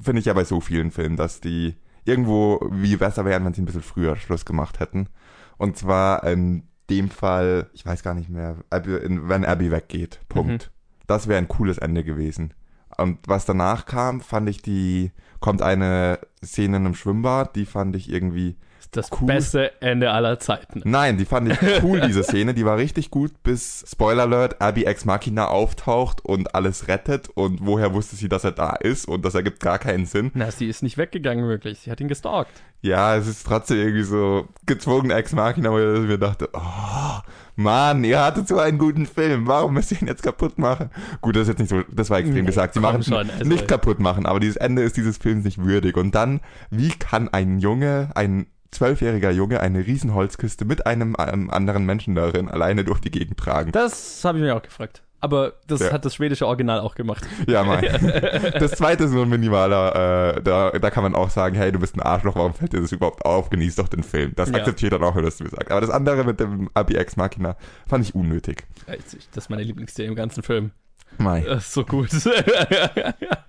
Finde 0.00 0.20
ich 0.20 0.26
ja 0.26 0.32
bei 0.32 0.44
so 0.44 0.60
vielen 0.60 0.92
Filmen, 0.92 1.16
dass 1.16 1.40
die 1.40 1.74
irgendwo 2.04 2.60
wie 2.70 2.94
besser 2.96 3.24
wären, 3.24 3.44
wenn 3.44 3.52
sie 3.52 3.62
ein 3.62 3.66
bisschen 3.66 3.82
früher 3.82 4.14
Schluss 4.14 4.44
gemacht 4.44 4.78
hätten. 4.78 5.08
Und 5.58 5.76
zwar 5.76 6.22
in 6.22 6.68
dem 6.90 7.10
Fall, 7.10 7.70
ich 7.72 7.84
weiß 7.84 8.02
gar 8.02 8.14
nicht 8.14 8.28
mehr, 8.28 8.56
Abby, 8.70 8.98
wenn 9.02 9.44
Abby 9.44 9.70
weggeht. 9.70 10.20
Punkt. 10.28 10.70
Das 11.06 11.28
wäre 11.28 11.38
ein 11.38 11.48
cooles 11.48 11.78
Ende 11.78 12.04
gewesen. 12.04 12.54
Und 12.96 13.18
was 13.26 13.44
danach 13.44 13.86
kam, 13.86 14.20
fand 14.20 14.48
ich 14.48 14.62
die, 14.62 15.12
kommt 15.40 15.62
eine 15.62 16.18
Szene 16.44 16.78
in 16.78 16.86
einem 16.86 16.94
Schwimmbad, 16.94 17.54
die 17.56 17.66
fand 17.66 17.94
ich 17.96 18.10
irgendwie, 18.10 18.56
Das 18.96 19.10
Cool. 19.12 19.26
beste 19.26 19.80
Ende 19.80 20.10
aller 20.10 20.38
Zeiten. 20.38 20.80
Nein, 20.84 21.18
die 21.18 21.24
fand 21.24 21.52
ich 21.52 21.58
cool, 21.82 22.00
diese 22.00 22.22
Szene. 22.22 22.54
Die 22.54 22.64
war 22.64 22.76
richtig 22.78 23.10
gut, 23.10 23.42
bis, 23.42 23.84
Spoiler 23.90 24.22
Alert, 24.24 24.60
Abby 24.60 24.84
Ex 24.84 25.04
Machina 25.04 25.46
auftaucht 25.48 26.24
und 26.24 26.54
alles 26.54 26.88
rettet. 26.88 27.28
Und 27.34 27.58
woher 27.62 27.92
wusste 27.94 28.16
sie, 28.16 28.28
dass 28.28 28.44
er 28.44 28.52
da 28.52 28.70
ist? 28.70 29.06
Und 29.06 29.24
das 29.24 29.34
ergibt 29.34 29.60
gar 29.60 29.78
keinen 29.78 30.06
Sinn. 30.06 30.30
Na, 30.34 30.50
sie 30.50 30.66
ist 30.68 30.82
nicht 30.82 30.98
weggegangen 30.98 31.46
wirklich. 31.48 31.80
Sie 31.80 31.90
hat 31.90 32.00
ihn 32.00 32.08
gestalkt. 32.08 32.50
Ja, 32.82 33.16
es 33.16 33.26
ist 33.26 33.46
trotzdem 33.46 33.78
irgendwie 33.78 34.02
so 34.02 34.48
gezwungen 34.66 35.10
Ex 35.10 35.32
Machina, 35.32 35.70
wo 35.72 35.78
ich 35.78 36.08
mir 36.08 36.18
dachte, 36.18 36.48
oh, 36.52 37.20
Mann, 37.56 38.04
ihr 38.04 38.22
hattet 38.22 38.48
so 38.48 38.58
einen 38.58 38.78
guten 38.78 39.06
Film. 39.06 39.46
Warum 39.46 39.74
müsst 39.74 39.90
ihr 39.92 40.00
ihn 40.02 40.08
jetzt 40.08 40.22
kaputt 40.22 40.58
machen? 40.58 40.90
Gut, 41.22 41.36
das 41.36 41.42
ist 41.42 41.48
jetzt 41.48 41.58
nicht 41.58 41.70
so, 41.70 41.82
das 41.90 42.10
war 42.10 42.18
extrem 42.18 42.40
Nee, 42.40 42.46
gesagt. 42.46 42.74
Sie 42.74 42.80
machen 42.80 43.02
schon, 43.02 43.26
ihn 43.26 43.30
also- 43.32 43.44
nicht 43.48 43.66
kaputt 43.66 43.98
machen, 43.98 44.26
aber 44.26 44.40
dieses 44.40 44.56
Ende 44.56 44.82
ist 44.82 44.96
dieses 44.96 45.16
Films 45.16 45.44
nicht 45.44 45.58
würdig. 45.64 45.96
Und 45.96 46.14
dann, 46.14 46.40
wie 46.70 46.90
kann 46.90 47.28
ein 47.30 47.58
Junge, 47.58 48.10
ein 48.14 48.46
zwölfjähriger 48.76 49.30
Junge 49.30 49.60
eine 49.60 49.86
Riesenholzkiste 49.86 50.64
mit 50.64 50.86
einem, 50.86 51.16
einem 51.16 51.50
anderen 51.50 51.84
Menschen 51.84 52.14
darin 52.14 52.48
alleine 52.48 52.84
durch 52.84 53.00
die 53.00 53.10
Gegend 53.10 53.38
tragen? 53.38 53.72
Das 53.72 54.24
habe 54.24 54.38
ich 54.38 54.44
mir 54.44 54.54
auch 54.56 54.62
gefragt. 54.62 55.02
Aber 55.18 55.54
das 55.66 55.80
Ja. 55.80 55.92
hat 55.92 56.04
das 56.04 56.14
schwedische 56.14 56.46
Original 56.46 56.78
auch 56.80 56.94
gemacht. 56.94 57.26
Ja, 57.48 57.64
Mann. 57.64 57.82
Das 58.58 58.72
zweite 58.72 59.04
ist 59.04 59.12
nur 59.12 59.22
ein 59.24 59.28
minimaler, 59.30 60.36
äh, 60.36 60.42
da, 60.42 60.70
da 60.70 60.90
kann 60.90 61.02
man 61.02 61.14
auch 61.14 61.30
sagen, 61.30 61.56
hey, 61.56 61.72
du 61.72 61.78
bist 61.80 61.96
ein 61.96 62.02
Arschloch, 62.02 62.36
warum 62.36 62.52
fällt 62.54 62.74
dir 62.74 62.80
das 62.82 62.92
überhaupt 62.92 63.24
auf? 63.24 63.48
Genieß 63.50 63.76
doch 63.76 63.88
den 63.88 64.02
Film. 64.02 64.32
Das 64.36 64.50
Ja. 64.50 64.56
akzeptiert 64.56 64.92
dann 64.92 65.02
auch, 65.02 65.16
wenn 65.16 65.24
das 65.24 65.38
du 65.38 65.48
sagst. 65.48 65.70
Aber 65.70 65.80
das 65.80 65.90
andere 65.90 66.22
mit 66.24 66.38
dem 66.38 66.68
Abi 66.74 66.96
Ex 66.96 67.16
Machina 67.16 67.56
fand 67.88 68.04
ich 68.04 68.14
unnötig. 68.14 68.64
Das 68.86 69.44
ist 69.44 69.50
meine 69.50 69.62
Lieblingsszene 69.62 70.08
im 70.08 70.14
ganzen 70.16 70.42
Film. 70.42 70.70
Mai. 71.18 71.40
Das 71.40 71.64
ist 71.64 71.72
so 71.72 71.84
gut. 71.84 72.10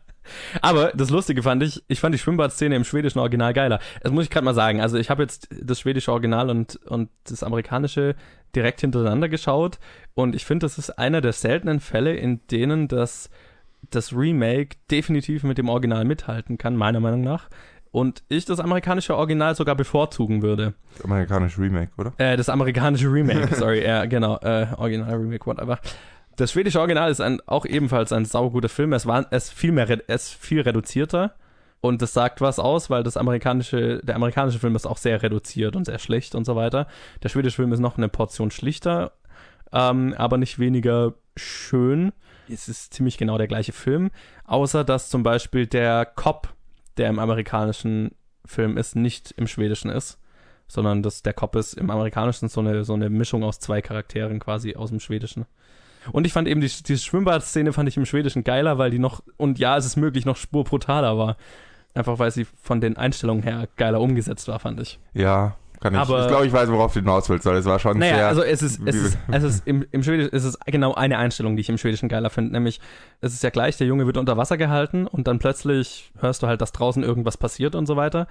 Aber 0.61 0.91
das 0.93 1.09
Lustige 1.09 1.43
fand 1.43 1.63
ich, 1.63 1.83
ich 1.87 1.99
fand 1.99 2.13
die 2.13 2.19
Schwimmbadszene 2.19 2.75
im 2.75 2.83
schwedischen 2.83 3.19
Original 3.19 3.53
geiler. 3.53 3.79
Das 4.01 4.11
muss 4.11 4.25
ich 4.25 4.29
gerade 4.29 4.45
mal 4.45 4.53
sagen. 4.53 4.81
Also 4.81 4.97
ich 4.97 5.09
habe 5.09 5.23
jetzt 5.23 5.47
das 5.61 5.79
schwedische 5.79 6.11
Original 6.11 6.49
und, 6.49 6.77
und 6.85 7.09
das 7.25 7.43
amerikanische 7.43 8.15
direkt 8.55 8.81
hintereinander 8.81 9.29
geschaut 9.29 9.77
und 10.17 10.33
ich 10.33 10.45
finde, 10.45 10.65
das 10.65 10.79
ist 10.79 10.97
einer 10.97 11.21
der 11.21 11.31
seltenen 11.31 11.79
Fälle, 11.79 12.15
in 12.15 12.39
denen 12.47 12.87
das, 12.87 13.29
das 13.91 14.13
Remake 14.13 14.77
definitiv 14.89 15.43
mit 15.43 15.59
dem 15.59 15.69
Original 15.69 16.05
mithalten 16.05 16.57
kann, 16.57 16.75
meiner 16.75 16.99
Meinung 16.99 17.21
nach. 17.21 17.49
Und 17.91 18.23
ich 18.27 18.45
das 18.45 18.59
amerikanische 18.59 19.15
Original 19.15 19.53
sogar 19.53 19.75
bevorzugen 19.75 20.41
würde. 20.41 20.73
Das 20.95 21.05
amerikanische 21.05 21.61
Remake, 21.61 21.91
oder? 21.99 22.13
Äh, 22.17 22.35
das 22.35 22.49
amerikanische 22.49 23.11
Remake, 23.11 23.53
sorry, 23.55 23.83
ja, 23.83 24.05
genau, 24.05 24.39
äh, 24.39 24.65
Original 24.75 25.13
Remake, 25.13 25.45
whatever. 25.45 25.79
Das 26.37 26.51
schwedische 26.51 26.79
Original 26.79 27.09
ist 27.09 27.19
ein, 27.19 27.41
auch 27.47 27.65
ebenfalls 27.65 28.13
ein 28.13 28.23
sauguter 28.23 28.69
Film. 28.69 28.93
Es 28.93 29.07
war 29.07 29.25
es 29.31 29.49
viel 29.49 29.71
mehr, 29.71 29.99
es 30.07 30.31
viel 30.31 30.61
reduzierter. 30.61 31.35
Und 31.81 32.01
das 32.01 32.13
sagt 32.13 32.41
was 32.41 32.59
aus, 32.59 32.91
weil 32.91 33.03
das 33.03 33.17
amerikanische, 33.17 34.01
der 34.03 34.15
amerikanische 34.15 34.59
Film 34.59 34.75
ist 34.75 34.85
auch 34.85 34.97
sehr 34.97 35.21
reduziert 35.21 35.75
und 35.75 35.85
sehr 35.85 35.97
schlecht 35.97 36.35
und 36.35 36.45
so 36.45 36.55
weiter. 36.55 36.87
Der 37.23 37.29
schwedische 37.29 37.55
Film 37.55 37.73
ist 37.73 37.79
noch 37.79 37.97
eine 37.97 38.07
Portion 38.07 38.51
schlichter, 38.51 39.13
ähm, 39.73 40.13
aber 40.15 40.37
nicht 40.37 40.59
weniger 40.59 41.15
schön. 41.35 42.13
Es 42.47 42.67
ist 42.67 42.93
ziemlich 42.93 43.17
genau 43.17 43.37
der 43.39 43.47
gleiche 43.47 43.73
Film, 43.73 44.11
außer 44.45 44.83
dass 44.83 45.09
zum 45.09 45.23
Beispiel 45.23 45.65
der 45.65 46.05
Cop, 46.05 46.53
der 46.97 47.09
im 47.09 47.19
amerikanischen 47.19 48.11
Film 48.45 48.77
ist, 48.77 48.95
nicht 48.95 49.31
im 49.37 49.47
schwedischen 49.47 49.89
ist, 49.89 50.19
sondern 50.67 51.01
dass 51.01 51.23
der 51.23 51.33
Cop 51.33 51.55
ist 51.55 51.73
im 51.73 51.89
amerikanischen 51.89 52.47
so 52.47 52.61
eine, 52.61 52.83
so 52.83 52.93
eine 52.93 53.09
Mischung 53.09 53.43
aus 53.43 53.59
zwei 53.59 53.81
Charakteren 53.81 54.39
quasi 54.39 54.75
aus 54.75 54.89
dem 54.89 54.99
schwedischen. 54.99 55.45
Und 56.11 56.25
ich 56.27 56.33
fand 56.33 56.47
eben 56.47 56.61
die, 56.61 56.67
diese 56.67 57.03
Schwimmbadszene 57.03 57.73
fand 57.73 57.89
ich 57.89 57.97
im 57.97 58.05
Schwedischen 58.05 58.43
geiler, 58.43 58.77
weil 58.77 58.91
die 58.91 58.99
noch, 58.99 59.21
und 59.37 59.59
ja, 59.59 59.77
es 59.77 59.85
ist 59.85 59.95
möglich, 59.97 60.25
noch 60.25 60.37
spurbrutaler 60.37 61.17
war. 61.17 61.37
Einfach 61.93 62.19
weil 62.19 62.31
sie 62.31 62.45
von 62.61 62.79
den 62.81 62.95
Einstellungen 62.97 63.43
her 63.43 63.67
geiler 63.75 63.99
umgesetzt 64.01 64.47
war, 64.47 64.59
fand 64.59 64.79
ich. 64.81 64.99
Ja, 65.13 65.55
kann 65.79 65.93
ich. 65.95 65.99
Aber- 65.99 66.21
ich 66.21 66.27
glaube, 66.27 66.45
ich 66.45 66.53
weiß, 66.53 66.69
worauf 66.69 66.93
du 66.93 66.99
hinaus 66.99 67.27
willst, 67.29 67.45
weil 67.45 67.55
es 67.55 67.65
war 67.65 67.79
schon 67.79 67.97
Naja, 67.97 68.15
sehr. 68.17 68.27
also 68.27 68.43
es 68.43 68.61
ist, 68.61 68.79
es 68.85 68.95
ist, 68.95 69.17
es 69.31 69.43
ist 69.43 69.67
im, 69.67 69.85
im 69.91 70.03
Schwedischen 70.03 70.31
ist 70.31 70.43
es 70.43 70.59
genau 70.65 70.93
eine 70.93 71.17
Einstellung, 71.17 71.55
die 71.55 71.61
ich 71.61 71.69
im 71.69 71.77
Schwedischen 71.79 72.07
geiler 72.09 72.29
finde, 72.29 72.51
nämlich 72.51 72.79
es 73.21 73.33
ist 73.33 73.41
ja 73.43 73.49
gleich, 73.49 73.77
der 73.77 73.87
Junge 73.87 74.05
wird 74.05 74.17
unter 74.17 74.37
Wasser 74.37 74.57
gehalten 74.57 75.07
und 75.07 75.27
dann 75.27 75.39
plötzlich 75.39 76.11
hörst 76.19 76.43
du 76.43 76.47
halt, 76.47 76.61
dass 76.61 76.71
draußen 76.71 77.01
irgendwas 77.03 77.37
passiert 77.37 77.73
und 77.75 77.85
so 77.87 77.95
weiter. 77.95 78.27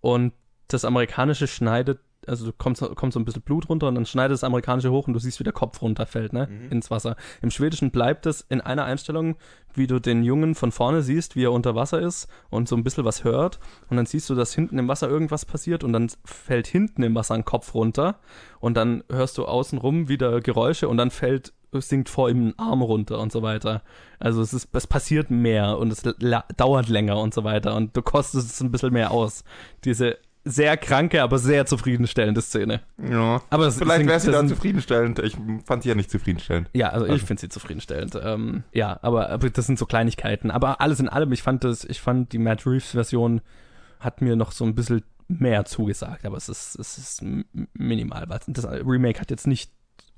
Und 0.00 0.32
das 0.68 0.84
Amerikanische 0.84 1.46
schneidet, 1.46 2.00
also 2.26 2.46
du 2.46 2.52
kommst, 2.52 2.82
kommt 2.94 3.12
so 3.12 3.20
ein 3.20 3.24
bisschen 3.24 3.42
Blut 3.42 3.68
runter 3.68 3.88
und 3.88 3.94
dann 3.94 4.06
schneidet 4.06 4.34
das 4.34 4.44
Amerikanische 4.44 4.90
hoch 4.90 5.06
und 5.06 5.14
du 5.14 5.18
siehst, 5.18 5.40
wie 5.40 5.44
der 5.44 5.52
Kopf 5.52 5.82
runterfällt, 5.82 6.32
ne, 6.32 6.48
ins 6.70 6.90
Wasser. 6.90 7.16
Im 7.42 7.50
Schwedischen 7.50 7.90
bleibt 7.90 8.26
es 8.26 8.42
in 8.48 8.60
einer 8.60 8.84
Einstellung, 8.84 9.36
wie 9.74 9.86
du 9.86 10.00
den 10.00 10.22
Jungen 10.22 10.54
von 10.54 10.72
vorne 10.72 11.02
siehst, 11.02 11.36
wie 11.36 11.44
er 11.44 11.52
unter 11.52 11.74
Wasser 11.74 12.00
ist 12.00 12.28
und 12.50 12.68
so 12.68 12.76
ein 12.76 12.84
bisschen 12.84 13.04
was 13.04 13.24
hört. 13.24 13.58
Und 13.88 13.96
dann 13.96 14.06
siehst 14.06 14.30
du, 14.30 14.34
dass 14.34 14.54
hinten 14.54 14.78
im 14.78 14.88
Wasser 14.88 15.08
irgendwas 15.08 15.44
passiert 15.44 15.84
und 15.84 15.92
dann 15.92 16.10
fällt 16.24 16.66
hinten 16.66 17.02
im 17.02 17.14
Wasser 17.14 17.34
ein 17.34 17.44
Kopf 17.44 17.74
runter 17.74 18.20
und 18.60 18.76
dann 18.76 19.04
hörst 19.10 19.38
du 19.38 19.44
außenrum 19.44 20.08
wieder 20.08 20.40
Geräusche 20.40 20.88
und 20.88 20.96
dann 20.96 21.10
fällt, 21.10 21.52
sinkt 21.72 22.08
vor 22.08 22.30
ihm 22.30 22.48
ein 22.48 22.58
Arm 22.58 22.82
runter 22.82 23.18
und 23.18 23.32
so 23.32 23.42
weiter. 23.42 23.82
Also 24.20 24.40
es 24.42 24.54
ist, 24.54 24.68
es 24.72 24.86
passiert 24.86 25.30
mehr 25.30 25.78
und 25.78 25.90
es 25.92 26.02
dauert 26.56 26.88
länger 26.88 27.18
und 27.18 27.34
so 27.34 27.44
weiter 27.44 27.74
und 27.74 27.96
du 27.96 28.02
kostest 28.02 28.50
es 28.50 28.60
ein 28.60 28.70
bisschen 28.70 28.92
mehr 28.92 29.10
aus. 29.10 29.44
Diese 29.84 30.18
sehr 30.44 30.76
kranke, 30.76 31.22
aber 31.22 31.38
sehr 31.38 31.64
zufriedenstellende 31.66 32.42
Szene. 32.42 32.82
ja. 32.98 33.40
Aber 33.50 33.66
es 33.66 33.78
Vielleicht 33.78 34.06
wäre 34.06 34.20
sie 34.20 34.26
das 34.26 34.34
da 34.34 34.38
sind- 34.40 34.48
zufriedenstellend. 34.50 35.18
Ich 35.20 35.36
fand 35.64 35.82
sie 35.82 35.88
ja 35.88 35.94
nicht 35.94 36.10
zufriedenstellend. 36.10 36.68
Ja, 36.74 36.90
also 36.90 37.06
ich 37.06 37.12
Also- 37.12 37.26
finde 37.26 37.40
sie 37.40 37.48
zufriedenstellend. 37.48 38.18
Ähm, 38.22 38.64
ja, 38.72 38.98
aber, 39.02 39.30
aber 39.30 39.48
das 39.50 39.66
sind 39.66 39.78
so 39.78 39.86
Kleinigkeiten. 39.86 40.50
Aber 40.50 40.80
alles 40.80 41.00
in 41.00 41.08
allem, 41.08 41.32
ich 41.32 41.42
fand 41.42 41.64
das, 41.64 41.84
ich 41.84 42.00
fand 42.00 42.32
die 42.32 42.38
Matt 42.38 42.66
Reeves 42.66 42.90
Version 42.90 43.40
hat 44.00 44.20
mir 44.20 44.36
noch 44.36 44.52
so 44.52 44.64
ein 44.64 44.74
bisschen 44.74 45.02
mehr 45.28 45.64
zugesagt, 45.64 46.26
aber 46.26 46.36
es 46.36 46.50
ist, 46.50 46.78
es 46.78 46.98
ist 46.98 47.22
minimal. 47.72 48.26
Das 48.46 48.64
Remake 48.66 49.18
hat 49.20 49.30
jetzt 49.30 49.46
nicht 49.46 49.72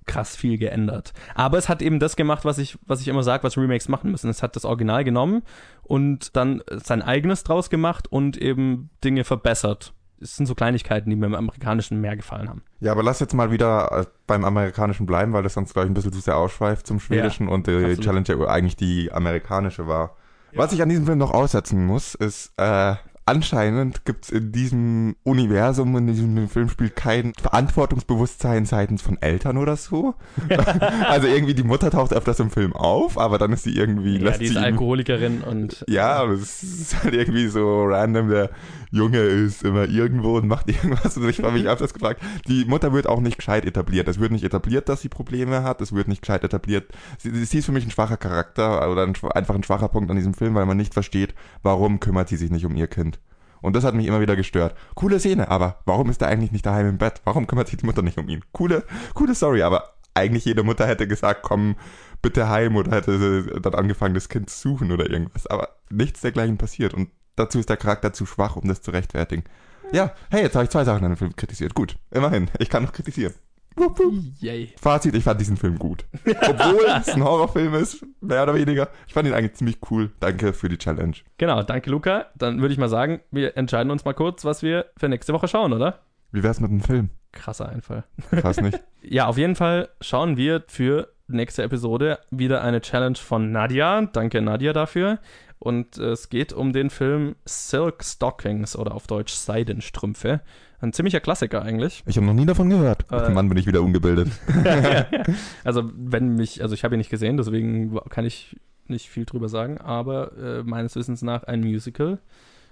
krass 0.06 0.34
viel 0.36 0.58
geändert. 0.58 1.12
Aber 1.34 1.58
es 1.58 1.68
hat 1.68 1.82
eben 1.82 1.98
das 2.00 2.16
gemacht, 2.16 2.44
was 2.44 2.58
ich, 2.58 2.78
was 2.86 3.00
ich 3.00 3.08
immer 3.08 3.22
sage, 3.22 3.44
was 3.44 3.56
Remakes 3.56 3.88
machen 3.88 4.10
müssen. 4.10 4.28
Es 4.30 4.42
hat 4.42 4.56
das 4.56 4.64
Original 4.64 5.04
genommen 5.04 5.42
und 5.82 6.36
dann 6.36 6.62
sein 6.68 7.02
eigenes 7.02 7.44
draus 7.44 7.70
gemacht 7.70 8.10
und 8.10 8.36
eben 8.36 8.90
Dinge 9.04 9.24
verbessert. 9.24 9.92
Es 10.20 10.36
sind 10.36 10.46
so 10.46 10.54
Kleinigkeiten, 10.54 11.10
die 11.10 11.16
mir 11.16 11.26
im 11.26 11.34
Amerikanischen 11.34 12.00
mehr 12.00 12.16
gefallen 12.16 12.48
haben. 12.48 12.62
Ja, 12.80 12.92
aber 12.92 13.02
lass 13.02 13.20
jetzt 13.20 13.34
mal 13.34 13.50
wieder 13.50 13.92
äh, 13.92 14.04
beim 14.26 14.44
Amerikanischen 14.44 15.06
bleiben, 15.06 15.32
weil 15.32 15.42
das 15.42 15.54
sonst, 15.54 15.72
glaube 15.72 15.86
ich, 15.86 15.90
ein 15.90 15.94
bisschen 15.94 16.12
zu 16.12 16.20
sehr 16.20 16.36
ausschweift 16.36 16.86
zum 16.86 17.00
Schwedischen 17.00 17.48
und 17.48 17.66
die 17.66 17.72
absolut. 17.72 18.00
Challenge 18.00 18.26
ja 18.28 18.48
eigentlich 18.48 18.76
die 18.76 19.12
amerikanische 19.12 19.86
war. 19.86 20.16
Was 20.54 20.72
ich 20.72 20.80
an 20.80 20.88
diesem 20.88 21.04
Film 21.04 21.18
noch 21.18 21.32
aussetzen 21.32 21.84
muss, 21.84 22.14
ist, 22.14 22.52
äh, 22.56 22.94
anscheinend 23.26 24.04
gibt's 24.04 24.30
in 24.30 24.52
diesem 24.52 25.16
Universum, 25.24 25.96
in 25.96 26.06
diesem 26.06 26.48
Film 26.48 26.68
spielt 26.68 26.94
kein 26.94 27.34
Verantwortungsbewusstsein 27.34 28.64
seitens 28.64 29.02
von 29.02 29.20
Eltern 29.20 29.58
oder 29.58 29.76
so. 29.76 30.14
also 31.04 31.26
irgendwie 31.26 31.54
die 31.54 31.64
Mutter 31.64 31.90
taucht 31.90 32.12
öfters 32.12 32.38
im 32.40 32.50
Film 32.50 32.72
auf, 32.72 33.18
aber 33.18 33.38
dann 33.38 33.52
ist 33.52 33.64
sie 33.64 33.76
irgendwie, 33.76 34.18
Ja, 34.18 34.24
lässt 34.24 34.40
die 34.40 34.46
ist 34.46 34.56
Alkoholikerin 34.56 35.42
und 35.42 35.84
ja, 35.88 36.14
aber 36.14 36.32
es 36.34 36.62
ist 36.62 37.02
halt 37.02 37.14
irgendwie 37.14 37.48
so 37.48 37.84
random. 37.84 38.30
Der 38.30 38.50
Junge 38.96 39.18
ist 39.18 39.62
immer 39.62 39.88
irgendwo 39.88 40.36
und 40.36 40.48
macht 40.48 40.68
irgendwas. 40.70 41.16
Und 41.16 41.28
ich 41.28 41.40
habe 41.40 41.52
mich 41.52 41.68
öfters 41.68 41.94
gefragt, 41.94 42.22
die 42.48 42.64
Mutter 42.64 42.92
wird 42.92 43.06
auch 43.06 43.20
nicht 43.20 43.38
gescheit 43.38 43.64
etabliert. 43.64 44.08
Es 44.08 44.18
wird 44.18 44.32
nicht 44.32 44.44
etabliert, 44.44 44.88
dass 44.88 45.02
sie 45.02 45.08
Probleme 45.08 45.62
hat. 45.62 45.80
Es 45.80 45.92
wird 45.92 46.08
nicht 46.08 46.22
gescheit 46.22 46.44
etabliert. 46.44 46.92
Sie, 47.18 47.30
sie 47.44 47.58
ist 47.58 47.66
für 47.66 47.72
mich 47.72 47.84
ein 47.84 47.90
schwacher 47.90 48.16
Charakter 48.16 48.90
oder 48.90 49.02
ein, 49.02 49.14
einfach 49.34 49.54
ein 49.54 49.62
schwacher 49.62 49.88
Punkt 49.88 50.10
an 50.10 50.16
diesem 50.16 50.34
Film, 50.34 50.54
weil 50.54 50.66
man 50.66 50.76
nicht 50.76 50.94
versteht, 50.94 51.34
warum 51.62 52.00
kümmert 52.00 52.28
sie 52.28 52.36
sich 52.36 52.50
nicht 52.50 52.64
um 52.64 52.76
ihr 52.76 52.88
Kind. 52.88 53.20
Und 53.62 53.74
das 53.74 53.84
hat 53.84 53.94
mich 53.94 54.06
immer 54.06 54.20
wieder 54.20 54.36
gestört. 54.36 54.74
Coole 54.94 55.18
Szene, 55.18 55.48
aber 55.50 55.80
warum 55.86 56.10
ist 56.10 56.22
er 56.22 56.28
eigentlich 56.28 56.52
nicht 56.52 56.66
daheim 56.66 56.88
im 56.88 56.98
Bett? 56.98 57.20
Warum 57.24 57.46
kümmert 57.46 57.68
sich 57.68 57.78
die 57.78 57.86
Mutter 57.86 58.02
nicht 58.02 58.18
um 58.18 58.28
ihn? 58.28 58.42
Coole, 58.52 58.84
coole 59.14 59.34
Story, 59.34 59.62
aber 59.62 59.96
eigentlich 60.14 60.44
jede 60.44 60.62
Mutter 60.62 60.86
hätte 60.86 61.06
gesagt, 61.06 61.42
komm 61.42 61.76
bitte 62.22 62.48
heim 62.48 62.76
oder 62.76 62.92
hätte 62.92 63.60
dann 63.60 63.74
angefangen, 63.74 64.14
das 64.14 64.28
Kind 64.28 64.50
zu 64.50 64.70
suchen 64.70 64.92
oder 64.92 65.08
irgendwas. 65.08 65.46
Aber 65.46 65.68
nichts 65.90 66.20
dergleichen 66.22 66.58
passiert 66.58 66.94
und 66.94 67.10
dazu 67.36 67.58
ist 67.58 67.68
der 67.68 67.76
Charakter 67.76 68.12
zu 68.12 68.26
schwach, 68.26 68.56
um 68.56 68.68
das 68.68 68.82
zu 68.82 68.90
rechtfertigen. 68.90 69.44
Ja, 69.92 70.12
hey, 70.30 70.42
jetzt 70.42 70.54
habe 70.54 70.64
ich 70.64 70.70
zwei 70.70 70.84
Sachen 70.84 71.04
an 71.04 71.12
dem 71.12 71.16
Film 71.16 71.36
kritisiert. 71.36 71.74
Gut, 71.74 71.96
immerhin, 72.10 72.50
ich 72.58 72.68
kann 72.68 72.82
noch 72.82 72.92
kritisieren. 72.92 73.34
Wupp, 73.76 73.98
wupp. 73.98 74.14
yay. 74.40 74.72
Fazit, 74.80 75.14
ich 75.14 75.22
fand 75.22 75.38
diesen 75.38 75.58
Film 75.58 75.78
gut. 75.78 76.06
Obwohl 76.24 76.86
es 76.98 77.10
ein 77.10 77.22
Horrorfilm 77.22 77.74
ist, 77.74 78.04
mehr 78.22 78.42
oder 78.42 78.54
weniger. 78.54 78.88
Ich 79.06 79.12
fand 79.12 79.28
ihn 79.28 79.34
eigentlich 79.34 79.54
ziemlich 79.54 79.78
cool. 79.90 80.10
Danke 80.18 80.54
für 80.54 80.70
die 80.70 80.78
Challenge. 80.78 81.14
Genau, 81.36 81.62
danke 81.62 81.90
Luca. 81.90 82.26
Dann 82.36 82.62
würde 82.62 82.72
ich 82.72 82.78
mal 82.78 82.88
sagen, 82.88 83.20
wir 83.30 83.56
entscheiden 83.58 83.90
uns 83.92 84.06
mal 84.06 84.14
kurz, 84.14 84.46
was 84.46 84.62
wir 84.62 84.86
für 84.96 85.10
nächste 85.10 85.34
Woche 85.34 85.46
schauen, 85.46 85.74
oder? 85.74 86.00
Wie 86.32 86.42
wär's 86.42 86.58
mit 86.58 86.70
dem 86.70 86.80
Film? 86.80 87.10
Krasser 87.32 87.68
Einfall. 87.68 88.04
Krass 88.30 88.60
nicht. 88.60 88.80
Ja, 89.08 89.26
auf 89.26 89.38
jeden 89.38 89.54
Fall 89.54 89.88
schauen 90.00 90.36
wir 90.36 90.64
für 90.66 91.12
nächste 91.28 91.62
Episode 91.62 92.18
wieder 92.30 92.62
eine 92.62 92.80
Challenge 92.80 93.14
von 93.16 93.52
Nadia. 93.52 94.02
Danke 94.02 94.42
Nadia 94.42 94.72
dafür. 94.72 95.20
Und 95.58 95.98
äh, 95.98 96.10
es 96.10 96.28
geht 96.28 96.52
um 96.52 96.72
den 96.72 96.90
Film 96.90 97.36
Silk 97.44 98.04
Stockings 98.04 98.76
oder 98.76 98.94
auf 98.94 99.06
Deutsch 99.06 99.32
Seidenstrümpfe. 99.32 100.40
Ein 100.80 100.92
ziemlicher 100.92 101.20
Klassiker 101.20 101.62
eigentlich. 101.62 102.02
Ich 102.06 102.16
habe 102.16 102.26
noch 102.26 102.34
nie 102.34 102.44
davon 102.44 102.68
gehört. 102.68 103.06
Äh. 103.10 103.30
Mann, 103.30 103.48
bin 103.48 103.56
ich 103.56 103.66
wieder 103.66 103.82
ungebildet. 103.82 104.30
also 105.64 105.90
wenn 105.96 106.36
mich, 106.36 106.62
also 106.62 106.74
ich 106.74 106.84
habe 106.84 106.94
ihn 106.94 106.98
nicht 106.98 107.10
gesehen, 107.10 107.36
deswegen 107.36 107.98
kann 108.10 108.26
ich 108.26 108.56
nicht 108.86 109.08
viel 109.08 109.24
drüber 109.24 109.48
sagen, 109.48 109.78
aber 109.78 110.36
äh, 110.36 110.62
meines 110.62 110.94
Wissens 110.96 111.22
nach 111.22 111.44
ein 111.44 111.60
Musical 111.60 112.18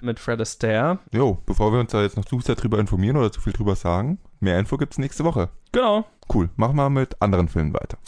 mit 0.01 0.21
Fred 0.21 0.41
Astaire. 0.41 0.99
Jo, 1.13 1.39
bevor 1.47 1.73
wir 1.73 1.81
uns 1.81 1.93
da 1.93 2.03
jetzt 2.03 2.17
noch 2.17 2.25
zu 2.25 2.41
sehr 2.41 2.55
drüber 2.55 2.79
informieren 2.79 3.17
oder 3.17 3.33
zu 3.33 3.41
viel 3.41 3.53
drüber 3.53 3.75
sagen, 3.75 4.19
mehr 4.41 4.59
Info 4.59 4.77
gibt's 4.77 4.99
nächste 4.99 5.25
Woche. 5.25 5.49
Genau. 5.73 6.05
Cool, 6.33 6.51
machen 6.57 6.77
wir 6.77 6.91
mit 6.91 7.21
anderen 7.21 7.49
Filmen 7.49 7.73
weiter. 7.75 7.99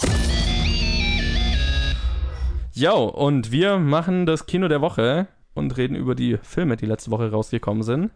Jo, 2.76 3.04
und 3.06 3.50
wir 3.50 3.78
machen 3.78 4.26
das 4.26 4.46
Kino 4.46 4.68
der 4.68 4.80
Woche 4.80 5.26
und 5.54 5.76
reden 5.76 5.96
über 5.96 6.14
die 6.14 6.38
Filme, 6.42 6.76
die 6.76 6.86
letzte 6.86 7.10
Woche 7.10 7.30
rausgekommen 7.30 7.82
sind. 7.82 8.10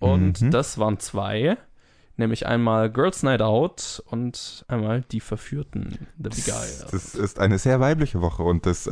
Und 0.00 0.40
Mhm. 0.42 0.50
das 0.50 0.78
waren 0.78 0.98
zwei. 0.98 1.56
Nämlich 2.16 2.46
einmal 2.46 2.90
Girls 2.92 3.24
Night 3.24 3.42
Out 3.42 4.00
und 4.06 4.64
einmal 4.68 5.02
Die 5.10 5.18
Verführten, 5.18 5.98
The 6.16 6.28
Beguiled. 6.28 6.86
Das 6.92 7.16
ist 7.16 7.40
eine 7.40 7.58
sehr 7.58 7.80
weibliche 7.80 8.20
Woche 8.20 8.44
und 8.44 8.66
das. 8.66 8.86
Äh, 8.86 8.90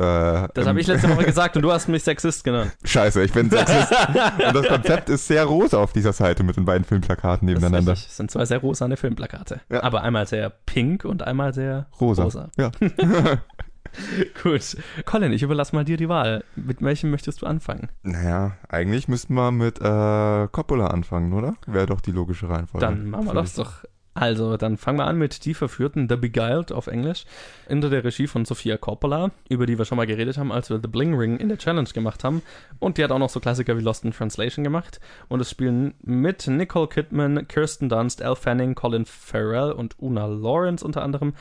Das 0.53 0.67
habe 0.67 0.81
ich 0.81 0.87
letzte 0.87 1.09
Woche 1.09 1.23
gesagt 1.23 1.55
und 1.55 1.61
du 1.61 1.71
hast 1.71 1.87
mich 1.87 2.03
Sexist 2.03 2.43
genannt. 2.43 2.73
Scheiße, 2.83 3.23
ich 3.23 3.31
bin 3.31 3.49
Sexist. 3.49 3.91
und 4.45 4.53
das 4.55 4.67
Konzept 4.67 5.07
ist 5.09 5.25
sehr 5.27 5.45
rosa 5.45 5.77
auf 5.77 5.93
dieser 5.93 6.11
Seite 6.11 6.43
mit 6.43 6.57
den 6.57 6.65
beiden 6.65 6.83
Filmplakaten 6.83 7.47
Das 7.47 7.55
nebeneinander. 7.55 7.93
richtig. 7.93 8.07
Das 8.09 8.17
sind 8.17 8.29
zwei 8.29 8.43
sehr 8.43 8.57
rosane 8.59 8.97
Filmplakate. 8.97 9.61
Ja. 9.69 9.83
Aber 9.83 10.01
einmal 10.03 10.27
sehr 10.27 10.49
pink 10.49 11.05
und 11.05 11.23
einmal 11.23 11.53
sehr 11.53 11.87
Rosa. 12.01 12.23
rosa. 12.23 12.49
Ja. 12.57 12.71
Gut. 14.43 14.77
Colin, 15.05 15.31
ich 15.31 15.43
überlasse 15.43 15.75
mal 15.75 15.85
dir 15.85 15.97
die 15.97 16.09
Wahl. 16.09 16.43
Mit 16.55 16.81
welchem 16.81 17.11
möchtest 17.11 17.41
du 17.41 17.45
anfangen? 17.45 17.89
Naja, 18.03 18.57
eigentlich 18.69 19.07
müssten 19.07 19.33
wir 19.35 19.51
mit 19.51 19.79
äh, 19.79 20.47
Coppola 20.47 20.87
anfangen, 20.87 21.33
oder? 21.33 21.55
Wäre 21.67 21.85
doch 21.85 22.01
die 22.01 22.11
logische 22.11 22.49
Reihenfolge. 22.49 22.85
Dann 22.85 23.09
machen 23.09 23.25
wir 23.25 23.33
das 23.33 23.55
doch 23.55 23.83
Also, 24.15 24.57
dann 24.57 24.77
fangen 24.77 24.99
wir 24.99 25.07
an 25.07 25.17
mit 25.17 25.43
Die 25.43 25.55
Verführten, 25.55 26.07
The 26.07 26.15
Beguiled 26.15 26.71
auf 26.71 26.85
Englisch, 26.85 27.25
unter 27.67 27.89
der 27.89 28.03
Regie 28.03 28.27
von 28.27 28.45
Sofia 28.45 28.77
Coppola, 28.77 29.31
über 29.49 29.65
die 29.65 29.77
wir 29.77 29.85
schon 29.85 29.95
mal 29.95 30.05
geredet 30.05 30.37
haben, 30.37 30.51
als 30.51 30.69
wir 30.69 30.79
The 30.79 30.87
Bling 30.87 31.15
Ring 31.15 31.37
in 31.37 31.49
der 31.49 31.57
Challenge 31.57 31.89
gemacht 31.89 32.23
haben. 32.23 32.43
Und 32.77 32.97
die 32.97 33.03
hat 33.03 33.11
auch 33.11 33.17
noch 33.17 33.29
so 33.29 33.39
Klassiker 33.39 33.75
wie 33.75 33.81
Lost 33.81 34.05
in 34.05 34.11
Translation 34.11 34.63
gemacht. 34.63 34.99
Und 35.29 35.39
es 35.39 35.49
spielen 35.49 35.95
mit 36.03 36.45
Nicole 36.45 36.87
Kidman, 36.87 37.47
Kirsten 37.47 37.89
Dunst, 37.89 38.21
Elle 38.21 38.35
Fanning, 38.35 38.75
Colin 38.75 39.05
Farrell 39.05 39.71
und 39.71 39.95
Una 39.99 40.27
Lawrence 40.27 40.85
unter 40.85 41.01
anderem. 41.01 41.33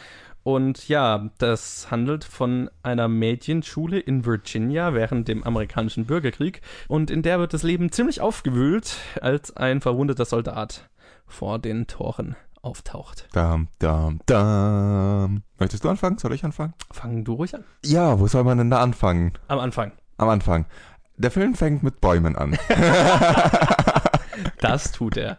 Und 0.43 0.89
ja, 0.89 1.31
das 1.39 1.91
handelt 1.91 2.25
von 2.25 2.71
einer 2.83 3.07
Mädchenschule 3.07 3.99
in 4.01 4.25
Virginia 4.25 4.95
während 4.95 5.29
dem 5.29 5.45
amerikanischen 5.45 6.07
Bürgerkrieg. 6.07 6.63
Und 6.89 7.11
in 7.11 7.21
der 7.21 7.39
wird 7.39 7.53
das 7.53 7.63
Leben 7.63 7.93
ziemlich 7.93 8.23
aufgewühlt, 8.23 8.97
als 9.21 9.55
ein 9.57 9.83
verwundeter 9.83 10.25
Soldat 10.25 10.89
vor 11.27 11.59
den 11.59 11.87
Toren 11.87 12.35
auftaucht. 12.63 13.29
Dam, 13.33 13.69
dam, 13.79 14.21
dam. 14.27 15.43
Möchtest 15.59 15.85
du 15.85 15.89
anfangen? 15.89 16.19
Soll 16.19 16.33
ich 16.33 16.45
anfangen? 16.45 16.75
Fang 16.91 17.25
du 17.25 17.35
ruhig 17.35 17.55
an. 17.55 17.65
Ja, 17.85 18.19
wo 18.19 18.27
soll 18.29 18.45
man 18.45 18.59
denn 18.59 18.71
da 18.71 18.81
anfangen? 18.81 19.33
Am 19.49 19.59
Anfang. 19.59 19.93
Am 20.17 20.29
Anfang. 20.29 20.67
Der 21.17 21.31
Film 21.31 21.55
fängt 21.55 21.83
mit 21.83 22.01
Bäumen 22.01 22.37
an. 22.37 22.57
Das 24.61 24.93
tut 24.93 25.17
er. 25.17 25.39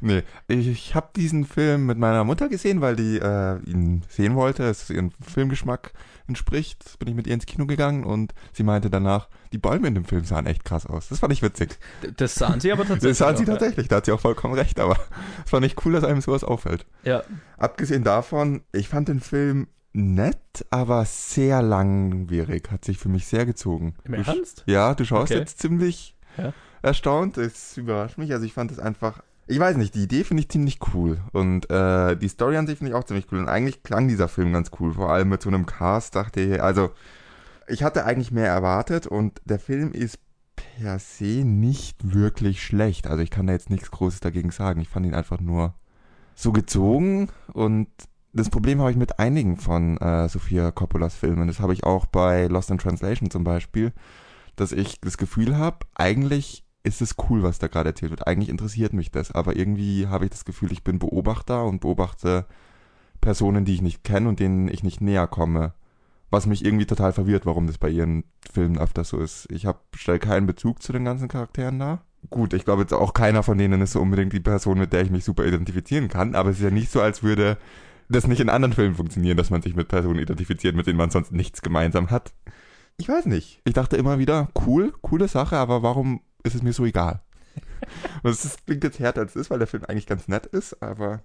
nee, 0.00 0.22
ich, 0.48 0.68
ich 0.68 0.94
habe 0.94 1.08
diesen 1.14 1.44
Film 1.44 1.86
mit 1.86 1.98
meiner 1.98 2.24
Mutter 2.24 2.48
gesehen, 2.48 2.80
weil 2.80 2.96
die 2.96 3.18
äh, 3.18 3.58
ihn 3.64 4.02
sehen 4.08 4.34
wollte, 4.34 4.64
es 4.64 4.90
ihren 4.90 5.12
Filmgeschmack 5.20 5.92
entspricht. 6.28 6.98
Bin 6.98 7.08
ich 7.08 7.14
mit 7.14 7.26
ihr 7.26 7.34
ins 7.34 7.46
Kino 7.46 7.66
gegangen 7.66 8.04
und 8.04 8.34
sie 8.52 8.62
meinte 8.62 8.90
danach, 8.90 9.28
die 9.52 9.58
Bäume 9.58 9.88
in 9.88 9.94
dem 9.94 10.04
Film 10.04 10.24
sahen 10.24 10.46
echt 10.46 10.64
krass 10.64 10.86
aus. 10.86 11.08
Das 11.08 11.18
fand 11.20 11.32
ich 11.32 11.42
witzig. 11.42 11.78
Das 12.16 12.34
sahen 12.34 12.60
sie 12.60 12.70
aber 12.72 12.82
tatsächlich. 12.82 13.10
Das 13.10 13.18
sahen 13.18 13.36
sie 13.36 13.44
auch, 13.44 13.48
tatsächlich, 13.48 13.88
da 13.88 13.96
hat 13.96 14.06
sie 14.06 14.12
auch 14.12 14.20
vollkommen 14.20 14.54
recht, 14.54 14.78
aber 14.80 14.96
es 15.44 15.50
fand 15.50 15.64
ich 15.64 15.84
cool, 15.84 15.92
dass 15.92 16.04
einem 16.04 16.20
sowas 16.20 16.44
auffällt. 16.44 16.86
Ja. 17.04 17.22
Abgesehen 17.56 18.04
davon, 18.04 18.62
ich 18.72 18.88
fand 18.88 19.08
den 19.08 19.20
Film 19.20 19.68
nett, 19.92 20.66
aber 20.70 21.04
sehr 21.06 21.62
langwierig. 21.62 22.70
Hat 22.70 22.84
sich 22.84 22.98
für 22.98 23.08
mich 23.08 23.26
sehr 23.26 23.46
gezogen. 23.46 23.94
Im 24.04 24.14
Ernst? 24.14 24.62
Ja, 24.66 24.94
du 24.94 25.04
schaust 25.04 25.32
Okay. 25.32 25.40
jetzt 25.40 25.58
ziemlich 25.60 26.14
Ja. 26.36 26.52
erstaunt. 26.82 27.38
Es 27.38 27.76
überrascht 27.76 28.18
mich. 28.18 28.32
Also 28.32 28.44
ich 28.44 28.52
fand 28.52 28.70
es 28.70 28.78
einfach. 28.78 29.22
Ich 29.50 29.58
weiß 29.58 29.78
nicht, 29.78 29.94
die 29.94 30.02
Idee 30.02 30.24
finde 30.24 30.42
ich 30.42 30.50
ziemlich 30.50 30.78
cool. 30.92 31.18
Und 31.32 31.70
äh, 31.70 32.16
die 32.16 32.28
Story 32.28 32.58
an 32.58 32.66
sich 32.66 32.78
finde 32.78 32.90
ich 32.92 32.96
auch 32.96 33.04
ziemlich 33.04 33.26
cool. 33.32 33.38
Und 33.38 33.48
eigentlich 33.48 33.82
klang 33.82 34.06
dieser 34.06 34.28
Film 34.28 34.52
ganz 34.52 34.70
cool. 34.78 34.92
Vor 34.92 35.10
allem 35.10 35.30
mit 35.30 35.40
so 35.40 35.48
einem 35.48 35.64
Cast 35.64 36.14
dachte 36.14 36.40
ich, 36.40 36.62
also 36.62 36.90
ich 37.66 37.82
hatte 37.82 38.04
eigentlich 38.04 38.30
mehr 38.30 38.48
erwartet 38.48 39.06
und 39.06 39.40
der 39.44 39.58
Film 39.58 39.92
ist 39.92 40.18
per 40.56 40.98
se 40.98 41.44
nicht 41.44 42.12
wirklich 42.12 42.62
schlecht. 42.62 43.06
Also 43.06 43.22
ich 43.22 43.30
kann 43.30 43.46
da 43.46 43.54
jetzt 43.54 43.70
nichts 43.70 43.90
Großes 43.90 44.20
dagegen 44.20 44.50
sagen. 44.50 44.80
Ich 44.80 44.88
fand 44.88 45.06
ihn 45.06 45.14
einfach 45.14 45.40
nur 45.40 45.74
so 46.34 46.52
gezogen 46.52 47.30
und 47.52 47.88
das 48.32 48.50
Problem 48.50 48.80
habe 48.80 48.90
ich 48.90 48.96
mit 48.96 49.18
einigen 49.18 49.56
von 49.56 49.96
äh, 49.98 50.28
Sofia 50.28 50.70
Coppolas 50.70 51.14
Filmen. 51.14 51.48
Das 51.48 51.60
habe 51.60 51.72
ich 51.72 51.84
auch 51.84 52.06
bei 52.06 52.46
Lost 52.46 52.70
in 52.70 52.78
Translation 52.78 53.30
zum 53.30 53.44
Beispiel, 53.44 53.92
dass 54.56 54.72
ich 54.72 55.00
das 55.00 55.16
Gefühl 55.16 55.56
habe, 55.56 55.78
eigentlich 55.94 56.64
ist 56.88 57.02
es 57.02 57.16
cool, 57.28 57.42
was 57.42 57.58
da 57.58 57.68
gerade 57.68 57.90
erzählt 57.90 58.10
wird. 58.10 58.26
Eigentlich 58.26 58.48
interessiert 58.48 58.92
mich 58.92 59.10
das, 59.10 59.30
aber 59.32 59.56
irgendwie 59.56 60.08
habe 60.08 60.24
ich 60.24 60.30
das 60.30 60.44
Gefühl, 60.44 60.72
ich 60.72 60.82
bin 60.82 60.98
Beobachter 60.98 61.64
und 61.64 61.80
beobachte 61.80 62.46
Personen, 63.20 63.64
die 63.64 63.74
ich 63.74 63.82
nicht 63.82 64.04
kenne 64.04 64.28
und 64.28 64.40
denen 64.40 64.68
ich 64.68 64.82
nicht 64.82 65.00
näher 65.00 65.26
komme. 65.26 65.74
Was 66.30 66.46
mich 66.46 66.64
irgendwie 66.64 66.86
total 66.86 67.12
verwirrt, 67.12 67.46
warum 67.46 67.66
das 67.66 67.78
bei 67.78 67.88
ihren 67.88 68.24
Filmen 68.52 68.78
öfters 68.78 69.08
so 69.08 69.18
ist. 69.18 69.46
Ich 69.50 69.64
habe 69.66 69.78
stell 69.94 70.18
keinen 70.18 70.46
Bezug 70.46 70.82
zu 70.82 70.92
den 70.92 71.04
ganzen 71.04 71.28
Charakteren 71.28 71.78
da. 71.78 72.02
Gut, 72.30 72.52
ich 72.52 72.64
glaube 72.64 72.82
jetzt 72.82 72.92
auch 72.92 73.14
keiner 73.14 73.42
von 73.42 73.56
denen 73.56 73.80
ist 73.80 73.92
so 73.92 74.00
unbedingt 74.00 74.32
die 74.32 74.40
Person, 74.40 74.78
mit 74.78 74.92
der 74.92 75.02
ich 75.02 75.10
mich 75.10 75.24
super 75.24 75.46
identifizieren 75.46 76.08
kann, 76.08 76.34
aber 76.34 76.50
es 76.50 76.58
ist 76.58 76.64
ja 76.64 76.70
nicht 76.70 76.90
so, 76.90 77.00
als 77.00 77.22
würde 77.22 77.56
das 78.08 78.26
nicht 78.26 78.40
in 78.40 78.48
anderen 78.48 78.74
Filmen 78.74 78.96
funktionieren, 78.96 79.36
dass 79.36 79.50
man 79.50 79.62
sich 79.62 79.76
mit 79.76 79.88
Personen 79.88 80.18
identifiziert, 80.18 80.74
mit 80.74 80.86
denen 80.86 80.98
man 80.98 81.10
sonst 81.10 81.32
nichts 81.32 81.62
gemeinsam 81.62 82.10
hat. 82.10 82.32
Ich 82.96 83.08
weiß 83.08 83.26
nicht. 83.26 83.60
Ich 83.64 83.74
dachte 83.74 83.96
immer 83.96 84.18
wieder, 84.18 84.48
cool, 84.66 84.92
coole 85.02 85.28
Sache, 85.28 85.56
aber 85.56 85.82
warum 85.82 86.20
ist 86.42 86.54
es 86.54 86.62
mir 86.62 86.72
so 86.72 86.84
egal? 86.84 87.22
Ist- 88.22 88.66
klingt 88.66 88.84
jetzt 88.84 88.98
härter 88.98 89.22
als 89.22 89.34
es 89.34 89.42
ist, 89.42 89.50
weil 89.50 89.58
der 89.58 89.68
Film 89.68 89.84
eigentlich 89.84 90.06
ganz 90.06 90.28
nett 90.28 90.46
ist, 90.46 90.82
aber 90.82 91.22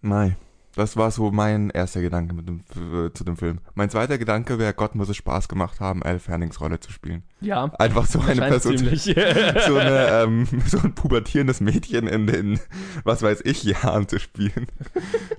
Mai. 0.00 0.36
Das 0.76 0.96
war 0.96 1.10
so 1.10 1.32
mein 1.32 1.70
erster 1.70 2.00
Gedanke 2.00 2.32
mit 2.32 2.46
dem, 2.46 2.60
äh, 2.76 3.12
zu 3.12 3.24
dem 3.24 3.36
Film. 3.36 3.58
Mein 3.74 3.90
zweiter 3.90 4.18
Gedanke 4.18 4.60
wäre, 4.60 4.72
Gott 4.72 4.94
muss 4.94 5.08
es 5.08 5.16
Spaß 5.16 5.48
gemacht 5.48 5.80
haben, 5.80 6.02
Elle 6.02 6.20
Fannings 6.20 6.60
Rolle 6.60 6.78
zu 6.78 6.92
spielen. 6.92 7.24
Ja. 7.40 7.64
Einfach 7.78 8.06
so 8.06 8.20
eine 8.20 8.40
Person, 8.40 8.78
ziemlich. 8.78 9.02
so, 9.66 9.76
eine, 9.76 10.08
ähm, 10.24 10.46
so 10.66 10.78
ein 10.78 10.94
pubertierendes 10.94 11.60
Mädchen 11.60 12.06
in 12.06 12.28
den, 12.28 12.60
was 13.02 13.20
weiß 13.22 13.40
ich, 13.44 13.64
Jahren 13.64 14.06
zu 14.06 14.20
spielen. 14.20 14.68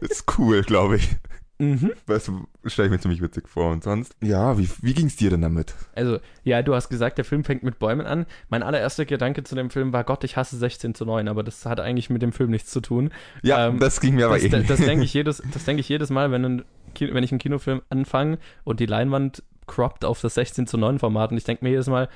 ist 0.01 0.25
cool, 0.37 0.63
glaube 0.63 0.97
ich. 0.97 1.15
Mhm. 1.61 1.91
Das 2.07 2.29
stelle 2.65 2.87
ich 2.87 2.91
mir 2.91 2.99
ziemlich 2.99 3.21
witzig 3.21 3.47
vor. 3.47 3.71
Und 3.71 3.83
sonst, 3.83 4.15
ja, 4.21 4.57
wie, 4.57 4.69
wie 4.81 4.93
ging 4.93 5.07
es 5.07 5.15
dir 5.15 5.29
denn 5.29 5.41
damit? 5.41 5.73
Also, 5.95 6.19
ja, 6.43 6.61
du 6.61 6.75
hast 6.75 6.89
gesagt, 6.89 7.17
der 7.17 7.25
Film 7.25 7.43
fängt 7.43 7.63
mit 7.63 7.79
Bäumen 7.79 8.05
an. 8.05 8.25
Mein 8.49 8.63
allererster 8.63 9.05
Gedanke 9.05 9.43
zu 9.43 9.55
dem 9.55 9.69
Film 9.69 9.93
war, 9.93 10.03
Gott, 10.03 10.23
ich 10.23 10.37
hasse 10.37 10.57
16 10.57 10.95
zu 10.95 11.05
9, 11.05 11.27
aber 11.27 11.43
das 11.43 11.65
hat 11.65 11.79
eigentlich 11.79 12.09
mit 12.09 12.21
dem 12.21 12.31
Film 12.31 12.49
nichts 12.51 12.71
zu 12.71 12.81
tun. 12.81 13.11
Ja, 13.43 13.67
Ähm, 13.67 13.79
das 13.79 13.99
ging 14.01 14.15
mir 14.15 14.25
aber 14.25 14.35
das, 14.35 14.43
ähnlich. 14.43 14.67
das 14.67 14.79
denke 14.79 15.05
ich, 15.05 15.13
jedes, 15.15 15.41
das 15.53 15.65
denk 15.65 15.79
ich 15.79 15.89
jedes 15.89 16.09
Mal, 16.09 16.31
wenn, 16.31 16.45
ein 16.45 16.65
Kino, 16.95 17.13
wenn 17.13 17.23
ich 17.23 17.31
einen 17.31 17.39
Kinofilm 17.39 17.81
anfange 17.89 18.37
und 18.63 18.79
die 18.79 18.85
Leinwand 18.85 19.43
croppt 19.67 20.05
auf 20.05 20.19
das 20.21 20.33
16 20.35 20.67
zu 20.67 20.77
9 20.77 20.99
Format 20.99 21.31
und 21.31 21.37
ich 21.37 21.43
denke 21.43 21.63
mir 21.63 21.71
jedes 21.71 21.87
Mal, 21.87 22.09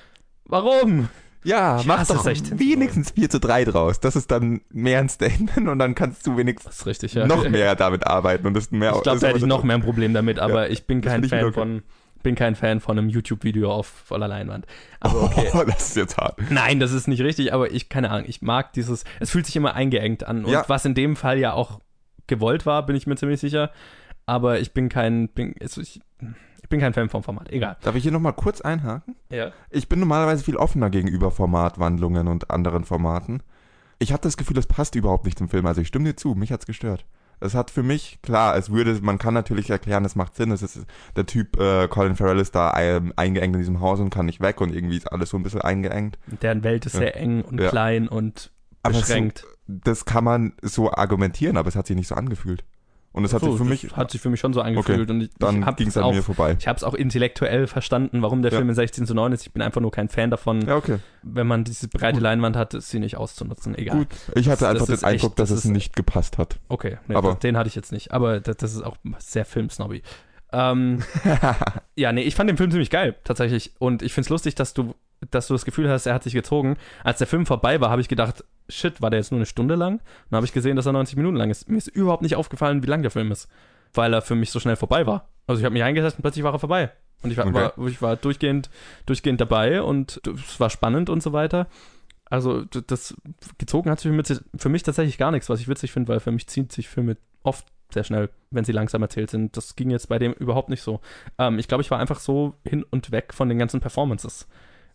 warum? 0.46 1.10
Ja, 1.46 1.80
Ich 1.80 1.86
mach 1.86 2.06
doch 2.06 2.24
16 2.24 2.60
wenigstens 2.60 3.12
4 3.12 3.30
zu 3.30 3.40
3 3.40 3.66
draus. 3.66 4.00
Das 4.00 4.16
ist 4.16 4.32
dann 4.32 4.62
mehr 4.70 5.00
ein 5.00 5.10
Statement 5.10 5.68
und 5.68 5.80
dann 5.80 5.96
kannst 5.96 6.26
du 6.28 6.38
wenigstens 6.38 6.86
richtig, 6.86 7.14
ja. 7.14 7.28
noch 7.28 7.48
mehr 7.48 7.76
damit 7.76 8.08
arbeiten 8.08 8.48
und 8.48 8.54
das 8.56 8.66
ist 8.66 8.72
mehr 8.72 8.94
Ich 8.96 9.04
glaube, 9.04 9.20
da 9.20 9.28
hätte 9.28 9.40
ich 9.40 9.46
noch 9.46 9.64
mehr 9.64 9.78
ein 9.78 9.84
Problem 9.84 10.14
damit, 10.14 10.40
aber 10.40 10.70
ich 10.70 10.88
bin 10.88 11.02
kein 11.02 11.24
Fan 11.24 11.54
von 11.54 11.84
bin 12.24 12.34
kein 12.34 12.56
Fan 12.56 12.80
von 12.80 12.98
einem 12.98 13.08
YouTube-Video 13.08 13.72
auf 13.72 13.86
voller 13.86 14.28
Leinwand. 14.28 14.66
Aber 15.00 15.22
okay. 15.26 15.48
Oh, 15.54 15.64
das 15.64 15.90
ist 15.90 15.96
jetzt 15.96 16.18
hart. 16.18 16.40
Nein, 16.50 16.80
das 16.80 16.92
ist 16.92 17.08
nicht 17.08 17.22
richtig, 17.22 17.54
aber 17.54 17.72
ich, 17.72 17.88
keine 17.88 18.10
Ahnung, 18.10 18.26
ich 18.28 18.42
mag 18.42 18.74
dieses, 18.74 19.04
es 19.20 19.30
fühlt 19.30 19.46
sich 19.46 19.56
immer 19.56 19.76
eingeengt 19.76 20.26
an. 20.26 20.44
Und 20.44 20.52
Ja. 20.52 20.66
was 20.68 20.86
in 20.86 20.96
dem 20.96 21.16
Fall 21.16 21.38
ja 21.38 21.54
auch 21.54 21.80
gewollt 22.26 22.66
war, 22.66 22.84
bin 22.84 22.96
ich 22.96 23.06
mir 23.06 23.16
ziemlich 23.16 23.40
sicher. 23.40 23.70
Aber 24.26 24.60
ich 24.60 24.74
bin 24.74 24.90
kein, 24.90 25.30
bin, 25.30 25.54
also 25.62 25.82
ich, 25.82 26.02
ich 26.66 26.70
bin 26.70 26.80
kein 26.80 26.94
Fan 26.96 27.10
vom 27.10 27.22
Format. 27.22 27.52
Egal. 27.52 27.78
Darf 27.84 27.94
ich 27.94 28.02
hier 28.02 28.12
nochmal 28.12 28.34
kurz 28.34 28.60
einhaken? 28.60 29.16
Ja. 29.30 29.52
Ich 29.70 29.88
bin 29.88 30.00
normalerweise 30.00 30.44
viel 30.44 30.58
offener 30.58 30.90
gegenüber 30.90 31.30
Formatwandlungen 31.30 32.28
und 32.28 32.50
anderen 32.50 32.86
Formaten. 32.86 33.44
Ich 34.00 34.12
hatte 34.12 34.24
das 34.24 34.36
Gefühl, 34.36 34.56
das 34.56 34.66
passt 34.66 34.96
überhaupt 34.96 35.26
nicht 35.26 35.38
zum 35.38 35.48
Film. 35.48 35.68
Also 35.68 35.82
ich 35.82 35.88
stimme 35.88 36.06
dir 36.06 36.16
zu, 36.16 36.34
mich 36.34 36.52
hat's 36.52 36.66
gestört. 36.66 37.06
Es 37.40 37.54
hat 37.54 37.70
für 37.70 37.84
mich, 37.84 38.18
klar, 38.24 38.58
es 38.58 38.72
würde, 38.72 38.98
man 39.04 39.20
kann 39.20 39.36
natürlich 39.36 39.70
erklären, 39.70 40.06
es 40.06 40.16
macht 40.16 40.36
Sinn, 40.36 40.50
es 40.50 40.64
ist, 40.64 40.86
der 41.16 41.28
Typ, 41.28 41.60
äh, 41.60 41.88
Colin 41.88 42.16
Farrell 42.16 42.40
ist 42.40 42.56
da 42.56 42.74
ähm, 42.80 43.14
eingeengt 43.16 43.54
in 43.54 43.60
diesem 43.60 43.80
Haus 43.80 44.00
und 44.00 44.10
kann 44.10 44.26
nicht 44.26 44.42
weg 44.42 44.60
und 44.60 44.74
irgendwie 44.74 44.98
ist 44.98 45.12
alles 45.12 45.30
so 45.30 45.38
ein 45.38 45.44
bisschen 45.44 45.62
eingeengt. 45.62 46.18
Deren 46.42 46.64
Welt 46.64 46.88
ist 46.88 46.94
Ja. 46.94 47.00
sehr 47.02 47.16
eng 47.18 47.44
und 47.44 47.60
Ja. 47.62 47.70
klein 47.70 48.08
und 48.08 48.52
beschränkt. 48.82 49.46
Das 49.68 50.06
kann 50.06 50.24
man 50.24 50.54
so 50.64 50.92
argumentieren, 50.92 51.58
aber 51.58 51.68
es 51.68 51.76
hat 51.76 51.86
sich 51.86 51.96
nicht 51.96 52.08
so 52.08 52.16
angefühlt. 52.16 52.64
Und 53.16 53.24
es 53.24 53.34
hat 53.34 53.40
So, 53.42 53.52
sich 53.52 53.58
für 53.58 53.64
mich, 53.64 53.96
hat 53.96 54.12
sich 54.12 54.20
für 54.20 54.30
mich 54.30 54.42
schon 54.42 54.52
so 54.54 54.60
angefühlt. 54.62 55.10
Und 55.10 55.22
ich, 55.22 55.30
dann 55.40 55.60
ich 55.60 55.66
habe 55.66 55.78
ging 55.78 55.88
es 55.88 55.94
es 55.96 55.98
an 55.98 56.04
auch, 56.04 56.14
mir 56.14 56.22
vorbei. 56.22 56.58
ich 56.60 56.68
hab's 56.68 56.84
auch 56.84 56.94
intellektuell 56.94 57.66
verstanden, 57.66 58.22
warum 58.22 58.42
der 58.42 58.52
Ja. 58.52 58.58
Film 58.58 58.68
in 58.68 58.76
16 58.76 59.08
zu 59.08 59.14
9 59.14 59.32
ist. 59.32 59.44
Ich 59.48 59.54
bin 59.54 59.62
einfach 59.62 59.80
nur 59.80 59.90
kein 59.92 60.10
Fan 60.10 60.30
davon, 60.32 60.68
Ja, 60.68 60.76
okay. 60.76 60.98
wenn 61.24 61.48
man 61.48 61.64
diese 61.64 61.88
breite 61.88 62.16
Gut. 62.16 62.24
Leinwand 62.24 62.58
hat, 62.58 62.76
sie 62.78 63.00
nicht 63.00 63.16
auszunutzen. 63.16 63.74
Egal. 63.76 64.00
Gut. 64.00 64.08
Ich 64.36 64.50
hatte 64.50 64.66
Das- 64.66 64.70
einfach 64.72 64.88
das 64.88 65.00
den 65.00 65.08
Eindruck, 65.10 65.32
echt- 65.32 65.40
dass 65.40 65.50
das 65.50 65.60
es 65.60 65.66
nicht 65.66 65.96
gepasst 65.96 66.38
hat. 66.38 66.60
Okay, 66.68 66.98
nee, 67.08 67.16
Aber- 67.16 67.36
den 67.36 67.56
hatte 67.56 67.70
ich 67.70 67.76
jetzt 67.76 67.94
nicht. 67.94 68.12
Aber 68.12 68.42
das, 68.42 68.58
das 68.58 68.74
ist 68.74 68.82
auch 68.84 68.98
sehr 69.20 69.46
Filmsnobby. 69.46 70.02
Ähm, 70.52 71.02
ja, 71.96 72.12
nee, 72.12 72.22
ich 72.22 72.36
fand 72.36 72.50
den 72.50 72.58
Film 72.58 72.72
ziemlich 72.72 72.90
geil, 72.90 73.16
tatsächlich. 73.24 73.72
Und 73.80 74.02
ich 74.02 74.14
find's 74.14 74.30
lustig, 74.30 74.56
dass 74.56 74.74
du, 74.74 74.94
dass 75.32 75.48
du 75.48 75.54
das 75.54 75.66
Gefühl 75.66 75.90
hast, 75.90 76.06
er 76.06 76.14
hat 76.14 76.24
sich 76.24 76.34
gezogen. 76.34 76.78
Als 77.04 77.18
der 77.20 77.28
Film 77.28 77.46
vorbei 77.46 77.80
war, 77.82 77.90
habe 77.90 78.02
ich 78.02 78.08
gedacht, 78.08 78.44
shit, 78.70 79.02
war 79.02 79.10
der 79.10 79.20
jetzt 79.20 79.32
nur 79.32 79.40
eine 79.40 79.46
Stunde 79.46 79.76
lang? 79.76 80.02
Dann 80.30 80.38
habe 80.38 80.46
ich 80.46 80.54
gesehen, 80.54 80.76
dass 80.76 80.86
er 80.86 80.94
90 80.94 81.18
Minuten 81.18 81.36
lang 81.38 81.50
ist. 81.50 81.70
Mir 81.70 81.78
ist 81.78 81.88
überhaupt 81.88 82.22
nicht 82.22 82.36
aufgefallen, 82.36 82.84
wie 82.84 82.88
lang 82.88 83.02
der 83.02 83.12
Film 83.12 83.32
ist. 83.32 83.48
Weil 83.94 84.14
er 84.14 84.22
für 84.22 84.36
mich 84.36 84.52
so 84.52 84.60
schnell 84.60 84.76
vorbei 84.76 85.06
war. 85.08 85.30
Also 85.48 85.60
ich 85.60 85.66
habe 85.66 85.74
mich 85.74 85.84
eingesetzt 85.84 86.18
und 86.18 86.22
plötzlich 86.24 86.44
war 86.44 86.54
er 86.54 86.60
vorbei. 86.60 86.92
Und 87.22 87.32
ich 87.32 87.38
war, 87.38 87.46
Okay. 87.48 87.72
war, 87.78 87.88
ich 87.88 88.02
war 88.02 88.16
durchgehend, 88.16 88.70
durchgehend 89.06 89.40
dabei 89.42 89.82
und 89.82 90.22
es 90.26 90.60
war 90.60 90.70
spannend 90.70 91.10
und 91.10 91.24
so 91.24 91.34
weiter. 91.34 91.68
Also 92.28 92.64
das 92.66 93.16
gezogen 93.58 93.90
hat 93.90 94.00
sich 94.00 94.10
für 94.10 94.16
mich, 94.16 94.42
für 94.58 94.70
mich 94.70 94.84
tatsächlich 94.84 95.18
gar 95.18 95.32
nichts, 95.32 95.48
was 95.50 95.60
ich 95.60 95.68
witzig 95.68 95.92
finde, 95.92 96.10
weil 96.10 96.20
für 96.20 96.32
mich 96.32 96.48
zieht 96.48 96.72
sich 96.72 96.90
Filme 96.90 97.18
oft 97.44 97.66
sehr 97.94 98.04
schnell, 98.04 98.30
wenn 98.50 98.66
sie 98.66 98.72
langsam 98.72 99.02
erzählt 99.04 99.30
sind. 99.30 99.56
Das 99.56 99.76
ging 99.76 99.92
jetzt 99.92 100.10
bei 100.10 100.18
dem 100.20 100.34
überhaupt 100.34 100.70
nicht 100.70 100.82
so. 100.82 101.02
Ähm, 101.38 101.60
ich 101.60 101.68
glaube, 101.68 101.82
ich 101.84 101.92
war 101.92 102.00
einfach 102.00 102.20
so 102.20 102.56
hin 102.68 102.84
und 102.90 103.12
weg 103.12 103.34
von 103.34 103.48
den 103.48 103.60
ganzen 103.60 103.80
Performances, 103.80 104.48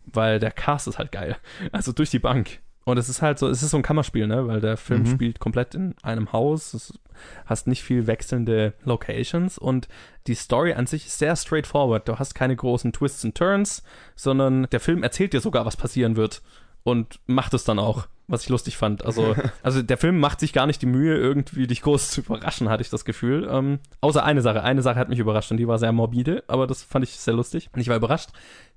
weil 0.05 0.39
der 0.39 0.51
Cast 0.51 0.87
ist 0.87 0.97
halt 0.99 1.11
geil. 1.11 1.35
Also 1.71 1.91
durch 1.91 2.09
die 2.09 2.19
Bank. 2.19 2.59
Und 2.83 2.97
es 2.97 3.09
ist 3.09 3.21
halt 3.21 3.37
so, 3.37 3.47
es 3.47 3.61
ist 3.61 3.69
so 3.69 3.77
ein 3.77 3.83
Kammerspiel, 3.83 4.25
ne? 4.25 4.47
Weil 4.47 4.59
der 4.59 4.75
Film 4.75 5.03
Mhm. 5.03 5.07
spielt 5.07 5.39
komplett 5.39 5.75
in 5.75 5.93
einem 6.01 6.33
Haus. 6.33 6.73
Es 6.73 6.97
hast 7.45 7.67
nicht 7.67 7.83
viel 7.83 8.07
wechselnde 8.07 8.73
Locations 8.83 9.59
und 9.59 9.87
die 10.25 10.33
Story 10.33 10.73
an 10.73 10.87
sich 10.87 11.05
ist 11.05 11.19
sehr 11.19 11.35
straightforward. 11.35 12.07
Du 12.07 12.17
hast 12.17 12.33
keine 12.33 12.55
großen 12.55 12.91
Twists 12.91 13.23
and 13.23 13.35
Turns, 13.35 13.83
sondern 14.15 14.67
der 14.71 14.79
Film 14.79 15.03
erzählt 15.03 15.33
dir 15.33 15.41
sogar, 15.41 15.65
was 15.65 15.77
passieren 15.77 16.15
wird 16.15 16.41
und 16.83 17.19
macht 17.27 17.53
es 17.53 17.63
dann 17.63 17.77
auch. 17.77 18.07
was 18.27 18.43
ich 18.43 18.49
lustig 18.49 18.77
fand. 18.77 19.05
Also, 19.05 19.35
also 19.61 19.81
der 19.83 19.97
Film 19.97 20.17
macht 20.19 20.39
sich 20.39 20.51
gar 20.53 20.65
nicht 20.65 20.81
die 20.81 20.85
Mühe, 20.87 21.15
irgendwie 21.17 21.67
dich 21.67 21.81
groß 21.83 22.09
zu 22.11 22.21
überraschen, 22.21 22.69
hatte 22.69 22.81
ich 22.81 22.89
das 22.89 23.03
Gefühl. 23.05 23.47
Ähm, 23.51 23.79
außer 23.99 24.23
eine 24.23 24.41
Sache. 24.41 24.63
Eine 24.63 24.81
Sache 24.81 24.97
hat 24.97 25.09
mich 25.09 25.19
überrascht 25.19 25.51
und 25.51 25.57
die 25.57 25.67
war 25.67 25.77
sehr 25.77 25.91
morbide, 25.91 26.43
aber 26.47 26.65
das 26.65 26.81
fand 26.81 27.03
ich 27.03 27.11
sehr 27.11 27.33
lustig. 27.35 27.69
Und 27.73 27.81
ich 27.81 27.89
war 27.89 27.97
überrascht, 27.97 28.29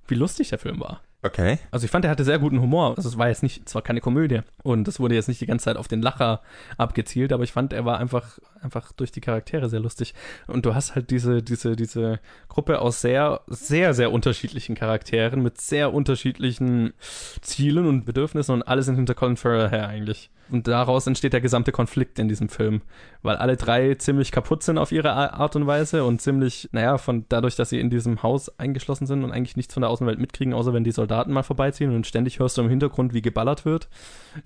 wie 0.09 0.15
lustig 0.17 0.49
der 0.51 0.59
Film 0.59 0.81
war. 0.81 1.01
Okay. 1.25 1.59
Also 1.71 1.87
ich 1.87 1.91
fand, 1.91 2.05
er 2.05 2.11
hatte 2.11 2.23
sehr 2.23 2.39
guten 2.39 2.61
Humor. 2.61 2.99
Also 2.99 3.09
es 3.09 3.17
war 3.17 3.29
jetzt 3.29 3.43
nicht, 3.43 3.67
es 3.67 3.75
war 3.75 3.81
keine 3.81 4.03
Komödie 4.03 4.43
und 4.63 4.87
es 4.87 5.01
wurde 5.01 5.15
jetzt 5.15 5.27
nicht 5.27 5.41
die 5.41 5.47
ganze 5.47 5.65
Zeit 5.65 5.79
auf 5.79 5.89
den 5.89 6.03
Lacher 6.03 6.43
abgezielt, 6.77 7.33
aber 7.33 7.45
ich 7.45 7.53
fand, 7.53 7.73
er 7.73 7.87
war 7.87 7.99
einfach, 7.99 8.39
einfach 8.61 8.93
durch 8.93 9.11
die 9.11 9.23
Charaktere 9.23 9.71
sehr 9.71 9.81
lustig. 9.81 10.13
Und 10.49 10.67
du 10.67 10.75
hast 10.75 10.95
halt 10.95 11.11
diese, 11.11 11.43
diese, 11.43 11.77
diese 11.77 12.21
Gruppe 12.51 12.79
aus 12.83 13.01
sehr, 13.01 13.41
sehr, 13.47 13.95
sehr 13.95 14.13
unterschiedlichen 14.13 14.75
Charakteren 14.75 15.43
mit 15.43 15.63
sehr 15.63 15.95
unterschiedlichen 15.95 16.93
Zielen 17.41 17.87
und 17.87 18.05
Bedürfnissen 18.05 18.53
und 18.53 18.63
alle 18.63 18.83
sind 18.83 18.97
hinter 18.97 19.15
Colin 19.15 19.39
Farrell 19.39 19.71
her 19.71 19.89
eigentlich. 19.89 20.31
Und 20.51 20.69
daraus 20.69 21.07
entsteht 21.07 21.33
der 21.33 21.41
gesamte 21.41 21.73
Konflikt 21.73 22.19
in 22.19 22.29
diesem 22.29 22.51
Film, 22.51 22.83
weil 23.25 23.37
alle 23.37 23.57
drei 23.57 23.95
ziemlich 23.95 24.31
kaputt 24.31 24.63
sind 24.63 24.79
auf 24.79 24.93
ihre 24.93 25.13
Art 25.13 25.57
und 25.57 25.67
Weise 25.67 26.05
und 26.05 26.21
ziemlich, 26.21 26.69
naja, 26.73 26.99
von 26.99 27.25
dadurch, 27.29 27.57
dass 27.57 27.71
sie 27.71 27.81
in 27.81 27.91
diesem 27.91 28.23
Haus 28.23 28.59
eingeschlossen 28.59 29.07
sind 29.07 29.25
und 29.25 29.33
eigentlich 29.33 29.57
nichts 29.57 29.75
von 29.75 29.81
der 29.81 29.91
Außenwelt 29.91 30.19
mitkriegen, 30.19 30.53
außer 30.53 30.75
wenn 30.75 30.85
die 30.85 30.93
Soldaten 30.93 31.33
mal 31.33 31.43
vorbeiziehen 31.43 31.95
und 31.95 32.07
ständig 32.07 32.39
hörst 32.39 32.59
du 32.59 32.63
im 32.63 32.69
Hintergrund, 32.69 33.15
wie 33.15 33.23
geballert 33.23 33.65
wird. 33.65 33.89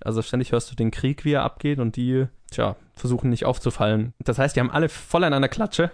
Also 0.02 0.22
ständig 0.22 0.52
hörst 0.52 0.70
du 0.70 0.76
den 0.76 0.92
Krieg, 0.92 1.24
wie 1.24 1.32
er 1.32 1.42
abgeht 1.42 1.80
und 1.80 1.96
die, 1.96 2.26
tja, 2.50 2.76
versuchen 2.94 3.30
nicht 3.30 3.44
aufzufallen. 3.44 4.14
Das 4.24 4.38
heißt, 4.38 4.54
die 4.54 4.60
haben 4.60 4.70
alle 4.70 4.88
voll 4.88 5.24
an 5.24 5.34
einer 5.34 5.48
Klatsche 5.48 5.90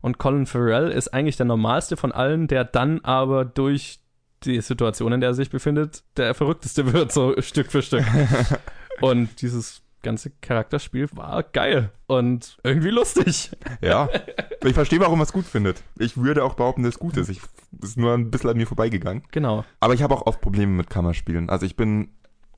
und 0.00 0.18
Colin 0.18 0.46
Farrell 0.46 0.90
ist 0.90 1.14
eigentlich 1.14 1.36
der 1.36 1.46
normalste 1.46 1.96
von 1.96 2.12
allen, 2.12 2.48
der 2.48 2.64
dann 2.64 3.00
aber 3.04 3.44
durch 3.44 4.00
die 4.44 4.60
Situation, 4.60 5.12
in 5.12 5.20
der 5.20 5.30
er 5.30 5.34
sich 5.34 5.50
befindet, 5.50 6.02
der 6.16 6.34
verrückteste 6.34 6.92
wird, 6.92 7.12
so 7.12 7.40
Stück 7.40 7.70
für 7.70 7.82
Stück. 7.82 8.04
Und 9.00 9.42
dieses 9.42 9.82
ganze 10.06 10.30
Charakterspiel 10.30 11.08
war 11.12 11.42
geil 11.42 11.90
und 12.06 12.56
irgendwie 12.62 12.90
lustig. 12.90 13.50
Ja. 13.82 14.08
Ich 14.64 14.74
verstehe, 14.74 15.00
warum 15.00 15.20
er 15.20 15.24
es 15.24 15.32
gut 15.32 15.44
findet. 15.44 15.82
Ich 15.98 16.16
würde 16.16 16.44
auch 16.44 16.54
behaupten, 16.54 16.82
dass 16.82 16.94
es 16.94 16.98
gut 16.98 17.16
ist. 17.16 17.28
Ich 17.28 17.40
ist 17.82 17.98
nur 17.98 18.14
ein 18.14 18.30
bisschen 18.30 18.50
an 18.50 18.56
mir 18.56 18.66
vorbeigegangen. 18.66 19.22
Genau. 19.32 19.64
Aber 19.80 19.94
ich 19.94 20.02
habe 20.02 20.14
auch 20.14 20.26
oft 20.26 20.40
Probleme 20.40 20.72
mit 20.72 20.88
Kammerspielen. 20.88 21.50
Also 21.50 21.66
ich 21.66 21.76
bin 21.76 22.08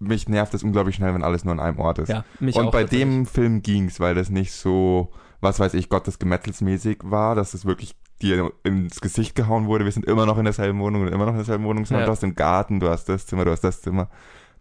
mich 0.00 0.28
nervt 0.28 0.54
es 0.54 0.62
unglaublich 0.62 0.94
schnell, 0.94 1.12
wenn 1.14 1.24
alles 1.24 1.44
nur 1.44 1.52
an 1.52 1.60
einem 1.60 1.78
Ort 1.78 1.98
ist. 1.98 2.08
Ja, 2.08 2.24
mich 2.38 2.54
Und 2.54 2.66
auch 2.66 2.70
bei 2.70 2.84
dem 2.84 3.26
Film 3.26 3.62
ging's, 3.62 3.98
weil 3.98 4.14
das 4.14 4.30
nicht 4.30 4.52
so, 4.52 5.10
was 5.40 5.58
weiß 5.58 5.74
ich, 5.74 5.88
Gottes 5.88 6.18
Gemetzelsmäßig 6.18 6.98
war, 7.02 7.34
dass 7.34 7.54
es 7.54 7.64
wirklich 7.64 7.96
dir 8.22 8.52
ins 8.64 9.00
Gesicht 9.00 9.34
gehauen 9.34 9.66
wurde. 9.66 9.84
Wir 9.84 9.92
sind 9.92 10.06
immer 10.06 10.26
noch 10.26 10.38
in 10.38 10.44
derselben 10.44 10.80
Wohnung 10.80 11.02
und 11.02 11.08
immer 11.08 11.24
noch 11.24 11.32
in 11.32 11.38
derselben 11.38 11.64
Wohnung. 11.64 11.84
Ja. 11.84 12.04
Du 12.04 12.10
hast 12.10 12.22
den 12.22 12.34
Garten, 12.34 12.80
du 12.80 12.88
hast 12.88 13.08
das 13.08 13.26
Zimmer, 13.26 13.44
du 13.44 13.50
hast 13.50 13.62
das 13.62 13.80
Zimmer. 13.82 14.08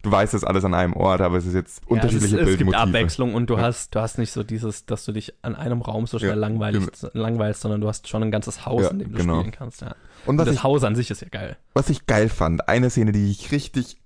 Du 0.02 0.12
weißt 0.12 0.32
das 0.34 0.44
alles 0.44 0.64
an 0.64 0.74
einem 0.74 0.92
Ort, 0.92 1.20
aber 1.20 1.36
es 1.38 1.46
ist 1.46 1.54
jetzt 1.54 1.82
unterschiedliche 1.86 2.36
ja, 2.36 2.42
es, 2.42 2.50
es 2.50 2.58
gibt. 2.58 2.74
Abwechslung 2.74 3.34
und 3.34 3.50
du 3.50 3.56
Ja. 3.56 3.62
hast 3.62 3.94
du 3.94 4.00
hast 4.00 4.18
nicht 4.18 4.30
so 4.32 4.42
dieses, 4.44 4.86
dass 4.86 5.04
du 5.04 5.12
dich 5.12 5.34
an 5.42 5.56
einem 5.56 5.82
Raum 5.82 6.06
so 6.06 6.18
schnell 6.18 6.30
Ja, 6.30 6.36
langweilst, 6.36 7.08
langweilst, 7.14 7.60
sondern 7.62 7.80
du 7.80 7.88
hast 7.88 8.06
schon 8.08 8.22
ein 8.22 8.30
ganzes 8.30 8.64
Haus, 8.64 8.82
Ja, 8.84 8.90
in 8.90 9.00
dem 9.00 9.12
du 9.12 9.18
genau. 9.18 9.38
spielen 9.40 9.52
kannst. 9.52 9.80
Ja. 9.80 9.88
Und 10.24 10.38
Und 10.38 10.46
das 10.46 10.54
ich, 10.54 10.62
Haus 10.62 10.84
an 10.84 10.94
sich 10.94 11.10
ist 11.10 11.20
ja 11.22 11.28
geil. 11.28 11.56
was 11.74 11.90
ich 11.90 12.06
geil 12.06 12.28
fand, 12.28 12.68
eine 12.68 12.90
Szene, 12.90 13.12
die 13.12 13.30
ich 13.30 13.50
richtig 13.50 14.00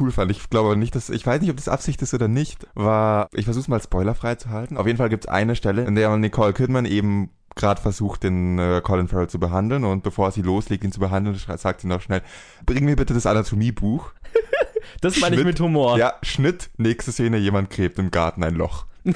cool 0.00 0.10
fand, 0.10 0.30
ich 0.30 0.48
glaube 0.48 0.76
nicht, 0.76 0.94
dass, 0.94 1.10
ich 1.10 1.26
weiß 1.26 1.40
nicht, 1.40 1.50
ob 1.50 1.56
das 1.56 1.68
Absicht 1.68 2.00
ist 2.02 2.14
oder 2.14 2.28
nicht, 2.28 2.66
war, 2.74 3.28
ich 3.34 3.44
versuche 3.44 3.62
es 3.62 3.68
mal 3.68 3.82
spoilerfrei 3.82 4.36
zu 4.36 4.48
halten. 4.50 4.76
Auf 4.78 4.86
jeden 4.86 4.96
Fall 4.96 5.08
gibt 5.10 5.24
es 5.24 5.28
eine 5.30 5.54
Stelle, 5.56 5.84
in 5.84 5.94
der 5.96 6.16
Nicole 6.16 6.52
Kidman 6.54 6.86
eben 6.86 7.30
gerade 7.56 7.80
versucht, 7.80 8.22
den 8.22 8.58
äh, 8.58 8.80
Colin 8.82 9.08
Farrell 9.08 9.28
zu 9.28 9.38
behandeln 9.40 9.84
und 9.84 10.02
bevor 10.02 10.30
sie 10.30 10.42
loslegt, 10.42 10.84
ihn 10.84 10.92
zu 10.92 11.00
behandeln, 11.00 11.36
sagt 11.56 11.80
sie 11.80 11.88
noch 11.88 12.00
schnell, 12.00 12.22
bring 12.64 12.84
mir 12.84 12.96
bitte 12.96 13.12
das 13.12 13.26
Anatomiebuch. 13.26 14.12
Das 15.00 15.18
meine 15.20 15.36
ich 15.36 15.44
mit 15.44 15.60
Humor. 15.60 15.98
Ja, 15.98 16.14
Schnitt, 16.22 16.70
nächste 16.78 17.12
Szene, 17.12 17.36
jemand 17.38 17.70
gräbt 17.70 17.98
im 17.98 18.10
Garten 18.10 18.42
ein 18.44 18.54
Loch. 18.54 18.86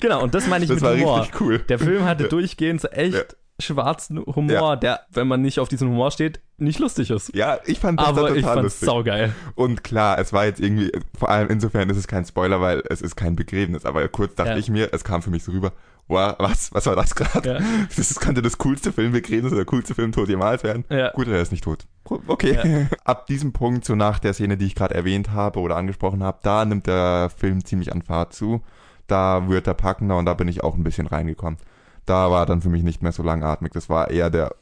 Genau, 0.00 0.22
und 0.22 0.34
das 0.34 0.46
meine 0.46 0.64
ich 0.64 0.68
Das 0.70 0.76
mit 0.80 0.84
war 0.84 0.94
Humor. 0.96 1.20
richtig 1.22 1.40
cool. 1.40 1.58
Der 1.60 1.78
Film 1.78 2.04
hatte 2.04 2.24
durchgehend 2.28 2.80
so 2.80 2.88
echt 2.88 3.14
Ja. 3.14 3.22
schwarzen 3.60 4.18
Humor, 4.24 4.52
Ja. 4.52 4.76
der, 4.76 5.00
wenn 5.10 5.26
man 5.26 5.40
nicht 5.42 5.58
auf 5.60 5.68
diesen 5.68 5.88
Humor 5.88 6.10
steht, 6.10 6.40
nicht 6.58 6.78
lustig 6.78 7.10
ist. 7.10 7.34
Ja, 7.34 7.58
ich 7.64 7.80
fand 7.80 7.98
das 8.00 8.08
Aber 8.08 8.28
da 8.28 8.34
ich 8.34 8.42
total 8.42 8.54
fand's 8.56 8.74
lustig. 8.74 8.86
saugeil. 8.86 9.34
Und 9.54 9.82
klar, 9.82 10.18
es 10.18 10.32
war 10.32 10.44
jetzt 10.44 10.60
irgendwie, 10.60 10.92
vor 11.18 11.30
allem 11.30 11.48
insofern 11.50 11.88
ist 11.90 11.96
es 11.96 12.06
kein 12.06 12.24
Spoiler, 12.24 12.60
weil 12.60 12.82
es 12.90 13.00
ist 13.02 13.16
kein 13.16 13.34
Begräbnis. 13.34 13.84
Aber 13.84 14.06
kurz 14.08 14.34
dachte 14.34 14.52
Ja. 14.52 14.56
ich 14.58 14.68
mir, 14.68 14.90
es 14.92 15.04
kam 15.04 15.22
für 15.22 15.30
mich 15.30 15.42
so 15.42 15.52
rüber, 15.52 15.72
wow, 16.12 16.34
was, 16.38 16.72
was 16.72 16.86
war 16.86 16.96
das 16.96 17.14
gerade? 17.14 17.54
Ja. 17.54 17.58
Das 17.96 18.20
könnte 18.20 18.42
das 18.42 18.58
coolste 18.58 18.92
Filmbegräbnis 18.92 19.52
oder 19.52 19.62
der 19.62 19.66
coolste 19.66 19.94
Film 19.94 20.12
tot 20.12 20.28
jemals 20.28 20.62
werden. 20.62 20.84
Ja. 20.88 21.10
Gut, 21.10 21.28
er 21.28 21.40
ist 21.40 21.52
nicht 21.52 21.64
tot. 21.64 21.86
Okay. 22.04 22.88
Ab 23.04 23.26
diesem 23.26 23.52
Punkt, 23.52 23.84
so 23.84 23.94
nach 23.94 24.18
der 24.18 24.34
Szene, 24.34 24.56
die 24.56 24.66
ich 24.66 24.74
gerade 24.74 24.94
erwähnt 24.94 25.30
habe 25.30 25.60
oder 25.60 25.76
angesprochen 25.76 26.22
habe, 26.22 26.38
da 26.42 26.64
nimmt 26.64 26.86
der 26.86 27.30
Film 27.36 27.64
ziemlich 27.64 27.92
an 27.92 28.02
Fahrt 28.02 28.34
zu. 28.34 28.62
Da 29.06 29.48
wird 29.48 29.66
er 29.66 29.74
packender 29.74 30.16
und 30.16 30.26
da 30.26 30.34
bin 30.34 30.48
ich 30.48 30.62
auch 30.62 30.76
ein 30.76 30.84
bisschen 30.84 31.06
reingekommen. 31.06 31.58
Da 32.06 32.30
war 32.30 32.46
dann 32.46 32.62
für 32.62 32.68
mich 32.68 32.82
nicht 32.82 33.02
mehr 33.02 33.12
so 33.12 33.22
langatmig. 33.22 33.72
Das 33.72 33.88
war 33.88 34.10
eher 34.10 34.30
der 34.30 34.54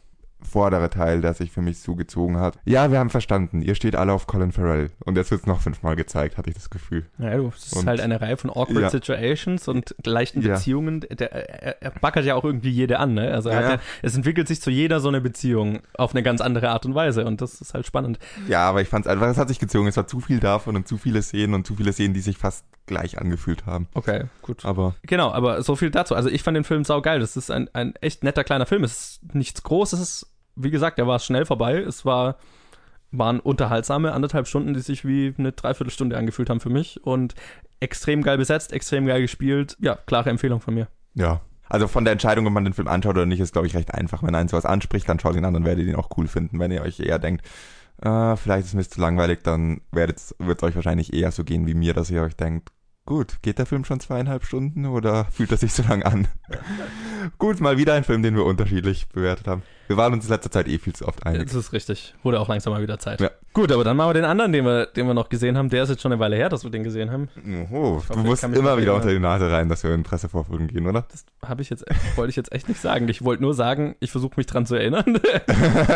vordere 0.42 0.90
Teil, 0.90 1.20
der 1.20 1.35
sich 1.35 1.50
für 1.50 1.62
mich 1.62 1.81
zugezogen 1.81 2.38
hat. 2.38 2.59
Ja, 2.64 2.90
wir 2.90 2.98
haben 2.98 3.11
verstanden. 3.11 3.62
Ihr 3.62 3.74
steht 3.74 3.96
alle 3.96 4.12
auf 4.12 4.26
Colin 4.26 4.53
Farrell. 4.53 4.90
Und 5.05 5.16
jetzt 5.16 5.31
wird's 5.31 5.46
noch 5.46 5.61
fünfmal 5.61 5.96
gezeigt, 5.96 6.37
hatte 6.38 6.50
ich 6.50 6.55
das 6.57 6.70
Gefühl. 6.70 7.07
Ja, 7.18 7.37
du, 7.37 7.48
es 7.55 7.66
ist 7.66 7.76
Und- 7.76 7.87
halt 7.87 8.00
eine 8.00 8.20
Reihe 8.20 8.37
von 8.37 8.50
awkward 8.50 8.81
Ja. 8.83 8.90
Situations 8.90 9.68
und 9.68 9.94
leichten 10.05 10.42
Ja. 10.42 10.55
Beziehungen. 10.55 11.00
Der, 11.00 11.33
er, 11.33 11.83
er 11.83 11.90
backert 12.00 12.24
ja 12.24 12.35
auch 12.35 12.44
irgendwie 12.44 12.70
jede 12.70 12.98
an, 12.98 13.14
ne? 13.14 13.33
Also 13.33 13.50
Ja, 13.50 13.57
hat 13.57 13.62
ja. 13.64 13.70
ja. 13.74 13.81
es 14.03 14.16
entwickelt 14.16 14.48
sich 14.48 14.61
zu 14.61 14.70
jeder 14.70 15.00
so 15.00 15.09
eine 15.09 15.20
Beziehung 15.20 15.81
auf 15.96 16.12
eine 16.14 16.22
ganz 16.22 16.40
andere 16.40 16.70
Art 16.70 16.87
und 16.87 16.94
Weise 16.94 17.24
und 17.24 17.40
das 17.40 17.61
ist 17.61 17.74
halt 17.74 17.87
spannend. 17.87 18.18
Ja, 18.48 18.68
aber 18.68 18.81
ich 18.83 18.88
fand's 18.88 19.07
einfach, 19.07 19.26
es 19.29 19.37
hat 19.38 19.48
sich 19.48 19.59
gezogen. 19.59 19.87
Es 19.88 19.96
war 19.96 20.07
zu 20.07 20.20
viel 20.20 20.40
davon 20.40 20.76
und 20.76 20.88
zu 20.88 20.96
viele 20.98 21.22
Szenen 21.22 21.55
und 21.55 21.66
zu 21.66 21.76
viele 21.76 21.92
Szenen, 21.92 22.14
die 22.14 22.20
sich 22.20 22.37
fast 22.38 22.64
gleich 22.90 23.18
angefühlt 23.18 23.66
haben. 23.66 23.87
Okay, 23.94 24.24
gut. 24.42 24.64
Aber 24.64 24.94
Genau, 25.03 25.31
aber 25.31 25.62
so 25.62 25.76
viel 25.76 25.90
dazu. 25.90 26.16
Also 26.16 26.29
ich 26.29 26.42
fand 26.42 26.57
den 26.57 26.64
Film 26.64 26.85
saugeil. 26.85 27.20
Das 27.20 27.37
ist 27.37 27.50
ein, 27.50 27.70
ein 27.72 27.94
echt 28.00 28.24
netter 28.24 28.42
kleiner 28.42 28.66
Film. 28.66 28.83
Es 28.83 28.92
ist 28.92 29.35
nichts 29.35 29.62
Großes. 29.62 30.26
Wie 30.57 30.72
gesagt, 30.72 30.98
er 30.98 31.07
war 31.07 31.20
schnell 31.20 31.46
vorbei. 31.46 31.79
Es 31.79 32.05
war, 32.05 32.37
waren 33.12 33.38
unterhaltsame 33.38 34.12
anderthalb 34.12 34.48
Stunden, 34.48 34.74
die 34.74 34.81
sich 34.81 35.05
wie 35.05 35.33
eine 35.38 35.53
Dreiviertelstunde 35.53 36.18
angefühlt 36.18 36.50
haben 36.50 36.59
für 36.61 36.68
mich. 36.68 37.03
Und 37.05 37.37
extrem 37.79 38.22
geil 38.22 38.37
besetzt, 38.38 38.72
extrem 38.72 39.07
geil 39.07 39.22
gespielt. 39.22 39.76
Ja, 39.81 39.94
klare 39.94 40.31
Empfehlung 40.31 40.61
von 40.61 40.74
mir. 40.74 40.88
ja. 41.14 41.40
Also 41.72 41.87
von 41.87 42.03
der 42.05 42.11
Entscheidung, 42.11 42.48
ob 42.48 42.53
man 42.53 42.64
den 42.64 42.74
Film 42.74 42.88
anschaut 42.88 43.14
oder 43.14 43.26
nicht, 43.26 43.38
ist, 43.38 43.53
glaube 43.53 43.68
ich, 43.68 43.76
recht 43.76 43.94
einfach. 43.94 44.24
Wenn 44.24 44.35
einen 44.35 44.48
sowas 44.48 44.64
anspricht, 44.66 45.09
dann 45.09 45.20
schaut 45.20 45.37
ihn 45.37 45.44
an, 45.44 45.55
dann 45.55 45.64
werdet 45.64 45.85
ihr 45.85 45.92
ihn 45.92 45.96
auch 46.00 46.11
cool 46.16 46.26
finden. 46.26 46.59
Wenn 46.59 46.72
ihr 46.72 46.83
euch 46.83 46.98
eher 46.98 47.20
denkt, 47.20 47.46
äh, 48.03 48.35
vielleicht 48.37 48.66
ist 48.66 48.74
mir 48.74 48.83
zu 48.83 49.00
langweilig, 49.00 49.44
dann 49.44 49.81
wird 49.92 50.16
es 50.16 50.35
euch 50.40 50.74
wahrscheinlich 50.74 51.12
eher 51.12 51.31
so 51.31 51.44
gehen 51.44 51.68
wie 51.68 51.74
mir, 51.74 51.94
dass 51.94 52.11
ihr 52.11 52.22
euch 52.22 52.35
denkt, 52.35 52.72
gut, 53.06 53.42
geht 53.42 53.58
der 53.58 53.66
Film 53.66 53.84
schon 53.84 54.00
zweieinhalb 54.00 54.44
Stunden 54.44 54.86
oder 54.86 55.24
fühlt 55.30 55.50
er 55.50 55.56
sich 55.56 55.72
so 55.72 55.82
lang 55.82 56.02
an? 56.02 56.28
gut, 57.38 57.60
mal 57.60 57.76
wieder 57.78 57.94
ein 57.94 58.04
Film, 58.04 58.22
den 58.22 58.34
wir 58.36 58.44
unterschiedlich 58.44 59.08
bewertet 59.08 59.46
haben. 59.46 59.62
Wir 59.88 59.96
waren 59.96 60.12
uns 60.12 60.24
in 60.24 60.30
letzter 60.30 60.52
Zeit 60.52 60.68
eh 60.68 60.78
viel 60.78 60.92
zu 60.92 61.08
oft 61.08 61.26
einig. 61.26 61.46
Das 61.46 61.54
ist 61.54 61.72
richtig. 61.72 62.14
Wurde 62.22 62.38
auch 62.38 62.48
langsam 62.48 62.72
mal 62.72 62.80
wieder 62.80 63.00
Zeit. 63.00 63.20
Ja. 63.20 63.30
Gut, 63.52 63.72
aber 63.72 63.82
dann 63.82 63.96
machen 63.96 64.10
wir 64.10 64.14
den 64.14 64.24
anderen, 64.24 64.52
den 64.52 64.64
wir, 64.64 64.86
den 64.86 65.08
wir 65.08 65.14
noch 65.14 65.28
gesehen 65.28 65.58
haben. 65.58 65.68
Der 65.68 65.82
ist 65.82 65.88
jetzt 65.88 66.02
schon 66.02 66.12
eine 66.12 66.20
Weile 66.20 66.36
her, 66.36 66.48
dass 66.48 66.62
wir 66.62 66.70
den 66.70 66.84
gesehen 66.84 67.10
haben. 67.10 67.28
Oho, 67.44 67.96
hoffe, 67.96 68.12
du 68.12 68.20
musst 68.20 68.44
immer 68.44 68.78
wieder 68.78 68.94
unter 68.94 69.08
die 69.08 69.18
Nase 69.18 69.50
rein, 69.50 69.68
dass 69.68 69.82
wir 69.82 69.92
in 69.92 70.04
Pressevorführungen 70.04 70.68
gehen, 70.68 70.86
oder? 70.86 71.06
Das 71.10 71.24
habe 71.44 71.62
ich 71.62 71.70
jetzt, 71.70 71.84
wollte 72.14 72.30
ich 72.30 72.36
jetzt 72.36 72.52
echt 72.52 72.68
nicht 72.68 72.80
sagen. 72.80 73.08
Ich 73.08 73.24
wollte 73.24 73.42
nur 73.42 73.54
sagen, 73.54 73.96
ich 73.98 74.12
versuche 74.12 74.34
mich 74.36 74.46
dran 74.46 74.66
zu 74.66 74.76
erinnern. 74.76 75.18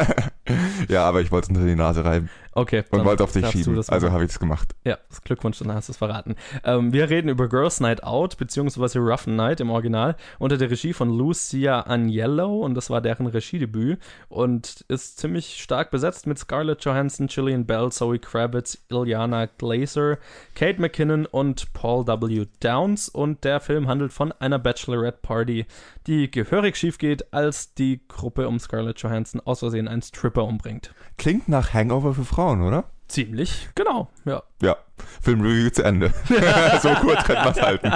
ja, 0.89 1.05
aber 1.05 1.21
ich 1.21 1.31
wollte 1.31 1.53
es 1.53 1.57
unter 1.57 1.65
die 1.65 1.77
Nase 1.77 2.05
reiben 2.05 2.29
okay. 2.55 2.85
und 2.91 3.05
wollte 3.05 3.25
auf 3.25 3.33
dich 3.33 3.47
schieben. 3.49 3.77
Also 3.89 4.11
habe 4.11 4.25
ich 4.25 4.31
es 4.31 4.39
gemacht. 4.39 4.75
Ja, 4.85 4.99
Glückwunsch, 5.25 5.59
dann 5.59 5.73
hast 5.73 5.89
du 5.89 5.93
es 5.93 5.97
verraten. 5.97 6.37
Ähm, 6.65 6.93
wir 6.93 7.11
reden 7.11 7.29
über 7.29 7.49
Girls 7.49 7.81
Night 7.81 8.03
Out, 8.03 8.37
beziehungsweise 8.37 8.99
Rough 8.99 9.27
Night 9.27 9.61
im 9.61 9.71
Original, 9.71 10.17
unter 10.39 10.57
der 10.57 10.71
Regie 10.71 10.93
von 10.93 11.11
Lucia 11.11 11.87
Agnello 11.87 12.61
und 12.61 12.75
das 12.75 12.91
war 12.91 13.01
deren 13.01 13.27
Regiedebüt 13.27 13.99
und 14.29 14.85
ist 14.89 15.19
ziemlich 15.19 15.63
stark 15.63 15.91
besetzt 15.91 16.27
mit 16.27 16.39
Scarlett 16.39 16.85
Johansson, 16.85 17.27
Gillian 17.27 17.67
Bell, 17.67 17.91
Zoe 17.91 18.19
Kravitz, 18.19 18.79
Ilyana 18.91 19.47
Glazer, 19.47 20.19
Kate 20.55 20.81
McKinnon 20.81 21.27
und 21.27 21.73
Paul 21.73 22.07
W. 22.07 22.47
Downs 22.61 23.09
und 23.09 23.45
der 23.45 23.61
Film 23.61 23.89
handelt 23.89 24.13
von 24.13 24.33
einer 24.33 24.59
Bachelorette 24.59 25.19
Party, 25.23 25.67
die 26.07 26.31
gehörig 26.31 26.77
schief 26.77 26.99
geht, 26.99 27.33
als 27.33 27.75
die 27.75 28.01
Gruppe 28.09 28.49
um 28.49 28.59
Scarlett 28.59 29.01
Johansson 29.01 29.41
aus 29.45 29.61
Versehen 29.61 29.89
einen 29.89 30.03
Stripper 30.03 30.45
umbringt. 30.45 30.95
Klingt 31.17 31.49
nach 31.49 31.73
Hangover 31.73 32.15
für 32.15 32.25
Frauen, 32.25 32.44
oder? 32.53 32.85
Ziemlich, 33.09 33.69
genau, 33.75 34.09
ja. 34.25 34.43
Ja, 34.63 34.77
Filmreview 35.21 35.71
zu 35.71 35.83
Ende. 35.85 36.13
so 36.81 36.89
kurz 36.95 37.25
könnte 37.25 37.43
man 37.45 37.53
es 37.53 37.61
halten. 37.61 37.93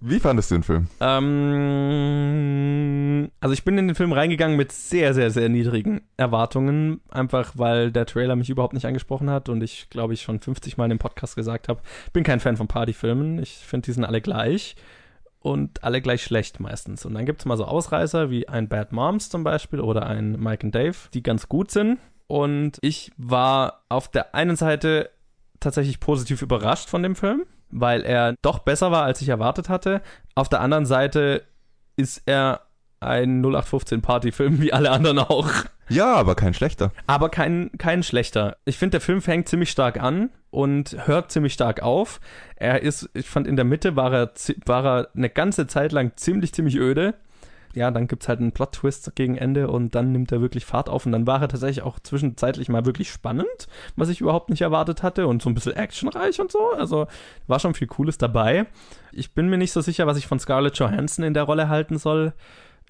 Wie 0.00 0.18
fandest 0.18 0.50
du 0.50 0.56
den 0.56 0.64
Film? 0.64 0.88
Ähm, 1.00 1.30
also 3.40 3.52
ich 3.52 3.64
bin 3.64 3.78
in 3.78 3.86
den 3.86 3.94
Film 3.94 4.12
reingegangen 4.12 4.56
mit 4.56 4.72
sehr, 4.72 5.14
sehr, 5.14 5.30
sehr 5.30 5.48
niedrigen 5.48 6.00
Erwartungen, 6.16 7.00
einfach 7.10 7.52
weil 7.56 7.92
der 7.92 8.06
Trailer 8.06 8.34
mich 8.34 8.50
überhaupt 8.50 8.74
nicht 8.74 8.86
angesprochen 8.86 9.30
hat 9.30 9.48
und 9.48 9.62
ich 9.62 9.88
glaube 9.88 10.14
ich 10.14 10.22
schon 10.22 10.40
50 10.40 10.76
Mal 10.76 10.86
in 10.86 10.90
dem 10.90 10.98
Podcast 10.98 11.36
gesagt 11.36 11.68
habe, 11.68 11.80
ich 12.06 12.12
bin 12.12 12.24
kein 12.24 12.40
Fan 12.40 12.56
von 12.56 12.66
Partyfilmen, 12.66 13.38
ich 13.38 13.52
finde 13.54 13.86
die 13.86 13.92
sind 13.92 14.04
alle 14.04 14.20
gleich 14.20 14.74
und 15.38 15.84
alle 15.84 16.00
gleich 16.00 16.22
schlecht 16.22 16.60
meistens. 16.60 17.04
Und 17.06 17.14
dann 17.14 17.24
gibt 17.24 17.40
es 17.40 17.46
mal 17.46 17.56
so 17.56 17.64
Ausreißer 17.64 18.30
wie 18.30 18.48
ein 18.48 18.68
Bad 18.68 18.92
Moms 18.92 19.30
zum 19.30 19.44
Beispiel 19.44 19.80
oder 19.80 20.06
ein 20.06 20.38
Mike 20.38 20.66
and 20.66 20.74
Dave, 20.74 20.96
die 21.14 21.22
ganz 21.22 21.48
gut 21.48 21.70
sind. 21.70 21.98
Und 22.30 22.78
ich 22.80 23.10
war 23.16 23.82
auf 23.88 24.06
der 24.06 24.36
einen 24.36 24.54
Seite 24.54 25.10
tatsächlich 25.58 25.98
positiv 25.98 26.42
überrascht 26.42 26.88
von 26.88 27.02
dem 27.02 27.16
Film, 27.16 27.42
weil 27.70 28.02
er 28.02 28.36
doch 28.40 28.60
besser 28.60 28.92
war, 28.92 29.02
als 29.02 29.20
ich 29.20 29.28
erwartet 29.28 29.68
hatte. 29.68 30.00
Auf 30.36 30.48
der 30.48 30.60
anderen 30.60 30.86
Seite 30.86 31.42
ist 31.96 32.22
er 32.26 32.60
ein 33.00 33.42
0815 33.42 34.00
Partyfilm, 34.00 34.60
wie 34.60 34.72
alle 34.72 34.92
anderen 34.92 35.18
auch. 35.18 35.50
Ja, 35.88 36.14
aber 36.14 36.36
kein 36.36 36.54
schlechter. 36.54 36.92
Aber 37.08 37.30
kein, 37.30 37.72
kein 37.78 38.04
schlechter. 38.04 38.58
Ich 38.64 38.78
finde, 38.78 38.92
der 38.92 39.00
Film 39.00 39.22
fängt 39.22 39.48
ziemlich 39.48 39.72
stark 39.72 40.00
an 40.00 40.30
und 40.50 40.96
hört 41.08 41.32
ziemlich 41.32 41.54
stark 41.54 41.82
auf. 41.82 42.20
Er 42.54 42.82
ist, 42.82 43.10
ich 43.12 43.28
fand, 43.28 43.48
in 43.48 43.56
der 43.56 43.64
Mitte 43.64 43.96
war 43.96 44.12
er, 44.14 44.32
war 44.66 44.84
er 44.84 45.08
eine 45.16 45.30
ganze 45.30 45.66
Zeit 45.66 45.90
lang 45.90 46.12
ziemlich, 46.14 46.54
ziemlich 46.54 46.76
öde. 46.76 47.14
Ja, 47.74 47.90
dann 47.90 48.08
gibt 48.08 48.22
es 48.22 48.28
halt 48.28 48.40
einen 48.40 48.52
Plot-Twist 48.52 49.14
gegen 49.14 49.36
Ende 49.36 49.68
und 49.68 49.94
dann 49.94 50.12
nimmt 50.12 50.32
er 50.32 50.40
wirklich 50.40 50.64
Fahrt 50.64 50.88
auf 50.88 51.06
und 51.06 51.12
dann 51.12 51.26
war 51.26 51.40
er 51.40 51.48
tatsächlich 51.48 51.84
auch 51.84 52.00
zwischenzeitlich 52.00 52.68
mal 52.68 52.84
wirklich 52.84 53.10
spannend, 53.10 53.68
was 53.96 54.08
ich 54.08 54.20
überhaupt 54.20 54.50
nicht 54.50 54.62
erwartet 54.62 55.02
hatte 55.02 55.26
und 55.26 55.40
so 55.40 55.48
ein 55.50 55.54
bisschen 55.54 55.76
actionreich 55.76 56.40
und 56.40 56.50
so. 56.50 56.72
Also 56.72 57.06
war 57.46 57.60
schon 57.60 57.74
viel 57.74 57.86
Cooles 57.86 58.18
dabei. 58.18 58.66
Ich 59.12 59.34
bin 59.34 59.48
mir 59.48 59.58
nicht 59.58 59.72
so 59.72 59.80
sicher, 59.80 60.06
was 60.06 60.16
ich 60.16 60.26
von 60.26 60.40
Scarlett 60.40 60.78
Johansson 60.78 61.24
in 61.24 61.34
der 61.34 61.44
Rolle 61.44 61.68
halten 61.68 61.98
soll 61.98 62.34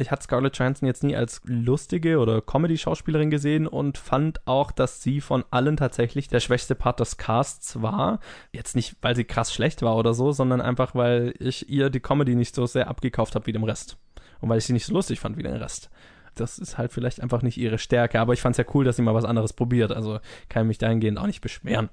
ich 0.00 0.10
hatte 0.10 0.24
Scarlett 0.24 0.56
Johansson 0.56 0.86
jetzt 0.86 1.02
nie 1.02 1.16
als 1.16 1.40
lustige 1.44 2.18
oder 2.18 2.40
Comedy-Schauspielerin 2.40 3.30
gesehen 3.30 3.66
und 3.66 3.98
fand 3.98 4.46
auch, 4.46 4.72
dass 4.72 5.02
sie 5.02 5.20
von 5.20 5.44
allen 5.50 5.76
tatsächlich 5.76 6.28
der 6.28 6.40
schwächste 6.40 6.74
Part 6.74 7.00
des 7.00 7.16
Casts 7.16 7.82
war. 7.82 8.20
Jetzt 8.52 8.76
nicht, 8.76 8.96
weil 9.02 9.16
sie 9.16 9.24
krass 9.24 9.52
schlecht 9.52 9.82
war 9.82 9.96
oder 9.96 10.14
so, 10.14 10.32
sondern 10.32 10.60
einfach, 10.60 10.94
weil 10.94 11.34
ich 11.38 11.68
ihr 11.68 11.90
die 11.90 12.00
Comedy 12.00 12.34
nicht 12.34 12.54
so 12.54 12.66
sehr 12.66 12.88
abgekauft 12.88 13.34
habe 13.34 13.46
wie 13.46 13.52
dem 13.52 13.64
Rest. 13.64 13.98
Und 14.40 14.48
weil 14.48 14.58
ich 14.58 14.64
sie 14.64 14.72
nicht 14.72 14.86
so 14.86 14.94
lustig 14.94 15.20
fand 15.20 15.36
wie 15.36 15.42
den 15.42 15.56
Rest. 15.56 15.90
Das 16.34 16.58
ist 16.58 16.78
halt 16.78 16.92
vielleicht 16.92 17.20
einfach 17.20 17.42
nicht 17.42 17.58
ihre 17.58 17.78
Stärke, 17.78 18.20
aber 18.20 18.32
ich 18.32 18.40
fand 18.40 18.54
es 18.54 18.58
ja 18.58 18.72
cool, 18.74 18.84
dass 18.84 18.96
sie 18.96 19.02
mal 19.02 19.14
was 19.14 19.24
anderes 19.24 19.52
probiert. 19.52 19.92
Also 19.92 20.20
kann 20.48 20.62
ich 20.62 20.68
mich 20.68 20.78
dahingehend 20.78 21.18
auch 21.18 21.26
nicht 21.26 21.40
beschweren. 21.40 21.90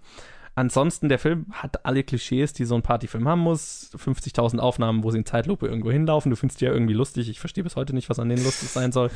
Ansonsten, 0.58 1.08
der 1.08 1.20
Film 1.20 1.45
hat 1.51 1.86
alle 1.86 2.01
Klischees, 2.01 2.51
die 2.51 2.66
so 2.66 2.74
ein 2.74 2.82
Partyfilm 2.82 3.28
haben 3.28 3.41
muss. 3.41 3.91
50.000 3.95 4.58
Aufnahmen, 4.58 5.03
wo 5.03 5.12
sie 5.12 5.20
in 5.20 5.26
Zeitlupe 5.26 5.68
irgendwo 5.68 5.91
hinlaufen. 5.91 6.32
Du 6.32 6.36
findest 6.36 6.62
die 6.62 6.66
ja 6.66 6.72
irgendwie 6.72 6.95
lustig. 6.95 7.30
Ich 7.30 7.39
verstehe 7.39 7.64
bis 7.64 7.76
heute 7.76 7.93
nicht, 7.93 8.10
was 8.10 8.18
an 8.18 8.28
denen 8.28 8.43
lustig 8.43 8.70
sein 8.70 8.91
soll. 8.91 9.12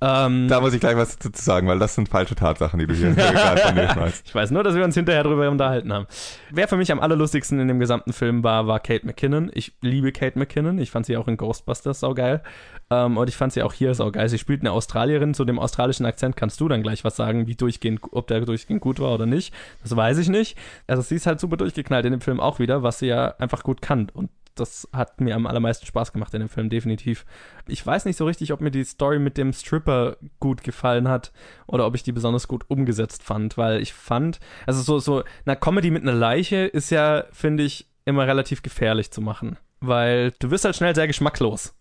Ähm, 0.00 0.48
da 0.48 0.62
muss 0.62 0.72
ich 0.72 0.80
gleich 0.80 0.96
was 0.96 1.18
dazu 1.18 1.42
sagen, 1.42 1.68
weil 1.68 1.78
das 1.78 1.94
sind 1.94 2.08
falsche 2.08 2.36
Tatsachen, 2.36 2.78
die 2.78 2.86
du 2.86 2.94
hier 2.94 3.10
gerade 3.14 3.92
schmeißt. 3.92 4.28
Ich 4.28 4.34
weiß 4.34 4.50
nur, 4.50 4.62
dass 4.62 4.76
wir 4.76 4.84
uns 4.84 4.94
hinterher 4.94 5.24
darüber 5.24 5.50
unterhalten 5.50 5.92
haben. 5.92 6.06
Wer 6.50 6.68
für 6.68 6.78
mich 6.78 6.90
am 6.90 7.00
allerlustigsten 7.00 7.60
in 7.60 7.68
dem 7.68 7.80
gesamten 7.80 8.14
Film 8.14 8.42
war, 8.42 8.66
war 8.66 8.80
Kate 8.80 9.04
McKinnon. 9.04 9.50
Ich 9.52 9.72
liebe 9.82 10.10
Kate 10.10 10.38
McKinnon. 10.38 10.78
Ich 10.78 10.90
fand 10.90 11.04
sie 11.04 11.18
auch 11.18 11.28
in 11.28 11.36
Ghostbusters 11.36 12.00
saugeil. 12.00 12.42
Ähm, 12.90 13.18
und 13.18 13.28
ich 13.28 13.36
fand 13.36 13.52
sie 13.52 13.62
auch 13.62 13.74
hier 13.74 13.94
saugeil. 13.94 14.28
Sie 14.28 14.38
spielt 14.38 14.60
eine 14.60 14.72
Australierin. 14.72 15.34
Zu 15.34 15.44
dem 15.44 15.58
australischen 15.58 16.06
Akzent 16.06 16.36
kannst 16.36 16.60
du 16.60 16.68
dann 16.68 16.82
gleich 16.82 17.04
was 17.04 17.16
sagen, 17.16 17.46
wie 17.46 17.56
durchgehend, 17.56 18.00
ob 18.12 18.28
der 18.28 18.40
durchgehend 18.40 18.80
gut 18.80 19.00
war 19.00 19.12
oder 19.12 19.26
nicht. 19.26 19.52
Das 19.82 19.94
weiß 19.94 20.18
ich 20.18 20.28
nicht. 20.28 20.56
Also 20.86 21.02
sie 21.02 21.16
ist 21.16 21.26
halt 21.26 21.40
super 21.40 21.56
durchgeknallt 21.56 22.04
in 22.04 22.12
dem 22.12 22.20
Film 22.20 22.40
auch 22.40 22.58
wieder, 22.58 22.82
was 22.82 22.98
sie 22.98 23.06
ja 23.06 23.34
einfach 23.38 23.62
gut 23.62 23.82
kann. 23.82 24.08
Und 24.10 24.30
das 24.58 24.88
hat 24.92 25.20
mir 25.20 25.34
am 25.34 25.46
allermeisten 25.46 25.86
Spaß 25.86 26.12
gemacht 26.12 26.34
in 26.34 26.40
dem 26.40 26.48
Film, 26.48 26.68
definitiv. 26.68 27.24
Ich 27.66 27.84
weiß 27.84 28.04
nicht 28.04 28.16
so 28.16 28.26
richtig, 28.26 28.52
ob 28.52 28.60
mir 28.60 28.70
die 28.70 28.84
Story 28.84 29.18
mit 29.18 29.36
dem 29.36 29.52
Stripper 29.52 30.16
gut 30.40 30.62
gefallen 30.62 31.08
hat 31.08 31.32
oder 31.66 31.86
ob 31.86 31.94
ich 31.94 32.02
die 32.02 32.12
besonders 32.12 32.48
gut 32.48 32.64
umgesetzt 32.68 33.22
fand, 33.22 33.56
weil 33.56 33.80
ich 33.80 33.92
fand, 33.92 34.40
also 34.66 34.82
so, 34.82 34.98
so, 34.98 35.24
eine 35.44 35.56
Comedy 35.56 35.90
mit 35.90 36.02
einer 36.02 36.12
Leiche 36.12 36.66
ist 36.66 36.90
ja, 36.90 37.24
finde 37.32 37.62
ich, 37.62 37.86
immer 38.04 38.26
relativ 38.26 38.62
gefährlich 38.62 39.10
zu 39.10 39.20
machen, 39.20 39.58
weil 39.80 40.32
du 40.38 40.50
wirst 40.50 40.64
halt 40.64 40.76
schnell 40.76 40.94
sehr 40.94 41.06
geschmacklos. 41.06 41.74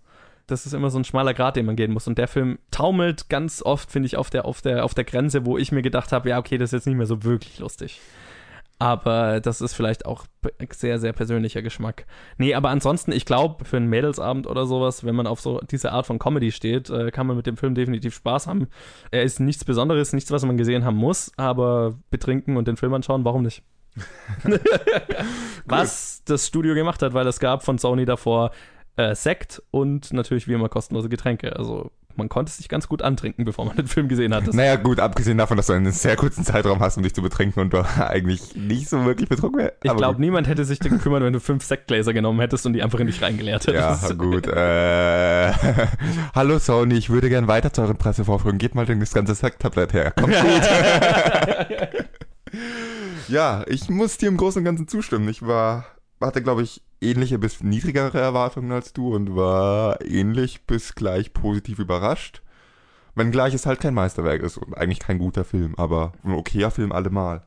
Das 0.45 0.65
ist 0.65 0.73
immer 0.73 0.89
so 0.89 0.97
ein 0.97 1.03
schmaler 1.03 1.33
Grad, 1.33 1.57
den 1.57 1.65
man 1.65 1.75
gehen 1.75 1.91
muss. 1.91 2.07
Und 2.07 2.17
der 2.17 2.29
Film 2.29 2.57
taumelt 2.71 3.27
ganz 3.27 3.61
oft, 3.61 3.91
finde 3.91 4.07
ich, 4.07 4.15
auf 4.15 4.29
der, 4.29 4.45
auf, 4.45 4.61
der, 4.61 4.85
auf 4.85 4.93
der 4.93 5.03
Grenze, 5.03 5.45
wo 5.45 5.57
ich 5.57 5.73
mir 5.73 5.81
gedacht 5.81 6.13
habe, 6.13 6.29
ja, 6.29 6.39
okay, 6.39 6.57
das 6.57 6.69
ist 6.69 6.73
jetzt 6.79 6.87
nicht 6.87 6.95
mehr 6.95 7.05
so 7.05 7.23
wirklich 7.23 7.59
lustig. 7.59 7.99
Aber 8.79 9.39
das 9.39 9.61
ist 9.61 9.73
vielleicht 9.73 10.05
auch 10.05 10.25
sehr, 10.71 10.99
sehr 10.99 11.11
persönlicher 11.11 11.63
Geschmack. 11.63 12.05
Nee, 12.37 12.53
aber 12.53 12.69
ansonsten, 12.69 13.11
ich 13.11 13.25
glaube, 13.25 13.65
für 13.65 13.77
einen 13.77 13.89
Mädelsabend 13.89 14.45
oder 14.45 14.67
sowas, 14.67 15.03
wenn 15.03 15.15
man 15.15 15.25
auf 15.25 15.41
so 15.41 15.59
diese 15.61 15.91
Art 15.91 16.05
von 16.05 16.19
Comedy 16.19 16.51
steht, 16.51 16.89
äh, 16.91 17.09
kann 17.09 17.25
man 17.25 17.37
mit 17.37 17.47
dem 17.47 17.57
Film 17.57 17.73
definitiv 17.73 18.13
Spaß 18.13 18.45
haben. 18.45 18.67
Er 19.09 19.23
ist 19.23 19.39
nichts 19.39 19.65
Besonderes, 19.65 20.13
nichts, 20.13 20.31
was 20.31 20.45
man 20.45 20.57
gesehen 20.57 20.85
haben 20.85 20.97
muss, 20.97 21.31
aber 21.37 21.97
betrinken 22.11 22.55
und 22.55 22.67
den 22.67 22.77
Film 22.77 22.93
anschauen, 22.93 23.25
warum 23.25 23.41
nicht? 23.43 23.63
was 25.65 26.21
das 26.25 26.45
Studio 26.45 26.75
gemacht 26.75 27.01
hat, 27.01 27.15
weil 27.15 27.25
es 27.25 27.39
gab 27.39 27.63
von 27.63 27.79
Sony 27.79 28.05
davor 28.05 28.51
äh, 28.95 29.15
Sekt 29.15 29.63
und 29.71 30.13
natürlich 30.13 30.47
wie 30.47 30.53
immer 30.53 30.69
kostenlose 30.69 31.09
Getränke. 31.09 31.55
Also 31.55 31.91
man 32.17 32.29
konnte 32.29 32.51
sich 32.51 32.67
ganz 32.69 32.87
gut 32.87 33.01
antrinken, 33.01 33.45
bevor 33.45 33.65
man 33.65 33.75
den 33.77 33.87
Film 33.87 34.07
gesehen 34.07 34.33
hat. 34.33 34.51
Naja, 34.53 34.75
gut, 34.75 34.99
abgesehen 34.99 35.37
davon, 35.37 35.57
dass 35.57 35.67
du 35.67 35.73
einen 35.73 35.91
sehr 35.91 36.15
kurzen 36.15 36.43
Zeitraum 36.43 36.79
hast, 36.79 36.97
um 36.97 37.03
dich 37.03 37.13
zu 37.13 37.21
betrinken 37.21 37.61
und 37.61 37.73
du 37.73 37.85
eigentlich 37.97 38.55
nicht 38.55 38.89
so 38.89 39.05
wirklich 39.05 39.29
betrunken 39.29 39.59
wärst. 39.59 39.77
Ich 39.83 39.95
glaube, 39.95 40.19
niemand 40.19 40.47
hätte 40.47 40.65
sich 40.65 40.79
gekümmert, 40.79 41.23
wenn 41.23 41.33
du 41.33 41.39
fünf 41.39 41.63
Sektgläser 41.63 42.13
genommen 42.13 42.39
hättest 42.39 42.65
und 42.65 42.73
die 42.73 42.83
einfach 42.83 42.99
in 42.99 43.07
dich 43.07 43.21
reingeleert 43.21 43.67
hättest. 43.67 44.09
Ja, 44.09 44.15
gut. 44.15 44.47
Äh, 44.47 45.53
Hallo 46.35 46.59
Sony, 46.59 46.95
ich 46.95 47.09
würde 47.09 47.29
gern 47.29 47.47
weiter 47.47 47.71
zu 47.71 47.81
euren 47.81 47.97
Pressevorführungen. 47.97 48.57
Gebt 48.59 48.75
mal 48.75 48.85
das 48.85 49.13
ganze 49.13 49.35
Sekttablett 49.35 49.93
her. 49.93 50.11
Kommt 50.11 50.33
gut. 50.33 50.61
ja, 53.27 53.63
ich 53.67 53.89
muss 53.89 54.17
dir 54.17 54.29
im 54.29 54.37
Großen 54.37 54.59
und 54.59 54.65
Ganzen 54.65 54.87
zustimmen. 54.87 55.27
Ich 55.29 55.45
war, 55.45 55.85
hatte, 56.21 56.41
glaube 56.41 56.63
ich, 56.63 56.81
ähnliche 57.01 57.37
bis 57.37 57.61
niedrigere 57.61 58.19
Erwartungen 58.19 58.71
als 58.71 58.93
du 58.93 59.13
und 59.13 59.35
war 59.35 60.01
ähnlich 60.03 60.65
bis 60.65 60.95
gleich 60.95 61.33
positiv 61.33 61.79
überrascht. 61.79 62.41
Wenngleich 63.15 63.53
es 63.53 63.65
halt 63.65 63.79
kein 63.79 63.93
Meisterwerk 63.93 64.41
ist 64.41 64.57
und 64.57 64.77
eigentlich 64.77 64.99
kein 64.99 65.17
guter 65.17 65.43
Film, 65.43 65.73
aber 65.77 66.13
ein 66.23 66.33
okayer 66.33 66.71
Film 66.71 66.91
allemal. 66.91 67.43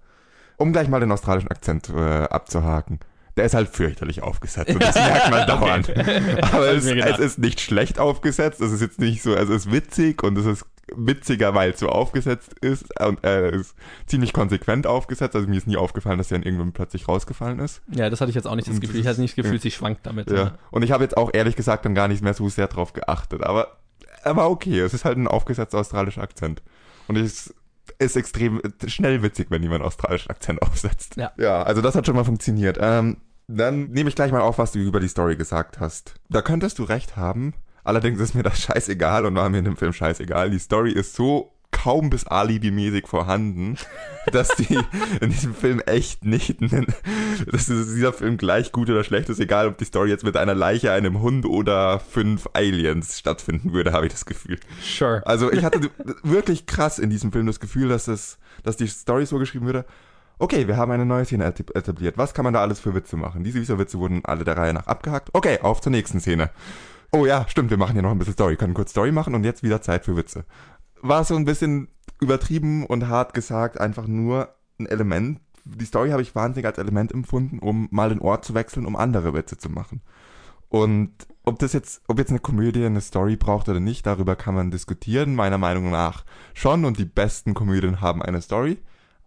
Um 0.57 0.73
gleich 0.73 0.89
mal 0.89 1.01
den 1.01 1.13
australischen 1.13 1.51
Akzent 1.51 1.89
äh, 1.89 2.25
abzuhaken. 2.25 3.01
Der 3.37 3.45
ist 3.45 3.55
halt 3.55 3.69
fürchterlich 3.69 4.23
aufgesetzt 4.23 4.75
und 4.75 4.83
das 4.83 4.95
merkt 4.97 5.31
man 5.31 5.47
dauernd. 5.47 5.89
okay. 5.89 6.37
Aber 6.53 6.73
es, 6.73 6.85
es, 6.85 7.19
ist 7.19 7.39
nicht 7.39 7.61
schlecht 7.61 7.99
aufgesetzt, 7.99 8.61
es 8.61 8.73
ist 8.73 8.81
jetzt 8.81 8.99
nicht 8.99 9.23
so, 9.23 9.35
es 9.35 9.49
ist 9.49 9.71
witzig 9.71 10.23
und 10.23 10.37
es 10.37 10.47
ist 10.47 10.67
witziger, 10.97 11.55
weil 11.55 11.71
es 11.71 11.81
so 11.81 11.89
aufgesetzt 11.89 12.55
ist 12.61 13.01
und 13.01 13.23
er 13.23 13.53
ist 13.53 13.75
ziemlich 14.07 14.33
konsequent 14.33 14.87
aufgesetzt. 14.87 15.35
Also 15.37 15.49
mir 15.49 15.57
ist 15.57 15.67
nie 15.67 15.77
aufgefallen, 15.77 16.19
dass 16.19 16.31
er 16.31 16.39
dann 16.39 16.45
irgendwann 16.45 16.73
plötzlich 16.73 17.09
rausgefallen 17.09 17.59
ist. 17.59 17.83
Ja, 17.91 18.11
das 18.11 18.21
hatte 18.21 18.31
ich 18.31 18.35
jetzt 18.35 18.47
auch 18.47 18.57
nicht 18.57 18.69
das 18.69 18.81
Gefühl. 18.81 19.01
Ich 19.01 19.07
hatte 19.07 19.21
nicht 19.21 19.37
das 19.37 19.45
Gefühl, 19.45 19.57
ja. 19.57 19.63
sie 19.63 19.71
schwankt 19.71 20.07
damit. 20.07 20.31
Ja. 20.31 20.37
ja. 20.37 20.59
Und 20.71 20.83
ich 20.83 20.93
habe 20.93 21.05
jetzt 21.05 21.17
auch 21.17 21.31
ehrlich 21.33 21.57
gesagt 21.57 21.85
dann 21.85 21.95
gar 21.95 22.09
nicht 22.09 22.23
mehr 22.23 22.35
so 22.35 22.49
sehr 22.49 22.69
drauf 22.69 22.93
geachtet. 22.93 23.43
Aber 23.43 23.79
er 24.23 24.37
war 24.37 24.51
okay. 24.51 24.81
Es 24.81 24.95
ist 24.95 25.05
halt 25.05 25.19
ein 25.19 25.29
aufgesetzter 25.29 25.79
australischer 25.79 26.23
Akzent. 26.23 26.63
Und 27.09 27.17
es 27.17 27.55
ist 27.99 28.17
extrem 28.17 28.61
schnell 28.87 29.23
witzig, 29.23 29.51
wenn 29.51 29.63
jemand 29.63 29.81
einen 29.81 29.89
australischen 29.89 30.31
Akzent 30.31 30.63
aufsetzt. 30.63 31.17
Ja. 31.17 31.33
Ja, 31.37 31.63
also 31.63 31.83
das 31.83 31.95
hat 31.95 32.07
schon 32.07 32.17
mal 32.17 32.25
funktioniert. 32.25 32.79
Ähm, 32.81 33.19
dann 33.49 33.91
nehme 33.91 34.09
ich 34.09 34.15
gleich 34.15 34.31
mal 34.31 34.41
auf, 34.41 34.59
was 34.59 34.73
du 34.73 34.79
über 34.79 35.01
die 35.01 35.09
Story 35.09 35.37
gesagt 35.37 35.81
hast. 35.81 36.15
Da 36.29 36.41
könntest 36.41 36.79
du 36.79 36.85
recht 36.85 37.17
haben. 37.17 37.55
Allerdings 37.85 38.21
ist 38.21 38.35
mir 38.35 38.43
das 38.43 38.61
scheißegal 38.61 39.27
und 39.27 39.35
war 39.35 39.49
mir 39.49 39.59
in 39.59 39.65
dem 39.65 39.77
Film 39.77 39.93
scheißegal. 39.93 40.51
Die 40.51 40.59
Story 40.59 40.93
ist 40.93 41.15
so 41.15 41.53
kaum 41.83 42.11
bis 42.11 42.27
alibi-mäßig 42.27 43.07
vorhanden, 43.07 43.77
dass 44.33 44.49
die 44.49 44.79
in 45.21 45.31
diesem 45.31 45.55
Film 45.55 45.81
echt 45.81 46.25
nicht, 46.25 46.57
dass 47.51 47.67
dieser 47.67 48.13
Film 48.13 48.37
gleich 48.37 48.73
gut 48.73 48.91
oder 48.91 49.05
schlecht 49.05 49.29
ist, 49.29 49.41
egal 49.41 49.69
ob 49.69 49.79
die 49.79 49.85
Story 49.85 50.11
jetzt 50.11 50.25
mit 50.25 50.37
einer 50.37 50.55
Leiche, 50.55 50.93
einem 50.93 51.21
Hund 51.21 51.47
oder 51.47 52.01
fünf 52.01 52.49
Aliens 52.53 53.19
stattfinden 53.19 53.73
würde, 53.73 53.93
habe 53.93 54.07
ich 54.07 54.13
das 54.13 54.27
Gefühl. 54.27 54.59
Sure. 54.83 55.23
Also 55.25 55.51
ich 55.53 55.65
hatte 55.65 55.91
wirklich 56.23 56.67
krass 56.67 56.99
in 56.99 57.11
diesem 57.11 57.33
Film 57.33 57.47
das 57.47 57.61
Gefühl, 57.61 57.89
dass 57.89 58.09
es, 58.09 58.39
dass 58.63 58.77
die 58.77 58.87
Story 58.87 59.25
so 59.27 59.39
geschrieben 59.39 59.67
würde, 59.67 59.85
okay, 60.39 60.67
wir 60.67 60.77
haben 60.77 60.91
eine 60.91 61.07
neue 61.07 61.25
Szene 61.25 61.45
etabliert, 61.45 62.19
was 62.19 62.35
kann 62.35 62.45
man 62.45 62.55
da 62.55 62.63
alles 62.63 62.81
für 62.81 62.95
Witze 62.95 63.17
machen? 63.17 63.45
Diese 63.45 63.79
Witze 63.79 63.99
wurden 63.99 64.25
alle 64.25 64.45
der 64.45 64.57
Reihe 64.57 64.75
nach 64.75 64.87
abgehakt, 64.87 65.29
okay, 65.35 65.59
auf 65.61 65.81
zur 65.81 65.93
nächsten 65.93 66.21
Szene 66.21 66.51
oh 67.13 67.27
ja, 67.27 67.47
stimmt, 67.49 67.71
wir 67.71 67.77
machen 67.77 67.95
hier 67.95 68.03
noch 68.03 68.11
ein 68.11 68.19
bisschen 68.19 68.35
Story, 68.35 68.57
können 68.57 68.75
kurz 68.75 68.91
Story 68.91 69.13
machen 69.13 69.35
und 69.35 69.45
jetzt 69.45 69.63
wieder 69.63 69.83
Zeit 69.83 70.05
für 70.05 70.17
Witze. 70.17 70.45
War 71.03 71.25
so 71.25 71.35
ein 71.37 71.45
bisschen 71.45 71.89
übertrieben 72.21 72.85
und 72.87 73.09
hart 73.09 73.35
gesagt, 73.35 73.81
einfach 73.81 74.07
nur 74.07 74.55
ein 74.79 74.87
Element. 74.87 75.41
Die 75.65 75.85
Story 75.85 76.11
habe 76.11 76.23
ich 76.23 76.35
wahnsinnig 76.35 76.67
als 76.67 76.79
Element 76.79 77.13
empfunden, 77.13 77.59
um 77.59 77.89
mal 77.91 78.09
den 78.09 78.21
Ort 78.21 78.45
zu 78.45 78.55
wechseln, 78.55 78.87
um 78.87 78.97
andere 78.97 79.35
Witze 79.35 79.57
zu 79.57 79.71
machen. 79.71 80.03
Und 80.69 81.13
ob 81.45 81.59
das 81.59 81.73
jetzt, 81.73 82.03
ob 82.07 82.19
jetzt 82.19 82.31
eine 82.31 82.39
Komödie 82.39 82.85
eine 82.85 83.01
Story 83.01 83.37
braucht 83.37 83.69
oder 83.69 83.81
nicht, 83.81 84.07
darüber 84.07 84.37
kann 84.37 84.55
man 84.55 84.71
diskutieren. 84.71 85.35
Meiner 85.35 85.59
Meinung 85.59 85.91
nach 85.91 86.25
schon 86.55 86.85
und 86.85 86.99
die 86.99 87.05
besten 87.05 87.55
Komödien 87.55 88.01
haben 88.01 88.23
eine 88.23 88.41
Story. 88.41 88.79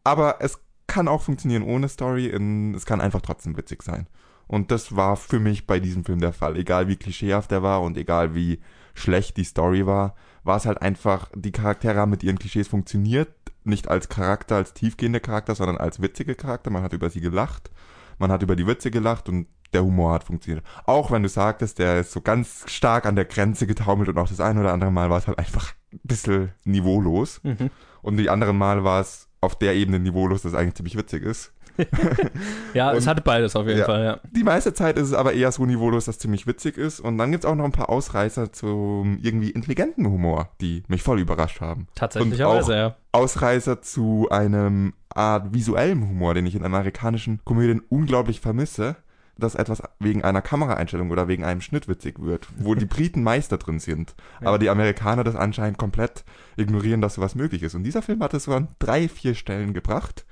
Aber 0.04 0.38
es 0.40 0.60
kann 0.88 1.08
auch 1.08 1.22
funktionieren 1.22 1.64
ohne 1.64 1.90
Story. 1.90 2.28
Es 2.76 2.86
kann 2.86 3.02
einfach 3.02 3.22
trotzdem 3.22 3.58
witzig 3.58 3.84
sein. 3.84 4.08
Und 4.48 4.72
das 4.72 4.96
war 4.96 5.16
für 5.16 5.40
mich 5.40 5.68
bei 5.68 5.80
diesem 5.80 6.04
Film 6.04 6.20
der 6.20 6.34
Fall. 6.34 6.58
Egal 6.58 6.88
wie 6.88 6.96
klischeehaft 6.96 7.52
er 7.52 7.64
war 7.64 7.82
und 7.82 7.98
egal 7.98 8.36
wie 8.36 8.60
schlecht 8.94 9.38
die 9.38 9.44
Story 9.44 9.86
war, 9.86 10.16
war 10.44 10.58
es 10.58 10.66
halt 10.66 10.82
einfach, 10.82 11.30
die 11.36 11.52
Charaktere 11.52 12.00
haben 12.00 12.12
mit 12.12 12.24
ihren 12.24 12.40
Klischees 12.40 12.68
funktioniert. 12.68 13.30
Nicht 13.64 13.88
als 13.88 14.10
Charakter, 14.10 14.58
als 14.58 14.74
tiefgehender 14.74 15.22
Charakter, 15.22 15.56
sondern 15.56 15.78
als 15.78 16.02
witzige 16.02 16.36
Charakter. 16.36 16.70
Man 16.70 16.84
hat 16.84 16.94
über 16.94 17.10
sie 17.10 17.22
gelacht. 17.22 17.72
Man 18.20 18.32
hat 18.32 18.44
über 18.44 18.56
die 18.56 18.68
Witze 18.68 18.92
gelacht 18.92 19.30
und 19.30 19.48
der 19.74 19.84
Humor 19.84 20.14
hat 20.14 20.24
funktioniert. 20.24 20.64
Auch 20.86 21.12
wenn 21.12 21.24
du 21.24 21.30
sagtest, 21.30 21.80
der 21.80 22.02
ist 22.02 22.12
so 22.12 22.22
ganz 22.22 22.64
stark 22.68 23.06
an 23.06 23.16
der 23.16 23.26
Grenze 23.26 23.68
getaumelt 23.68 24.10
und 24.10 24.18
auch 24.18 24.28
das 24.28 24.40
ein 24.40 24.58
oder 24.58 24.72
andere 24.72 24.92
Mal 24.92 25.10
war 25.10 25.18
es 25.18 25.28
halt 25.28 25.40
einfach 25.40 25.74
ein 25.92 26.00
bisschen 26.04 26.52
niveaulos. 26.64 27.42
Mhm. 27.44 27.70
Und 28.02 28.18
die 28.18 28.30
anderen 28.30 28.58
Mal 28.58 28.84
war 28.84 29.02
es 29.02 29.30
auf 29.42 29.58
der 29.58 29.74
Ebene 29.76 30.00
niveaulos, 30.00 30.44
dass 30.44 30.54
es 30.54 30.58
eigentlich 30.58 30.76
ziemlich 30.76 30.98
witzig 30.98 31.24
ist. 31.24 31.54
ja, 32.74 32.92
Und- 32.92 32.98
es 32.98 33.08
hat 33.08 33.24
beides 33.24 33.56
auf 33.56 33.68
jeden 33.68 33.80
Ja. 33.80 33.86
Fall, 33.86 34.04
ja. 34.04 34.20
Die 34.32 34.44
meiste 34.44 34.74
Zeit 34.74 34.98
ist 34.98 35.08
es 35.08 35.14
aber 35.14 35.34
eher 35.34 35.52
so 35.52 35.66
niveaulos, 35.66 36.06
dass 36.06 36.20
ziemlich 36.20 36.48
witzig 36.48 36.78
ist. 36.78 37.00
Und 37.00 37.18
dann 37.18 37.32
gibt's 37.32 37.46
auch 37.46 37.56
noch 37.56 37.66
ein 37.66 37.72
paar 37.72 37.90
Ausreißer 37.90 38.52
zum 38.54 39.20
irgendwie 39.22 39.50
intelligenten 39.52 40.06
Humor, 40.08 40.50
die 40.62 40.84
mich 40.88 41.04
voll 41.04 41.20
überrascht 41.20 41.62
haben. 41.62 41.88
Tatsächlicherweise, 41.96 42.76
ja. 42.76 42.96
Ausreißer 43.12 43.82
zu 43.82 44.28
einem 44.32 44.94
Art 45.14 45.54
visuellem 45.54 46.08
Humor, 46.10 46.34
den 46.34 46.46
ich 46.46 46.56
in 46.56 46.66
amerikanischen 46.66 47.40
Komödien 47.44 47.82
unglaublich 47.90 48.40
vermisse, 48.40 48.96
dass 49.38 49.56
etwas 49.56 49.82
wegen 50.00 50.24
einer 50.24 50.44
Kameraeinstellung 50.44 51.10
oder 51.10 51.28
wegen 51.28 51.44
einem 51.44 51.62
Schnitt 51.62 51.88
witzig 51.88 52.20
wird, 52.20 52.48
wo 52.58 52.76
die 52.76 52.86
Briten 52.86 53.24
Meister 53.24 53.58
drin 53.58 53.80
sind, 53.80 54.16
Ja. 54.42 54.48
aber 54.48 54.60
die 54.60 54.70
Amerikaner 54.70 55.24
das 55.24 55.36
anscheinend 55.36 55.78
komplett 55.80 56.24
ignorieren, 56.56 57.02
dass 57.02 57.16
sowas 57.16 57.34
möglich 57.34 57.64
ist. 57.64 57.74
Und 57.74 57.84
dieser 57.84 58.04
Film 58.04 58.22
hat 58.22 58.34
es 58.36 58.44
so 58.44 58.54
an 58.54 58.68
drei, 58.80 59.08
vier 59.08 59.34
Stellen 59.34 59.74
gebracht. 59.74 60.26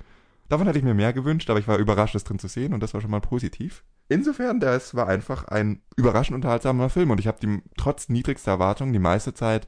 Davon 0.52 0.66
hätte 0.66 0.78
ich 0.78 0.84
mir 0.84 0.92
mehr 0.92 1.14
gewünscht, 1.14 1.48
aber 1.48 1.60
ich 1.60 1.66
war 1.66 1.78
überrascht, 1.78 2.14
es 2.14 2.24
drin 2.24 2.38
zu 2.38 2.46
sehen 2.46 2.74
und 2.74 2.82
das 2.82 2.92
war 2.92 3.00
schon 3.00 3.10
mal 3.10 3.22
positiv. 3.22 3.84
Insofern, 4.10 4.60
das 4.60 4.94
war 4.94 5.08
einfach 5.08 5.44
ein 5.44 5.80
überraschend 5.96 6.34
unterhaltsamer 6.34 6.90
Film 6.90 7.10
und 7.10 7.18
ich 7.20 7.26
habe 7.26 7.62
trotz 7.78 8.10
niedrigster 8.10 8.50
Erwartungen 8.50 8.92
die 8.92 8.98
meiste 8.98 9.32
Zeit 9.32 9.66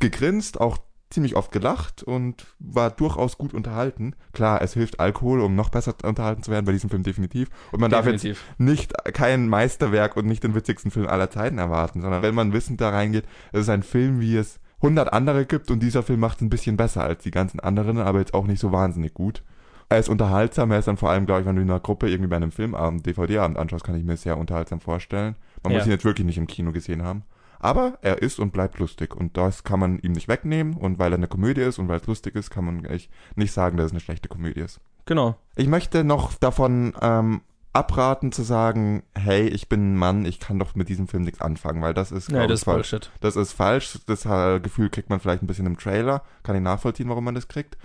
gegrinst, 0.00 0.60
auch 0.60 0.78
ziemlich 1.10 1.36
oft 1.36 1.52
gelacht 1.52 2.02
und 2.02 2.44
war 2.58 2.90
durchaus 2.90 3.38
gut 3.38 3.54
unterhalten. 3.54 4.16
Klar, 4.32 4.62
es 4.62 4.72
hilft 4.72 4.98
Alkohol, 4.98 5.42
um 5.42 5.54
noch 5.54 5.68
besser 5.68 5.94
unterhalten 6.02 6.42
zu 6.42 6.50
werden 6.50 6.66
bei 6.66 6.72
diesem 6.72 6.90
Film 6.90 7.04
definitiv. 7.04 7.48
Und 7.70 7.80
man 7.80 7.92
darf 7.92 8.04
jetzt 8.06 8.24
Definitiv. 8.24 8.44
nicht 8.58 8.94
kein 9.14 9.48
Meisterwerk 9.48 10.16
und 10.16 10.26
nicht 10.26 10.42
den 10.42 10.56
witzigsten 10.56 10.90
Film 10.90 11.06
aller 11.06 11.30
Zeiten 11.30 11.58
erwarten, 11.58 12.00
sondern 12.00 12.22
wenn 12.22 12.34
man 12.34 12.52
wissend 12.52 12.80
da 12.80 12.90
reingeht, 12.90 13.26
es 13.52 13.60
ist 13.60 13.68
ein 13.68 13.84
Film, 13.84 14.20
wie 14.20 14.36
es 14.36 14.58
100 14.78 15.12
andere 15.12 15.46
gibt 15.46 15.70
und 15.70 15.84
dieser 15.84 16.02
Film 16.02 16.18
macht 16.18 16.38
es 16.38 16.42
ein 16.42 16.50
bisschen 16.50 16.76
besser 16.76 17.04
als 17.04 17.22
die 17.22 17.30
ganzen 17.30 17.60
anderen, 17.60 17.98
aber 17.98 18.18
jetzt 18.18 18.34
auch 18.34 18.48
nicht 18.48 18.58
so 18.58 18.72
wahnsinnig 18.72 19.14
gut. 19.14 19.44
Er 19.88 19.98
ist 19.98 20.08
unterhaltsam, 20.08 20.70
er 20.72 20.80
ist 20.80 20.88
dann 20.88 20.96
vor 20.96 21.10
allem, 21.10 21.26
glaube 21.26 21.42
ich, 21.42 21.46
wenn 21.46 21.56
du 21.56 21.62
in 21.62 21.70
einer 21.70 21.80
Gruppe 21.80 22.08
irgendwie 22.08 22.28
bei 22.28 22.36
einem 22.36 22.50
Filmabend, 22.50 23.06
DVD-Abend 23.06 23.56
anschaust, 23.56 23.84
kann 23.84 23.94
ich 23.96 24.04
mir 24.04 24.16
sehr 24.16 24.36
unterhaltsam 24.36 24.80
vorstellen. 24.80 25.36
Man 25.62 25.72
Ja. 25.72 25.78
muss 25.78 25.86
ihn 25.86 25.92
jetzt 25.92 26.04
wirklich 26.04 26.26
nicht 26.26 26.38
im 26.38 26.46
Kino 26.48 26.72
gesehen 26.72 27.02
haben. 27.02 27.22
Aber 27.58 27.98
er 28.02 28.20
ist 28.20 28.38
und 28.38 28.52
bleibt 28.52 28.78
lustig 28.78 29.14
und 29.14 29.36
das 29.36 29.64
kann 29.64 29.80
man 29.80 29.98
ihm 30.00 30.12
nicht 30.12 30.28
wegnehmen 30.28 30.74
und 30.74 30.98
weil 30.98 31.12
er 31.12 31.16
eine 31.18 31.26
Komödie 31.28 31.62
ist 31.62 31.78
und 31.78 31.88
weil 31.88 32.00
es 32.00 32.06
lustig 32.06 32.34
ist, 32.34 32.50
kann 32.50 32.64
man 32.64 32.84
echt 32.84 33.10
nicht 33.34 33.52
sagen, 33.52 33.76
dass 33.76 33.86
es 33.86 33.92
eine 33.92 34.00
schlechte 34.00 34.28
Komödie 34.28 34.60
ist. 34.60 34.80
Genau. 35.06 35.36
Ich 35.54 35.66
möchte 35.68 36.04
noch 36.04 36.34
davon 36.34 36.92
ähm, 37.00 37.40
abraten 37.72 38.32
zu 38.32 38.42
sagen, 38.42 39.02
hey, 39.14 39.46
ich 39.48 39.68
bin 39.68 39.92
ein 39.92 39.96
Mann, 39.96 40.24
ich 40.26 40.40
kann 40.40 40.58
doch 40.58 40.74
mit 40.74 40.88
diesem 40.88 41.08
Film 41.08 41.22
nichts 41.22 41.40
anfangen, 41.40 41.80
weil 41.80 41.94
das 41.94 42.10
ist, 42.12 42.30
Nee, 42.30 42.46
das 42.46 42.60
ist 42.60 42.64
falsch. 42.64 42.90
Bullshit. 42.90 43.10
Das 43.20 43.36
ist 43.36 43.52
falsch. 43.52 43.98
Das 44.06 44.26
äh, 44.26 44.60
Gefühl 44.60 44.90
kriegt 44.90 45.10
man 45.10 45.20
vielleicht 45.20 45.42
ein 45.42 45.46
bisschen 45.46 45.66
im 45.66 45.78
Trailer. 45.78 46.22
Kann 46.42 46.56
ich 46.56 46.62
nachvollziehen, 46.62 47.08
warum 47.08 47.24
man 47.24 47.34
das 47.34 47.48
kriegt. 47.48 47.76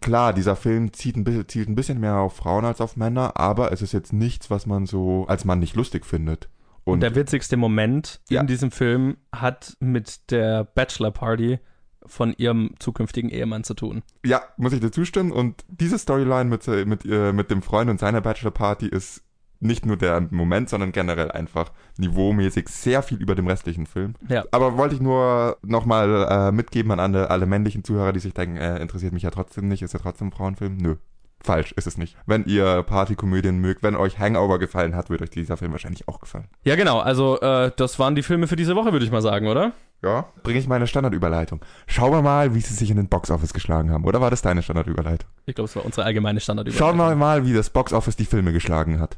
Klar, 0.00 0.32
dieser 0.32 0.56
Film 0.56 0.92
zieht 0.92 1.16
ein 1.16 1.24
bisschen, 1.24 1.48
zielt 1.48 1.68
ein 1.68 1.74
bisschen 1.74 2.00
mehr 2.00 2.16
auf 2.16 2.36
Frauen 2.36 2.64
als 2.64 2.80
auf 2.80 2.96
Männer, 2.96 3.36
aber 3.36 3.72
es 3.72 3.82
ist 3.82 3.92
jetzt 3.92 4.12
nichts, 4.12 4.50
was 4.50 4.66
man 4.66 4.86
so 4.86 5.26
als 5.28 5.44
Mann 5.44 5.58
nicht 5.58 5.76
lustig 5.76 6.04
findet. 6.06 6.48
Und 6.84 6.94
Und 6.94 7.00
der 7.00 7.14
witzigste 7.14 7.56
Moment 7.56 8.20
Ja. 8.30 8.40
in 8.40 8.46
diesem 8.46 8.70
Film 8.70 9.16
hat 9.34 9.76
mit 9.80 10.30
der 10.30 10.64
Bachelor 10.64 11.10
Party 11.10 11.58
von 12.06 12.32
ihrem 12.38 12.70
zukünftigen 12.78 13.28
Ehemann 13.28 13.64
zu 13.64 13.74
tun. 13.74 14.02
ja, 14.24 14.40
muss 14.56 14.72
ich 14.72 14.80
dir 14.80 14.90
zustimmen. 14.90 15.30
Und 15.32 15.64
diese 15.68 15.98
Storyline 15.98 16.44
mit, 16.46 16.66
äh, 16.66 16.86
mit, 16.86 17.04
äh, 17.04 17.32
mit 17.34 17.50
dem 17.50 17.60
Freund 17.60 17.90
und 17.90 18.00
seiner 18.00 18.22
Bachelor-Party 18.22 18.86
ist 18.86 19.22
nicht 19.60 19.86
nur 19.86 19.96
der 19.96 20.20
Moment, 20.30 20.68
sondern 20.68 20.92
generell 20.92 21.30
einfach 21.30 21.72
niveaumäßig 21.96 22.68
sehr 22.68 23.02
viel 23.02 23.18
über 23.18 23.34
dem 23.34 23.46
restlichen 23.46 23.86
Film. 23.86 24.14
Ja. 24.28 24.44
Aber 24.52 24.76
wollte 24.76 24.94
ich 24.94 25.00
nur 25.00 25.56
nochmal 25.62 26.26
äh, 26.30 26.52
mitgeben 26.52 26.92
an 26.92 27.00
alle, 27.00 27.30
alle 27.30 27.46
männlichen 27.46 27.84
Zuhörer, 27.84 28.12
die 28.12 28.20
sich 28.20 28.34
denken, 28.34 28.56
äh, 28.56 28.78
interessiert 28.78 29.12
mich 29.12 29.22
ja 29.22 29.30
trotzdem 29.30 29.68
nicht, 29.68 29.82
ist 29.82 29.94
ja 29.94 30.00
trotzdem 30.00 30.28
ein 30.28 30.32
Frauenfilm. 30.32 30.76
Nö. 30.76 30.96
Falsch 31.40 31.72
ist 31.72 31.86
es 31.86 31.96
nicht. 31.96 32.16
Wenn 32.26 32.44
ihr 32.46 32.82
Partykomödien 32.82 33.58
mögt, 33.58 33.84
wenn 33.84 33.94
euch 33.94 34.18
Hangover 34.18 34.58
gefallen 34.58 34.96
hat, 34.96 35.08
wird 35.08 35.22
euch 35.22 35.30
dieser 35.30 35.56
Film 35.56 35.70
wahrscheinlich 35.70 36.08
auch 36.08 36.18
gefallen. 36.18 36.48
Ja, 36.64 36.74
genau. 36.74 36.98
Also, 36.98 37.40
äh, 37.40 37.70
das 37.76 37.98
waren 38.00 38.16
die 38.16 38.24
Filme 38.24 38.48
für 38.48 38.56
diese 38.56 38.74
Woche, 38.74 38.92
würde 38.92 39.04
ich 39.04 39.12
mal 39.12 39.22
sagen, 39.22 39.46
oder? 39.46 39.72
Ja. 40.02 40.26
Bringe 40.44 40.60
ich 40.60 40.68
meine 40.68 40.86
Standardüberleitung. 40.86 41.60
Schauen 41.86 42.12
wir 42.12 42.22
mal, 42.22 42.54
wie 42.54 42.60
sie 42.60 42.74
sich 42.74 42.90
in 42.90 42.96
den 42.96 43.08
Boxoffice 43.08 43.52
geschlagen 43.52 43.90
haben. 43.90 44.04
Oder 44.04 44.20
war 44.20 44.30
das 44.30 44.42
deine 44.42 44.62
Standardüberleitung? 44.62 45.28
Ich 45.46 45.56
glaube, 45.56 45.68
es 45.68 45.74
war 45.74 45.84
unsere 45.84 46.06
allgemeine 46.06 46.40
Standard. 46.40 46.72
Schauen 46.72 46.96
wir 46.96 47.14
mal, 47.16 47.44
wie 47.44 47.52
das 47.52 47.70
Boxoffice 47.70 48.16
die 48.16 48.24
Filme 48.24 48.52
geschlagen 48.52 49.00
hat. 49.00 49.16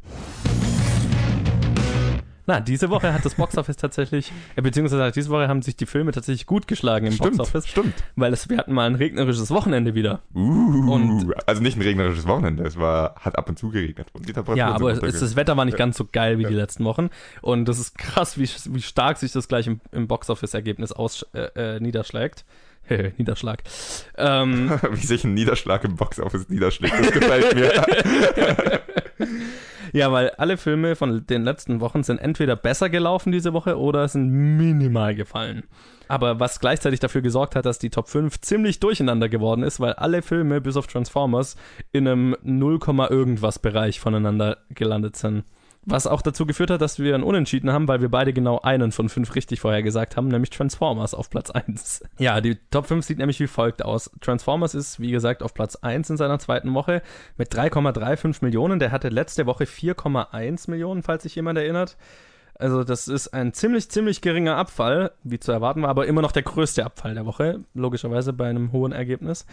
Na, 2.51 2.59
diese 2.59 2.91
Woche 2.91 3.15
hat 3.15 3.25
das 3.25 3.37
Boxoffice 3.37 3.77
tatsächlich, 3.77 4.33
äh, 4.57 4.63
beziehungsweise 4.63 5.13
diese 5.13 5.31
Woche 5.31 5.47
haben 5.47 5.63
sich 5.63 5.77
die 5.77 5.87
Filme 5.87 6.11
tatsächlich 6.11 6.47
gut 6.47 6.67
geschlagen 6.67 7.07
im 7.07 7.13
Stimmt, 7.13 7.37
Boxoffice, 7.37 7.69
stimmt. 7.69 7.95
weil 8.17 8.33
es, 8.33 8.49
wir 8.49 8.59
hatten 8.59 8.73
mal 8.73 8.87
ein 8.87 8.97
regnerisches 8.97 9.53
Wochenende 9.53 9.95
wieder. 9.95 10.19
Uh, 10.35 10.93
Und- 10.93 11.33
also 11.47 11.63
nicht 11.63 11.77
ein 11.77 11.83
regnerisches 11.83 12.27
Wochenende, 12.27 12.65
es 12.65 12.77
war, 12.77 13.15
hat 13.21 13.39
ab 13.39 13.49
und 13.49 13.57
zu 13.57 13.71
geregnet. 13.71 14.09
Und 14.15 14.29
die 14.29 14.33
Ja, 14.57 14.75
aber 14.75 14.91
es, 14.91 15.21
das 15.21 15.37
Wetter 15.37 15.57
war 15.57 15.65
nicht 15.65 15.77
ganz 15.77 15.97
so 15.97 16.09
geil 16.11 16.39
wie 16.41 16.45
die 16.45 16.55
letzten 16.55 16.85
Wochen. 16.85 17.11
Und 17.41 17.67
das 17.67 17.79
ist 17.79 17.97
krass, 17.97 18.37
wie, 18.37 18.49
wie 18.75 18.83
stark 18.83 19.19
sich 19.19 19.31
das 19.31 19.47
gleich 19.47 19.69
im, 19.69 19.81
im 19.93 20.09
Boxoffice-Ergebnis 20.09 20.93
äh, 21.33 21.77
äh, 21.77 21.79
niederschlägt. 21.79 22.45
Niederschlag. 23.17 23.63
Ähm, 24.17 24.77
wie 24.91 25.07
sich 25.07 25.23
ein 25.23 25.35
Niederschlag 25.35 25.85
im 25.85 25.95
Boxoffice 25.95 26.49
niederschlägt, 26.49 26.99
das 26.99 27.13
gefällt 27.13 27.55
mir. 27.55 28.81
ja, 29.93 30.13
weil 30.13 30.31
alle 30.31 30.57
Filme 30.57 30.97
von 30.97 31.27
den 31.27 31.45
letzten 31.45 31.81
Wochen 31.81 32.03
sind 32.03 32.19
entweder 32.19 32.57
besser 32.57 32.91
gelaufen 32.91 33.33
diese 33.33 33.53
Woche 33.53 33.79
oder 33.79 34.07
sind 34.09 34.31
minimal 34.31 35.15
gefallen. 35.15 35.65
Aber 36.09 36.41
was 36.41 36.59
gleichzeitig 36.59 36.99
dafür 36.99 37.23
gesorgt 37.23 37.55
hat, 37.55 37.67
dass 37.67 37.79
die 37.79 37.91
Top 37.91 38.09
5 38.09 38.41
ziemlich 38.41 38.81
durcheinander 38.81 39.29
geworden 39.29 39.63
ist, 39.63 39.79
weil 39.79 39.93
alle 39.93 40.23
Filme 40.23 40.61
bis 40.61 40.77
auf 40.77 40.89
Transformers 40.89 41.57
in 41.93 42.09
einem 42.09 42.37
0, 42.43 42.81
irgendwas 43.11 43.61
Bereich 43.61 44.01
voneinander 44.01 44.59
gelandet 44.71 45.17
sind. 45.17 45.45
Was 45.87 46.07
auch 46.07 46.21
dazu 46.21 46.45
geführt 46.45 46.71
hat, 46.71 46.83
dass 46.83 46.99
wir 46.99 47.15
einen 47.15 47.25
Unentschieden 47.25 47.73
haben, 47.73 47.89
weil 47.89 48.03
wir 48.03 48.11
beide 48.11 48.35
genau 48.35 48.61
einen 48.61 48.93
von 48.93 49.09
fünf 49.09 49.35
richtig 49.35 49.61
vorher 49.61 49.83
gesagt 49.83 50.15
haben, 50.17 50.29
nämlich 50.29 50.51
Transformers 50.51 51.15
auf 51.15 51.31
Platz 51.31 51.51
1. 51.51 52.03
Ja, 52.19 52.43
die 52.43 52.59
Top 52.71 52.87
5 52.87 53.05
sieht 53.05 53.19
nämlich 53.19 53.41
wie 53.41 53.47
folgt 53.47 53.83
aus. 53.83 54.11
Transformers 54.21 54.75
ist, 54.75 55.01
wie 55.01 55.11
gesagt, 55.11 55.43
auf 55.43 55.55
Platz 55.55 55.77
1 55.77 56.11
in 56.11 56.17
seiner 56.19 56.39
zweiten 56.39 56.75
Woche 56.75 57.03
mit 57.39 57.55
3,35 57.55 58.45
Millionen. 58.45 58.79
Der 58.79 58.93
hatte 58.93 59.09
letzte 59.09 59.47
Woche 59.47 59.65
4,1 59.65 60.71
Millionen, 60.71 61.03
falls 61.03 61.23
sich 61.23 61.35
jemand 61.35 61.59
erinnert. 61.59 61.97
Also 62.59 62.85
das 62.85 63.09
ist 63.09 63.29
ein 63.29 63.55
ziemlich, 63.55 63.91
ziemlich 63.91 64.21
geringer 64.21 64.57
Abfall, 64.57 65.13
wie 65.25 65.41
zu 65.41 65.51
erwarten 65.51 65.81
war, 65.81 65.89
aber 65.89 66.07
immer 66.07 66.21
noch 66.21 66.33
der 66.33 66.43
größte 66.43 66.85
Abfall 66.85 67.15
der 67.15 67.25
Woche, 67.25 67.65
logischerweise 67.73 68.35
bei 68.35 68.51
einem 68.51 68.71
hohen 68.73 68.93
Ergebnis. 68.93 69.47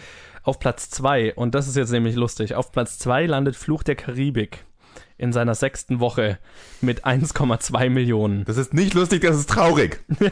Auf 0.44 0.60
Platz 0.60 0.90
2, 0.90 1.36
und 1.36 1.56
das 1.56 1.70
ist 1.70 1.78
jetzt 1.78 1.92
nämlich 1.92 2.18
lustig, 2.18 2.56
auf 2.56 2.74
Platz 2.74 3.00
2 3.00 3.28
landet 3.28 3.56
Fluch 3.56 3.84
der 3.84 3.96
Karibik 3.96 4.66
in 5.18 5.34
seiner 5.34 5.56
sechsten 5.56 6.00
Woche 6.00 6.38
mit 6.82 7.06
1,2 7.06 7.90
Millionen. 7.90 8.46
Das 8.46 8.58
ist 8.58 8.74
nicht 8.74 8.94
lustig, 8.94 9.22
das 9.22 9.38
ist 9.38 9.50
traurig. 9.50 10.04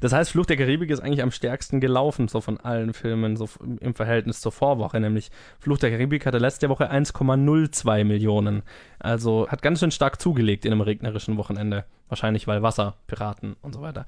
Das 0.00 0.12
heißt, 0.12 0.30
Fluch 0.30 0.46
der 0.46 0.56
Karibik 0.56 0.90
ist 0.90 1.00
eigentlich 1.00 1.22
am 1.22 1.30
stärksten 1.30 1.80
gelaufen, 1.80 2.28
so 2.28 2.40
von 2.40 2.58
allen 2.58 2.92
Filmen, 2.92 3.36
so 3.36 3.48
im 3.80 3.94
Verhältnis 3.94 4.40
zur 4.40 4.52
Vorwoche. 4.52 5.00
Nämlich 5.00 5.30
Fluch 5.58 5.78
der 5.78 5.90
Karibik 5.90 6.26
hatte 6.26 6.38
letzte 6.38 6.68
Woche 6.68 6.90
1,02 6.90 8.04
Millionen. 8.04 8.62
Also 8.98 9.48
hat 9.48 9.62
ganz 9.62 9.80
schön 9.80 9.90
stark 9.90 10.20
zugelegt 10.20 10.64
in 10.64 10.72
einem 10.72 10.80
regnerischen 10.80 11.36
Wochenende. 11.36 11.84
Wahrscheinlich, 12.08 12.46
weil 12.46 12.62
Wasser, 12.62 12.94
Piraten 13.06 13.56
und 13.62 13.74
so 13.74 13.82
weiter. 13.82 14.06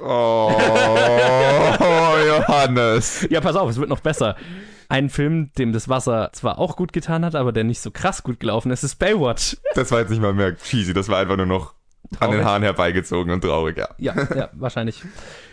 Oh, 0.00 0.52
Johannes. 2.28 3.26
Ja, 3.30 3.40
pass 3.40 3.56
auf, 3.56 3.70
es 3.70 3.78
wird 3.78 3.88
noch 3.88 4.00
besser. 4.00 4.36
Ein 4.88 5.10
Film, 5.10 5.52
dem 5.58 5.72
das 5.72 5.88
Wasser 5.88 6.30
zwar 6.32 6.58
auch 6.58 6.76
gut 6.76 6.92
getan 6.92 7.24
hat, 7.24 7.34
aber 7.34 7.52
der 7.52 7.64
nicht 7.64 7.80
so 7.80 7.90
krass 7.90 8.22
gut 8.22 8.40
gelaufen 8.40 8.70
ist, 8.70 8.84
ist 8.84 8.96
Baywatch. 8.96 9.58
Das 9.74 9.90
war 9.92 10.00
jetzt 10.00 10.10
nicht 10.10 10.22
mal 10.22 10.32
mehr 10.32 10.56
cheesy, 10.56 10.94
das 10.94 11.08
war 11.08 11.18
einfach 11.18 11.36
nur 11.36 11.46
noch 11.46 11.74
an 12.20 12.30
den 12.30 12.40
Traurig. 12.40 12.44
Haaren 12.44 12.62
herbeigezogen 12.62 13.32
und 13.32 13.42
traurig, 13.42 13.76
ja. 13.76 13.88
Ja, 13.98 14.14
ja, 14.34 14.48
wahrscheinlich. 14.54 15.02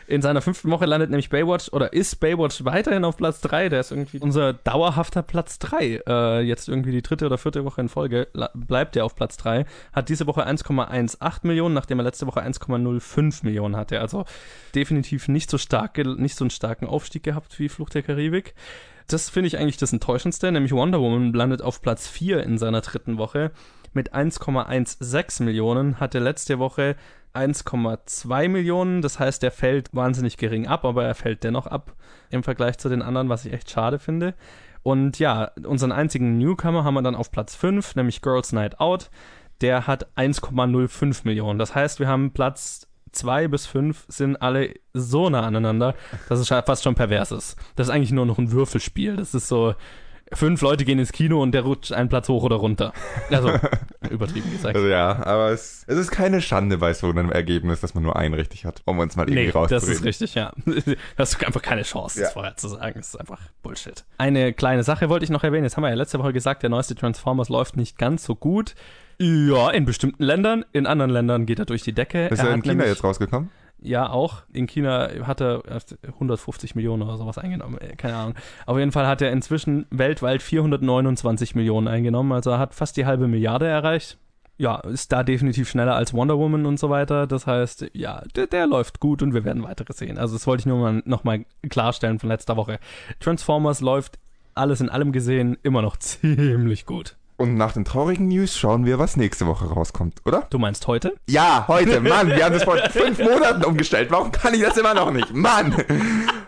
In 0.08 0.22
seiner 0.22 0.42
fünften 0.42 0.70
Woche 0.70 0.86
landet 0.86 1.10
nämlich 1.10 1.30
Baywatch 1.30 1.70
oder 1.74 1.92
ist 1.92 2.20
Baywatch 2.20 2.64
weiterhin 2.64 3.04
auf 3.04 3.18
Platz 3.18 3.42
3. 3.42 3.70
Der 3.70 3.80
ist 3.80 3.92
irgendwie 3.92 4.20
unser 4.20 4.54
dauerhafter 4.54 5.24
Platz 5.24 5.60
3. 5.60 6.04
Äh, 6.08 6.42
jetzt 6.42 6.70
irgendwie 6.70 6.92
die 6.92 7.02
dritte 7.02 7.26
oder 7.26 7.38
vierte 7.38 7.66
Woche 7.66 7.82
in 7.82 7.90
Folge 7.90 8.28
bleibt 8.54 8.96
er 8.96 9.04
auf 9.04 9.16
Platz 9.16 9.36
3. 9.38 9.66
Hat 9.94 10.10
diese 10.10 10.28
Woche 10.28 10.48
1,18 10.48 11.40
Millionen, 11.44 11.74
nachdem 11.74 12.00
er 12.00 12.04
letzte 12.04 12.28
Woche 12.28 12.42
1,05 12.42 13.44
Millionen 13.44 13.76
hatte. 13.76 14.00
Also 14.00 14.26
definitiv 14.76 15.28
nicht 15.28 15.50
so 15.50 15.58
stark, 15.58 15.98
nicht 15.98 16.38
so 16.38 16.46
einen 16.46 16.52
starken 16.52 16.86
Aufstieg 16.86 17.24
gehabt 17.24 17.60
wie 17.60 17.68
Flucht 17.68 17.96
der 17.96 18.04
Karibik. 18.04 18.54
Das 19.08 19.30
finde 19.30 19.48
ich 19.48 19.58
eigentlich 19.58 19.78
das 19.78 19.94
Enttäuschendste, 19.94 20.52
nämlich 20.52 20.72
Wonder 20.72 21.00
Woman 21.00 21.34
landet 21.34 21.62
auf 21.62 21.82
Platz 21.82 22.08
4 22.08 22.44
in 22.44 22.58
seiner 22.58 22.82
dritten 22.82 23.18
Woche 23.18 23.52
mit 23.94 24.14
1,16 24.14 25.44
Millionen, 25.44 26.00
hatte 26.00 26.20
letzte 26.20 26.60
Woche 26.60 26.96
1,2 27.34 28.50
Millionen. 28.50 29.02
Das 29.02 29.20
heißt, 29.20 29.44
er 29.44 29.52
fällt 29.52 29.94
wahnsinnig 29.94 30.38
gering 30.38 30.68
ab, 30.68 30.86
aber 30.86 31.06
er 31.06 31.16
fällt 31.16 31.44
dennoch 31.44 31.68
ab 31.68 31.94
im 32.32 32.44
Vergleich 32.44 32.78
zu 32.78 32.90
den 32.90 33.02
anderen, 33.02 33.30
was 33.30 33.46
ich 33.46 33.54
echt 33.54 33.70
schade 33.70 34.00
finde. 34.00 34.34
Und 34.84 35.20
ja, 35.20 35.52
unseren 35.64 35.92
einzigen 35.92 36.38
Newcomer 36.38 36.84
haben 36.84 36.94
wir 36.94 37.02
dann 37.02 37.16
auf 37.16 37.32
Platz 37.32 37.56
5, 37.56 37.96
nämlich 37.96 38.22
Girls 38.22 38.54
Night 38.54 38.80
Out. 38.80 39.10
Der 39.62 39.88
hat 39.88 40.08
1,05 40.16 41.22
Millionen. 41.24 41.60
Das 41.60 41.74
heißt, 41.74 42.00
wir 42.00 42.08
haben 42.08 42.32
Platz 42.32 42.88
2 43.16 43.48
bis 43.48 43.66
5 43.66 44.06
sind 44.08 44.36
alle 44.42 44.74
so 44.94 45.30
nah 45.30 45.42
aneinander, 45.42 45.96
dass 46.30 46.40
es 46.40 46.48
fast 46.48 46.84
schon 46.84 46.96
pervers 46.96 47.32
ist. 47.32 47.56
Das 47.76 47.88
ist 47.88 47.94
eigentlich 47.94 48.12
nur 48.12 48.26
noch 48.26 48.38
ein 48.38 48.52
Würfelspiel. 48.52 49.16
Das 49.16 49.34
ist 49.34 49.48
so 49.48 49.76
fünf 50.34 50.62
Leute 50.62 50.86
gehen 50.86 50.98
ins 50.98 51.12
Kino 51.12 51.42
und 51.42 51.52
der 51.52 51.62
rutscht 51.62 51.92
einen 51.92 52.10
Platz 52.10 52.28
hoch 52.30 52.42
oder 52.44 52.56
runter. 52.56 52.94
Also, 53.30 53.52
übertrieben 54.10 54.52
gesagt. 54.52 54.76
Also 54.76 54.88
ja, 54.88 55.24
aber 55.24 55.50
es, 55.52 55.84
es 55.88 55.98
ist 55.98 56.10
keine 56.10 56.42
Schande 56.42 56.80
bei 56.80 56.94
so 56.96 57.10
einem 57.10 57.32
Ergebnis, 57.32 57.82
dass 57.82 57.94
man 57.94 58.04
nur 58.04 58.16
einen 58.16 58.34
richtig 58.34 58.66
hat, 58.66 58.82
um 58.86 58.98
uns 58.98 59.16
mal 59.16 59.24
irgendwie 59.30 59.46
Nee, 59.46 59.50
rauszureden. 59.52 59.88
das 59.88 59.98
ist 59.98 60.04
richtig, 60.04 60.34
ja. 60.36 60.52
Hast 61.18 61.40
du 61.40 61.46
einfach 61.46 61.62
keine 61.62 61.84
Chance, 61.84 62.20
das 62.20 62.30
Ja. 62.30 62.34
vorher 62.34 62.58
zu 62.58 62.70
sagen. 62.70 62.94
Das 62.96 63.10
ist 63.10 63.16
einfach 63.20 63.40
Bullshit. 63.62 64.04
Eine 64.18 64.52
kleine 64.54 64.84
Sache 64.84 65.10
wollte 65.10 65.26
ich 65.26 65.30
noch 65.30 65.44
erwähnen. 65.44 65.64
Jetzt 65.64 65.78
haben 65.78 65.84
wir 65.84 65.90
ja 65.90 65.96
letzte 65.96 66.18
Woche 66.18 66.34
gesagt, 66.34 66.64
der 66.64 66.72
neueste 66.72 66.96
Transformers 66.96 67.50
läuft 67.50 67.78
nicht 67.78 67.98
ganz 68.00 68.24
so 68.24 68.36
gut. 68.36 68.74
Ja, 69.20 69.70
in 69.72 69.86
bestimmten 69.86 70.24
Ländern. 70.24 70.66
In 70.74 70.86
anderen 70.88 71.12
Ländern 71.12 71.46
geht 71.46 71.60
er 71.60 71.66
durch 71.66 71.84
die 71.84 71.94
Decke. 71.94 72.28
Ist 72.28 72.40
er 72.40 72.50
er 72.50 72.56
in 72.56 72.62
China 72.62 72.74
nämlich- 72.76 72.90
jetzt 72.90 73.04
rausgekommen? 73.04 73.50
Ja, 73.82 74.10
auch. 74.10 74.42
In 74.52 74.66
China 74.68 75.10
hat 75.28 75.42
er 75.42 75.64
erst 75.68 75.98
150 76.08 76.74
Millionen 76.76 77.04
oder 77.04 77.18
sowas 77.18 77.38
eingenommen. 77.38 77.78
Äh, 77.78 77.96
Keine 77.96 78.16
Ahnung. 78.16 78.34
Auf 78.66 78.80
jeden 78.80 78.92
Fall 78.92 79.06
hat 79.06 79.22
er 79.22 79.32
inzwischen 79.32 79.86
weltweit 79.92 80.42
429 80.42 81.54
Millionen 81.56 81.88
eingenommen. 81.88 82.32
Also 82.32 82.52
er 82.52 82.60
hat 82.60 82.74
fast 82.74 82.98
die 82.98 83.06
halbe 83.06 83.28
Milliarde 83.28 83.68
erreicht. 83.68 84.18
Ja, 84.58 84.78
ist 84.80 85.12
da 85.12 85.22
definitiv 85.24 85.70
schneller 85.70 85.96
als 85.96 86.14
Wonder 86.14 86.38
Woman 86.40 86.66
und 86.66 86.80
so 86.80 86.90
weiter. 86.90 87.28
Das 87.28 87.46
heißt, 87.46 87.88
ja, 87.94 88.24
der, 88.36 88.48
der 88.48 88.66
läuft 88.68 89.00
gut 89.02 89.22
und 89.22 89.34
wir 89.34 89.44
werden 89.44 89.64
weitere 89.64 89.92
sehen. 89.94 90.18
Also 90.18 90.34
das 90.36 90.48
wollte 90.48 90.62
ich 90.62 90.66
nur 90.66 90.80
mal 90.80 91.04
nochmal 91.06 91.46
klarstellen 91.70 92.20
von 92.20 92.30
letzter 92.30 92.56
Woche. 92.56 92.80
Transformers 93.20 93.82
läuft 93.82 94.18
alles 94.56 94.80
in 94.80 94.90
allem 94.90 95.12
gesehen 95.12 95.58
immer 95.62 95.82
noch 95.82 95.98
ziemlich 96.00 96.86
gut. 96.86 97.18
Und 97.38 97.56
nach 97.56 97.74
den 97.74 97.84
traurigen 97.84 98.30
News 98.30 98.58
schauen 98.58 98.86
wir, 98.86 98.98
was 98.98 99.18
nächste 99.18 99.46
Woche 99.46 99.66
rauskommt, 99.66 100.22
oder? 100.26 100.48
Du 100.50 100.58
meinst 100.58 100.88
heute? 100.88 101.16
Ja, 101.30 101.66
heute, 101.68 102.00
Mann, 102.00 102.30
wir 102.30 102.46
haben 102.46 102.54
das 102.54 102.64
vor 102.64 102.78
fünf 102.90 103.20
Monaten 103.20 103.64
umgestellt. 103.66 104.10
Warum 104.10 104.32
kann 104.32 104.54
ich 104.54 104.62
das 104.62 104.78
immer 104.78 104.94
noch 104.94 105.12
nicht? 105.12 105.34
Mann! 105.34 105.76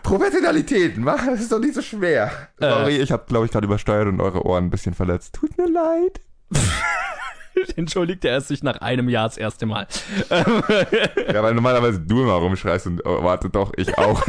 Professionalität, 0.02 0.96
Mann, 0.96 1.26
das 1.26 1.40
ist 1.40 1.52
doch 1.52 1.58
nicht 1.58 1.74
so 1.74 1.82
schwer. 1.82 2.30
Sorry, 2.58 2.96
ich 2.96 3.12
habe, 3.12 3.24
glaube 3.26 3.44
ich, 3.44 3.52
gerade 3.52 3.66
übersteuert 3.66 4.08
und 4.08 4.20
eure 4.22 4.46
Ohren 4.46 4.64
ein 4.64 4.70
bisschen 4.70 4.94
verletzt. 4.94 5.34
Tut 5.34 5.58
mir 5.58 5.68
leid. 5.68 6.22
Entschuldigt 7.76 8.24
er 8.24 8.40
sich 8.40 8.62
nach 8.62 8.80
einem 8.80 9.10
Jahr 9.10 9.28
das 9.28 9.36
erste 9.36 9.66
Mal. 9.66 9.86
Ja, 10.30 11.42
weil 11.42 11.52
normalerweise 11.54 12.00
du 12.00 12.22
immer 12.22 12.34
rumschreist 12.34 12.86
und 12.86 13.04
oh, 13.04 13.22
warte 13.22 13.50
doch, 13.50 13.72
ich 13.76 13.98
auch. 13.98 14.24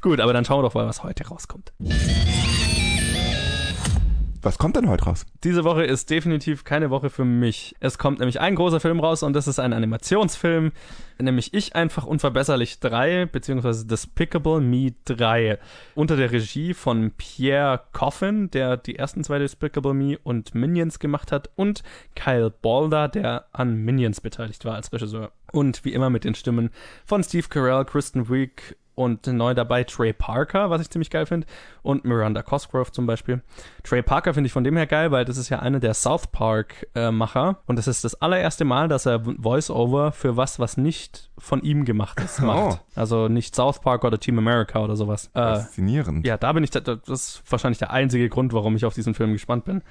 Gut, 0.00 0.20
aber 0.20 0.32
dann 0.32 0.44
schauen 0.44 0.58
wir 0.58 0.68
doch 0.68 0.74
mal, 0.74 0.86
was 0.86 1.02
heute 1.02 1.26
rauskommt. 1.26 1.72
Was 4.40 4.58
kommt 4.58 4.76
denn 4.76 4.88
heute 4.88 5.04
raus? 5.04 5.26
Diese 5.42 5.64
Woche 5.64 5.84
ist 5.84 6.10
definitiv 6.10 6.62
keine 6.64 6.90
Woche 6.90 7.10
für 7.10 7.24
mich. 7.24 7.74
Es 7.80 7.98
kommt 7.98 8.20
nämlich 8.20 8.40
ein 8.40 8.54
großer 8.54 8.78
Film 8.78 9.00
raus 9.00 9.22
und 9.22 9.32
das 9.32 9.48
ist 9.48 9.58
ein 9.58 9.72
Animationsfilm, 9.72 10.72
nämlich 11.18 11.54
Ich 11.54 11.74
einfach 11.74 12.04
unverbesserlich 12.04 12.78
3, 12.78 13.26
beziehungsweise 13.26 13.86
Despicable 13.86 14.60
Me 14.60 14.94
3. 15.06 15.58
Unter 15.94 16.16
der 16.16 16.30
Regie 16.30 16.72
von 16.74 17.10
Pierre 17.16 17.82
Coffin, 17.92 18.50
der 18.50 18.76
die 18.76 18.96
ersten 18.96 19.24
zwei 19.24 19.38
Despicable 19.38 19.94
Me 19.94 20.18
und 20.22 20.54
Minions 20.54 21.00
gemacht 21.00 21.32
hat, 21.32 21.50
und 21.56 21.82
Kyle 22.14 22.50
Balder, 22.50 23.08
der 23.08 23.46
an 23.52 23.76
Minions 23.76 24.20
beteiligt 24.20 24.64
war 24.64 24.76
als 24.76 24.92
Regisseur. 24.92 25.32
Und 25.50 25.84
wie 25.84 25.92
immer 25.92 26.10
mit 26.10 26.24
den 26.24 26.34
Stimmen 26.34 26.70
von 27.04 27.24
Steve 27.24 27.48
Carell, 27.48 27.84
Kristen 27.84 28.28
Wiig 28.28 28.76
und 28.98 29.26
neu 29.28 29.54
dabei 29.54 29.84
Trey 29.84 30.12
Parker, 30.12 30.70
was 30.70 30.82
ich 30.82 30.90
ziemlich 30.90 31.08
geil 31.08 31.24
finde, 31.24 31.46
und 31.82 32.04
Miranda 32.04 32.42
Cosgrove 32.42 32.90
zum 32.90 33.06
Beispiel. 33.06 33.42
Trey 33.84 34.02
Parker 34.02 34.34
finde 34.34 34.48
ich 34.48 34.52
von 34.52 34.64
dem 34.64 34.76
her 34.76 34.86
geil, 34.86 35.12
weil 35.12 35.24
das 35.24 35.36
ist 35.36 35.48
ja 35.48 35.60
einer 35.60 35.78
der 35.78 35.94
South 35.94 36.26
Park-Macher 36.26 37.58
und 37.66 37.76
das 37.76 37.86
ist 37.86 38.04
das 38.04 38.20
allererste 38.20 38.64
Mal, 38.64 38.88
dass 38.88 39.06
er 39.06 39.20
Voice-Over 39.20 40.12
für 40.12 40.36
was, 40.36 40.58
was 40.58 40.76
nicht 40.76 41.30
von 41.38 41.62
ihm 41.62 41.84
gemacht 41.84 42.20
ist, 42.20 42.40
macht. 42.42 42.80
Also 42.96 43.28
nicht 43.28 43.54
South 43.54 43.80
Park 43.80 44.04
oder 44.04 44.18
Team 44.18 44.38
America 44.38 44.80
oder 44.80 44.96
sowas. 44.96 45.30
Äh, 45.34 45.40
Faszinierend. 45.40 46.26
ja, 46.26 46.36
da 46.36 46.52
bin 46.52 46.64
ich, 46.64 46.70
das 46.70 46.84
ist 47.06 47.42
wahrscheinlich 47.48 47.78
der 47.78 47.92
einzige 47.92 48.28
Grund, 48.28 48.52
warum 48.52 48.74
ich 48.74 48.84
auf 48.84 48.94
diesen 48.94 49.14
Film 49.14 49.32
gespannt 49.32 49.64
bin. 49.64 49.82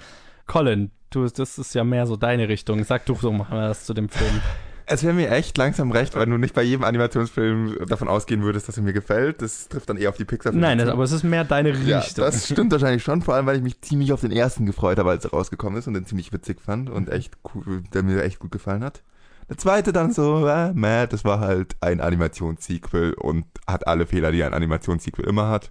Colin, 0.47 0.91
du, 1.09 1.27
das 1.27 1.57
ist 1.57 1.73
ja 1.73 1.83
mehr 1.83 2.05
so 2.07 2.17
deine 2.17 2.49
Richtung. 2.49 2.83
Sag 2.83 3.05
du 3.05 3.15
so 3.15 3.31
mal 3.31 3.69
was 3.69 3.85
zu 3.85 3.93
dem 3.93 4.09
Film. 4.09 4.41
Es 4.89 5.03
wäre 5.03 5.13
mir 5.13 5.29
echt 5.29 5.57
langsam 5.57 5.91
recht, 5.91 6.15
wenn 6.15 6.29
du 6.29 6.37
nicht 6.37 6.53
bei 6.53 6.63
jedem 6.63 6.85
Animationsfilm 6.85 7.77
davon 7.89 8.07
ausgehen 8.07 8.41
würdest, 8.41 8.69
dass 8.69 8.77
er 8.77 8.83
mir 8.83 8.93
gefällt. 8.93 9.41
Das 9.41 9.67
trifft 9.67 9.89
dann 9.89 9.97
eher 9.97 10.09
auf 10.09 10.15
die 10.15 10.23
pixar 10.23 10.53
Nein, 10.53 10.77
das, 10.77 10.87
aber 10.87 11.03
es 11.03 11.11
ist 11.11 11.23
mehr 11.23 11.43
deine 11.43 11.73
Richtung. 11.73 11.89
Ja, 11.89 12.03
das 12.15 12.45
stimmt 12.45 12.71
wahrscheinlich 12.71 13.03
schon, 13.03 13.21
vor 13.21 13.35
allem, 13.35 13.45
weil 13.45 13.57
ich 13.57 13.63
mich 13.63 13.81
ziemlich 13.81 14.13
auf 14.13 14.21
den 14.21 14.31
ersten 14.31 14.65
gefreut 14.65 14.97
habe, 14.97 15.09
als 15.09 15.25
er 15.25 15.31
rausgekommen 15.31 15.77
ist 15.77 15.87
und 15.87 15.93
den 15.93 16.05
ziemlich 16.05 16.31
witzig 16.31 16.61
fand 16.61 16.89
und 16.89 17.09
echt 17.09 17.33
cool, 17.53 17.83
der 17.93 18.03
mir 18.03 18.23
echt 18.23 18.39
gut 18.39 18.51
gefallen 18.51 18.81
hat. 18.81 19.03
Der 19.49 19.57
zweite 19.57 19.91
dann 19.91 20.13
so, 20.13 20.47
äh, 20.47 20.73
Matt, 20.73 21.11
das 21.11 21.25
war 21.25 21.41
halt 21.41 21.75
ein 21.81 21.99
Animationssequel 21.99 23.13
und 23.13 23.45
hat 23.65 23.87
alle 23.87 24.05
Fehler, 24.05 24.31
die 24.31 24.43
ein 24.43 24.53
Animationssequel 24.53 25.25
immer 25.25 25.49
hat. 25.49 25.69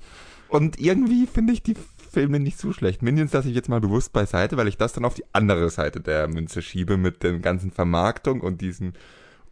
Und 0.49 0.79
irgendwie 0.79 1.27
finde 1.27 1.53
ich 1.53 1.63
die 1.63 1.75
Filme 2.17 2.41
nicht 2.41 2.59
so 2.59 2.73
schlecht. 2.73 3.03
Minions 3.03 3.35
lasse 3.35 3.51
ich 3.51 3.55
jetzt 3.55 3.69
mal 3.69 3.83
bewusst 3.83 4.15
beiseite, 4.15 4.57
weil 4.57 4.69
ich 4.69 4.79
das 4.79 4.95
dann 4.95 5.05
auf 5.05 5.13
die 5.13 5.27
andere 5.35 5.69
Seite 5.69 6.01
der 6.01 6.29
Münze 6.29 6.63
schiebe 6.63 6.97
mit 6.97 7.23
der 7.23 7.39
ganzen 7.41 7.71
Vermarktung 7.71 8.41
und 8.41 8.63
diesen 8.63 8.95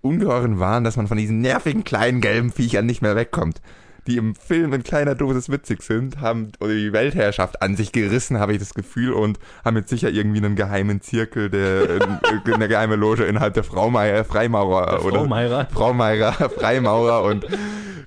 ungeheuren 0.01 0.61
Wahn, 0.61 0.83
dass 0.83 0.97
man 0.97 1.07
von 1.07 1.19
diesen 1.19 1.43
nervigen 1.43 1.85
kleinen 1.85 2.23
gelben 2.23 2.51
Viechern 2.51 2.87
nicht 2.87 3.03
mehr 3.03 3.17
wegkommt. 3.17 3.61
Die 4.07 4.16
im 4.16 4.34
Film 4.34 4.72
in 4.72 4.82
kleiner 4.82 5.14
Dosis 5.14 5.48
witzig 5.48 5.82
sind, 5.82 6.20
haben 6.20 6.52
die 6.61 6.92
Weltherrschaft 6.92 7.62
an 7.62 7.76
sich 7.76 7.92
gerissen, 7.92 8.38
habe 8.38 8.52
ich 8.52 8.59
das 8.59 8.74
Gefühl, 8.74 9.12
und 9.12 9.38
haben 9.64 9.76
jetzt 9.76 9.88
sicher 9.88 10.11
irgendwie 10.11 10.44
einen 10.44 10.57
geheimen 10.57 11.00
Zirkel, 11.00 11.48
der 11.50 11.90
äh, 11.90 12.52
eine 12.52 12.68
geheime 12.68 12.96
Loge 12.96 13.24
innerhalb 13.24 13.55
der 13.55 13.64
Fraumeier, 13.64 14.24
Freimaurer 14.24 15.00
Frau 15.00 15.09
oder 15.09 15.24
Meira. 15.26 15.66
Fraumeier, 15.66 16.32
Freimaurer 16.32 17.24
und 17.24 17.46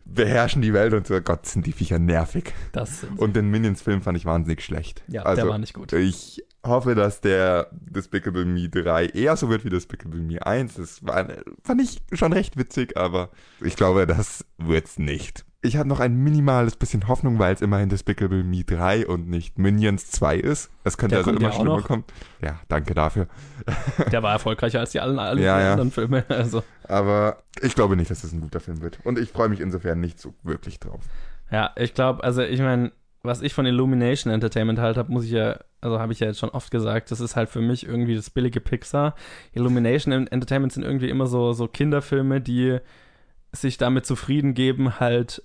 beherrschen 0.06 0.62
die 0.62 0.74
Welt 0.74 0.94
und 0.94 1.08
so. 1.08 1.20
Gott, 1.22 1.46
sind 1.46 1.66
die 1.66 1.72
Viecher 1.72 2.00
nervig. 2.00 2.54
Das 2.74 3.06
Und 3.18 3.36
den 3.36 3.50
Minions-Film 3.50 4.02
fand 4.02 4.18
ich 4.18 4.26
wahnsinnig 4.26 4.64
schlecht. 4.64 5.04
Ja, 5.08 5.24
also, 5.24 5.44
der 5.44 5.50
war 5.50 5.58
nicht 5.58 5.74
gut. 5.74 5.94
Ich 5.94 6.44
hoffe, 6.66 6.96
dass 6.96 7.22
der 7.22 7.70
Despicable 7.72 8.46
Me 8.46 8.70
3 8.70 9.08
eher 9.08 9.38
so 9.38 9.50
wird 9.50 9.64
wie 9.64 9.70
Despicable 9.70 10.22
Me 10.22 10.46
1. 10.46 10.76
Das 10.76 11.06
war, 11.06 11.28
fand 11.64 11.82
ich 11.82 12.02
schon 12.12 12.34
recht 12.34 12.58
witzig, 12.58 12.98
aber 12.98 13.30
ich 13.62 13.76
glaube, 13.76 14.06
das 14.06 14.46
wird's 14.58 15.00
nicht. 15.00 15.46
Ich 15.64 15.76
habe 15.76 15.90
noch 15.90 16.00
ein 16.00 16.16
minimales 16.16 16.76
bisschen 16.76 17.08
Hoffnung, 17.08 17.40
weil 17.40 17.54
es 17.54 17.62
immerhin 17.62 17.90
Despicable 17.90 18.44
Me 18.44 18.64
3 18.64 19.08
und 19.08 19.28
nicht 19.28 19.58
Minions 19.58 20.12
2 20.12 20.38
ist. 20.38 20.70
Es 20.84 20.98
könnte 20.98 21.16
Der 21.16 21.26
also 21.26 21.32
immer 21.32 21.42
ja 21.42 21.52
schlimmer 21.52 21.82
kommen. 21.82 22.04
Ja, 22.42 22.60
danke 22.68 22.94
dafür. 22.94 23.28
Der 24.12 24.22
war 24.22 24.34
erfolgreicher 24.34 24.80
als 24.80 24.92
die 24.92 25.00
allen, 25.00 25.18
alle 25.18 25.42
Ja, 25.42 25.60
ja. 25.60 25.72
anderen 25.72 25.92
Filme. 25.92 26.24
Also, 26.30 26.64
Aber 26.84 27.42
ich 27.62 27.74
glaube 27.74 27.96
nicht, 27.96 28.12
dass 28.12 28.24
es 28.24 28.34
ein 28.34 28.42
guter 28.42 28.60
Film 28.60 28.82
wird. 28.82 29.00
Und 29.04 29.18
ich 29.18 29.32
freue 29.32 29.50
mich 29.50 29.60
insofern 29.60 30.00
nicht 30.00 30.20
so 30.20 30.36
wirklich 30.44 30.80
drauf. 30.80 31.02
ja, 31.52 31.72
ich 31.76 31.96
glaube, 31.96 32.24
also 32.24 32.44
ich 32.44 32.60
meine, 32.60 32.92
was 33.24 33.42
ich 33.42 33.54
von 33.56 33.66
Illumination 33.66 34.32
Entertainment 34.32 34.78
halt 34.78 34.96
habe, 34.96 35.12
muss 35.12 35.26
ich 35.26 35.32
ja, 35.32 35.60
also 35.82 36.00
habe 36.00 36.14
ich 36.14 36.20
ja 36.20 36.28
jetzt 36.28 36.40
schon 36.40 36.50
oft 36.50 36.70
gesagt, 36.70 37.10
das 37.10 37.20
ist 37.20 37.36
halt 37.36 37.50
für 37.50 37.62
mich 37.62 37.84
irgendwie 37.86 38.16
das 38.16 38.30
billige 38.30 38.62
Pixar. 38.62 39.16
Illumination 39.54 40.28
Entertainment 40.28 40.72
sind 40.72 40.84
irgendwie 40.84 41.10
immer 41.10 41.26
so, 41.26 41.52
so 41.54 41.68
Kinderfilme, 41.68 42.42
die 42.42 42.78
sich 43.52 43.78
damit 43.78 44.06
zufrieden 44.06 44.54
geben, 44.54 45.00
halt 45.00 45.44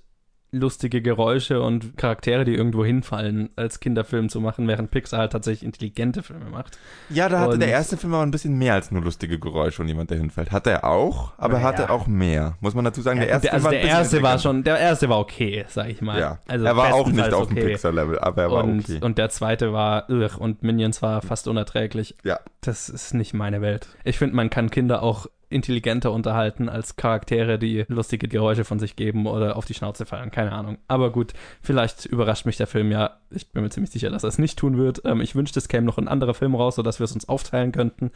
lustige 0.55 1.01
Geräusche 1.01 1.63
und 1.63 1.97
Charaktere, 1.97 2.45
die 2.45 2.53
irgendwo 2.53 2.85
hinfallen, 2.85 3.49
als 3.55 3.79
Kinderfilm 3.79 4.29
zu 4.29 4.39
machen, 4.39 4.67
während 4.67 4.91
Pixar 4.91 5.21
halt 5.21 5.31
tatsächlich 5.31 5.63
intelligente 5.65 6.21
Filme 6.21 6.45
macht. 6.51 6.77
Ja, 7.09 7.27
da 7.27 7.39
hatte 7.39 7.53
Und- 7.53 7.59
der 7.61 7.69
erste 7.69 7.97
Film 7.97 8.13
aber 8.13 8.21
ein 8.21 8.29
bisschen 8.29 8.55
mehr 8.59 8.75
als 8.75 8.91
nur 8.91 9.01
lustige 9.01 9.39
Geräusche 9.39 9.81
und 9.81 9.87
jemand, 9.87 10.11
der 10.11 10.19
hinfällt. 10.19 10.51
Hatte 10.51 10.69
er 10.69 10.83
auch, 10.83 11.33
aber 11.39 11.53
Naja. 11.55 11.65
hatte 11.65 11.89
auch 11.89 12.05
mehr. 12.05 12.55
Muss 12.61 12.75
man 12.75 12.85
dazu 12.85 13.01
sagen, 13.01 13.19
der 13.19 13.29
erste 13.29 13.47
der, 13.47 13.53
also 13.55 13.63
war 13.63 13.71
der 13.71 13.81
erste 13.81 14.21
war 14.21 14.37
schon, 14.37 14.63
der 14.63 14.77
erste 14.77 15.09
war 15.09 15.17
okay, 15.17 15.65
sag 15.69 15.89
ich 15.89 16.01
mal. 16.03 16.19
Ja, 16.19 16.37
also 16.47 16.65
er 16.67 16.77
war 16.77 16.93
auch 16.93 17.07
nicht 17.07 17.33
auf 17.33 17.47
dem 17.47 17.57
okay. 17.57 17.69
Pixar-Level, 17.69 18.19
aber 18.19 18.41
er 18.43 18.51
war 18.51 18.63
und, 18.63 18.81
okay. 18.81 18.99
und 19.01 19.17
der 19.17 19.29
zweite 19.29 19.73
war 19.73 20.07
ugh, 20.07 20.37
und 20.37 20.61
Minions 20.61 21.01
war 21.01 21.23
fast 21.23 21.47
unerträglich. 21.47 22.15
ja, 22.23 22.39
Das 22.61 22.89
ist 22.89 23.15
nicht 23.15 23.33
meine 23.33 23.61
Welt. 23.61 23.87
Ich 24.03 24.19
finde, 24.19 24.35
man 24.35 24.51
kann 24.51 24.69
Kinder 24.69 25.01
auch 25.01 25.25
intelligenter 25.53 26.11
unterhalten 26.11 26.69
als 26.69 26.95
Charaktere, 26.95 27.59
die 27.59 27.85
lustige 27.87 28.27
Geräusche 28.27 28.65
von 28.65 28.79
sich 28.79 28.95
geben 28.95 29.27
oder 29.27 29.55
auf 29.55 29.65
die 29.65 29.73
Schnauze 29.73 30.05
fallen. 30.05 30.31
Keine 30.31 30.51
Ahnung. 30.51 30.77
Aber 30.87 31.11
gut, 31.11 31.33
vielleicht 31.61 32.05
überrascht 32.05 32.45
mich 32.45 32.57
der 32.57 32.67
Film 32.67 32.91
ja. 32.91 33.17
Ich 33.29 33.51
bin 33.51 33.63
mir 33.63 33.69
ziemlich 33.69 33.91
sicher, 33.91 34.09
dass 34.09 34.23
er 34.23 34.29
es 34.29 34.39
nicht 34.39 34.59
tun 34.59 34.77
wird. 34.77 35.01
Ähm, 35.05 35.21
ich 35.21 35.35
wünschte, 35.35 35.59
es 35.59 35.67
käme 35.67 35.85
noch 35.85 35.97
ein 35.97 36.07
anderer 36.07 36.33
Film 36.33 36.55
raus, 36.55 36.75
sodass 36.75 36.99
wir 36.99 37.05
es 37.05 37.13
uns 37.13 37.29
aufteilen 37.29 37.71
könnten. 37.71 38.11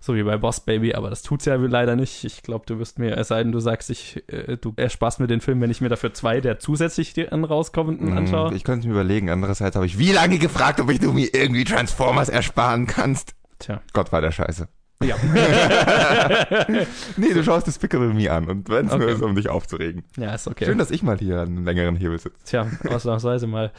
So 0.00 0.16
wie 0.16 0.24
bei 0.24 0.36
Boss 0.36 0.58
Baby, 0.58 0.94
aber 0.94 1.10
das 1.10 1.22
tut's 1.22 1.44
ja 1.44 1.54
leider 1.54 1.94
nicht. 1.94 2.24
Ich 2.24 2.42
glaube, 2.42 2.64
du 2.66 2.80
wirst 2.80 2.98
mir, 2.98 3.16
es 3.16 3.28
sei 3.28 3.40
denn, 3.44 3.52
du 3.52 3.60
sagst, 3.60 3.88
ich, 3.88 4.24
äh, 4.26 4.56
du 4.56 4.72
ersparst 4.74 5.20
mir 5.20 5.28
den 5.28 5.40
Film, 5.40 5.60
wenn 5.60 5.70
ich 5.70 5.80
mir 5.80 5.88
dafür 5.88 6.12
zwei 6.12 6.40
der 6.40 6.58
zusätzlich 6.58 7.14
dann 7.14 7.44
rauskommenden 7.44 8.18
anschaue. 8.18 8.50
Mm, 8.50 8.56
ich 8.56 8.64
könnte 8.64 8.88
mir 8.88 8.94
überlegen. 8.94 9.30
Andererseits 9.30 9.76
habe 9.76 9.86
ich 9.86 9.98
wie 9.98 10.10
lange 10.10 10.38
gefragt, 10.38 10.80
ob 10.80 10.90
ich 10.90 10.98
du 10.98 11.12
mir 11.12 11.32
irgendwie 11.32 11.62
Transformers 11.62 12.28
ersparen 12.28 12.88
kannst. 12.88 13.36
Tja. 13.60 13.80
Gott 13.92 14.10
war 14.10 14.20
der 14.20 14.32
Scheiße. 14.32 14.66
Ja. 15.02 15.16
Nee, 17.16 17.32
du 17.34 17.42
schaust 17.42 17.66
Despicable 17.66 18.12
Me 18.14 18.30
an 18.30 18.48
und 18.48 18.68
wenn 18.68 18.86
es 18.86 18.92
nur 18.92 19.02
Okay. 19.02 19.12
ist, 19.14 19.22
um 19.22 19.34
dich 19.34 19.48
aufzuregen. 19.48 20.02
ja, 20.16 20.34
ist 20.34 20.46
okay. 20.46 20.64
Schön, 20.64 20.78
dass 20.78 20.90
ich 20.90 21.02
mal 21.02 21.18
hier 21.18 21.40
einen 21.42 21.64
längeren 21.64 21.96
Hebel 21.96 22.18
sitze. 22.18 22.36
Tja, 22.44 22.66
ausnahmsweise 22.88 23.46
mal. 23.46 23.72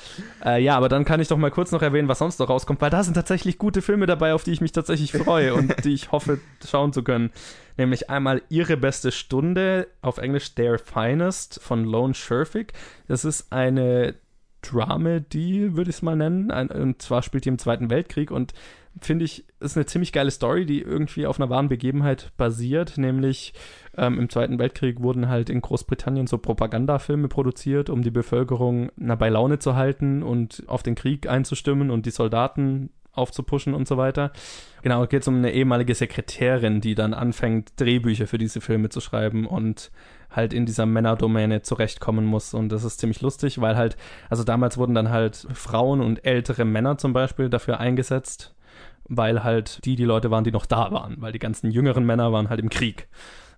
Äh, 0.43 0.61
ja, 0.61 0.75
aber 0.75 0.89
dann 0.89 1.05
kann 1.05 1.19
ich 1.19 1.27
doch 1.27 1.37
mal 1.37 1.51
kurz 1.51 1.71
noch 1.71 1.81
erwähnen, 1.81 2.07
was 2.07 2.19
sonst 2.19 2.39
noch 2.39 2.49
rauskommt, 2.49 2.81
weil 2.81 2.89
da 2.89 3.03
sind 3.03 3.13
tatsächlich 3.13 3.57
gute 3.57 3.81
Filme 3.81 4.05
dabei, 4.05 4.33
auf 4.33 4.43
die 4.43 4.51
ich 4.51 4.61
mich 4.61 4.71
tatsächlich 4.71 5.11
freue 5.13 5.53
und 5.53 5.83
die 5.85 5.93
ich 5.93 6.11
hoffe, 6.11 6.39
schauen 6.67 6.93
zu 6.93 7.03
können. 7.03 7.31
Nämlich 7.77 8.09
einmal 8.09 8.41
Ihre 8.49 8.77
beste 8.77 9.11
Stunde, 9.11 9.87
auf 10.01 10.17
Englisch 10.17 10.53
Their 10.55 10.77
Finest 10.77 11.59
von 11.61 11.85
Lone 11.85 12.13
Scherfig. 12.13 12.73
Das 13.07 13.25
ist 13.25 13.51
eine 13.51 14.15
Dramedy, 14.61 15.75
würde 15.75 15.89
ich 15.89 15.97
es 15.97 16.01
mal 16.01 16.15
nennen. 16.15 16.51
Ein, 16.51 16.69
und 16.69 17.01
zwar 17.01 17.21
spielt 17.23 17.45
die 17.45 17.49
im 17.49 17.57
Zweiten 17.57 17.89
Weltkrieg 17.89 18.31
und 18.31 18.53
finde 19.01 19.25
ich, 19.25 19.45
ist 19.59 19.77
eine 19.77 19.85
ziemlich 19.85 20.11
geile 20.11 20.31
Story, 20.31 20.65
die 20.65 20.81
irgendwie 20.81 21.25
auf 21.25 21.39
einer 21.39 21.49
wahren 21.49 21.69
Begebenheit 21.69 22.31
basiert, 22.37 22.97
nämlich 22.97 23.53
ähm, 23.97 24.19
im 24.19 24.29
Zweiten 24.29 24.59
Weltkrieg 24.59 25.01
wurden 25.01 25.29
halt 25.29 25.49
in 25.49 25.61
Großbritannien 25.61 26.27
so 26.27 26.37
Propagandafilme 26.37 27.27
produziert, 27.27 27.89
um 27.89 28.01
die 28.01 28.11
Bevölkerung 28.11 28.91
na, 28.95 29.15
bei 29.15 29.29
Laune 29.29 29.59
zu 29.59 29.75
halten 29.75 30.23
und 30.23 30.63
auf 30.67 30.83
den 30.83 30.95
Krieg 30.95 31.27
einzustimmen 31.27 31.91
und 31.91 32.05
die 32.05 32.11
Soldaten 32.11 32.91
aufzupuschen 33.13 33.73
und 33.73 33.87
so 33.87 33.97
weiter. 33.97 34.31
Genau, 34.81 35.05
geht 35.05 35.21
es 35.21 35.27
um 35.27 35.37
eine 35.37 35.53
ehemalige 35.53 35.95
Sekretärin, 35.95 36.81
die 36.81 36.95
dann 36.95 37.13
anfängt, 37.13 37.79
Drehbücher 37.79 38.27
für 38.27 38.37
diese 38.37 38.59
Filme 38.59 38.89
zu 38.89 39.01
schreiben 39.01 39.45
und 39.45 39.91
halt 40.31 40.51
in 40.51 40.65
dieser 40.65 40.87
Männerdomäne 40.87 41.61
zurechtkommen 41.61 42.25
muss. 42.25 42.53
Und 42.53 42.69
das 42.69 42.83
ist 42.83 42.99
ziemlich 42.99 43.21
lustig, 43.21 43.61
weil 43.61 43.75
halt, 43.75 43.97
also 44.29 44.43
damals 44.43 44.77
wurden 44.77 44.95
dann 44.95 45.09
halt 45.09 45.47
Frauen 45.53 46.01
und 46.01 46.25
ältere 46.25 46.65
Männer 46.65 46.97
zum 46.97 47.13
Beispiel 47.13 47.49
dafür 47.49 47.79
eingesetzt, 47.79 48.55
weil 49.07 49.43
halt 49.43 49.83
die 49.85 49.95
die 49.95 50.05
Leute 50.05 50.31
waren, 50.31 50.43
die 50.43 50.51
noch 50.51 50.65
da 50.65 50.91
waren, 50.91 51.17
weil 51.19 51.31
die 51.31 51.39
ganzen 51.39 51.71
jüngeren 51.71 52.05
Männer 52.05 52.31
waren 52.31 52.49
halt 52.49 52.59
im 52.59 52.69
Krieg. 52.69 53.07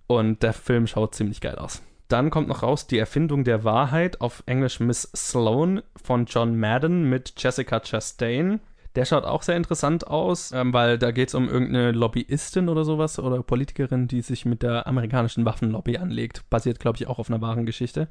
Und 0.06 0.42
der 0.42 0.52
Film 0.52 0.86
schaut 0.86 1.14
ziemlich 1.14 1.40
geil 1.40 1.56
aus. 1.56 1.82
Dann 2.08 2.30
kommt 2.30 2.48
noch 2.48 2.62
raus 2.62 2.86
die 2.86 2.98
Erfindung 2.98 3.42
der 3.42 3.64
Wahrheit 3.64 4.20
auf 4.20 4.42
Englisch 4.46 4.78
Miss 4.78 5.10
Sloan 5.16 5.82
von 6.00 6.26
John 6.26 6.56
Madden 6.56 7.08
mit 7.08 7.32
Jessica 7.36 7.80
Chastain. 7.80 8.60
Der 8.96 9.04
schaut 9.04 9.24
auch 9.24 9.42
sehr 9.42 9.56
interessant 9.56 10.06
aus, 10.06 10.52
ähm, 10.52 10.72
weil 10.72 10.98
da 10.98 11.10
geht 11.10 11.28
es 11.28 11.34
um 11.34 11.50
irgendeine 11.50 11.92
Lobbyistin 11.92 12.70
oder 12.70 12.82
sowas 12.82 13.18
oder 13.18 13.42
Politikerin, 13.42 14.08
die 14.08 14.22
sich 14.22 14.46
mit 14.46 14.62
der 14.62 14.86
amerikanischen 14.86 15.44
Waffenlobby 15.44 15.98
anlegt. 15.98 16.48
Basiert, 16.48 16.80
glaube 16.80 16.96
ich, 16.96 17.06
auch 17.06 17.18
auf 17.18 17.28
einer 17.28 17.42
wahren 17.42 17.66
Geschichte. 17.66 18.08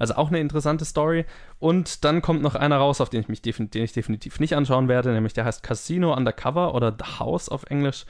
Also 0.00 0.14
auch 0.16 0.28
eine 0.28 0.40
interessante 0.40 0.84
Story. 0.84 1.24
Und 1.60 2.04
dann 2.04 2.20
kommt 2.20 2.42
noch 2.42 2.56
einer 2.56 2.78
raus, 2.78 3.00
auf 3.00 3.10
den 3.10 3.20
ich 3.20 3.28
mich 3.28 3.42
den 3.42 3.84
ich 3.84 3.92
definitiv 3.92 4.40
nicht 4.40 4.56
anschauen 4.56 4.88
werde, 4.88 5.12
nämlich 5.12 5.34
der 5.34 5.44
heißt 5.44 5.62
Casino 5.62 6.12
Undercover 6.14 6.74
oder 6.74 6.92
The 6.98 7.20
House 7.20 7.48
auf 7.48 7.64
Englisch 7.70 8.04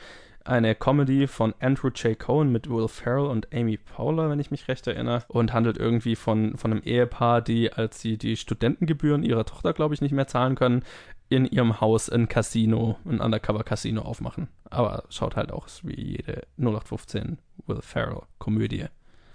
eine 0.45 0.75
Comedy 0.75 1.27
von 1.27 1.55
Andrew 1.59 1.89
J. 1.89 2.19
Cohen 2.19 2.53
mit 2.53 2.69
Will 2.69 2.89
Ferrell 2.89 3.27
und 3.27 3.53
Amy 3.55 3.79
Powler, 3.79 4.29
wenn 4.29 4.41
ich 4.41 4.51
mich 4.51 4.69
recht 4.69 4.87
erinnere, 4.87 5.25
und 5.29 5.53
handelt 5.53 5.79
irgendwie 5.79 6.17
von, 6.17 6.57
von 6.57 6.71
einem 6.71 6.83
Ehepaar, 6.83 7.41
die, 7.41 7.73
als 7.73 8.01
sie 8.01 8.19
die 8.19 8.37
Studentengebühren 8.37 9.23
ihrer 9.23 9.47
Tochter, 9.47 9.73
glaube 9.73 9.95
ich, 9.95 10.03
nicht 10.03 10.13
mehr 10.13 10.27
zahlen 10.27 10.55
können, 10.55 10.83
in 11.29 11.47
ihrem 11.47 11.81
Haus 11.81 12.11
ein 12.11 12.29
Casino, 12.29 12.97
ein 13.05 13.21
Undercover-Casino 13.21 14.03
aufmachen. 14.03 14.49
Aber 14.71 15.05
schaut 15.09 15.37
halt 15.37 15.53
auch 15.53 15.69
wie 15.83 16.13
jede 16.13 16.43
0815 16.59 17.39
Will 17.67 17.81
Ferrell-Komödie. 17.81 18.87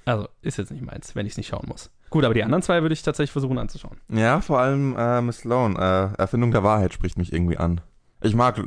Also 0.05 0.27
ist 0.41 0.57
jetzt 0.57 0.71
nicht 0.71 0.83
meins, 0.83 1.15
wenn 1.15 1.25
ich 1.25 1.33
es 1.33 1.37
nicht 1.37 1.47
schauen 1.47 1.67
muss. 1.67 1.91
Gut, 2.09 2.25
aber 2.25 2.33
die 2.33 2.43
anderen 2.43 2.63
zwei 2.63 2.81
würde 2.81 2.93
ich 2.93 3.03
tatsächlich 3.03 3.31
versuchen 3.31 3.57
anzuschauen. 3.59 3.97
Ja, 4.09 4.41
vor 4.41 4.59
allem 4.59 4.95
äh, 4.97 5.21
Miss 5.21 5.39
Sloan. 5.39 5.75
Äh, 5.75 6.13
Erfindung 6.17 6.51
der 6.51 6.63
Wahrheit 6.63 6.93
spricht 6.93 7.17
mich 7.17 7.31
irgendwie 7.31 7.57
an. 7.57 7.81
Ich 8.21 8.35
mag, 8.35 8.61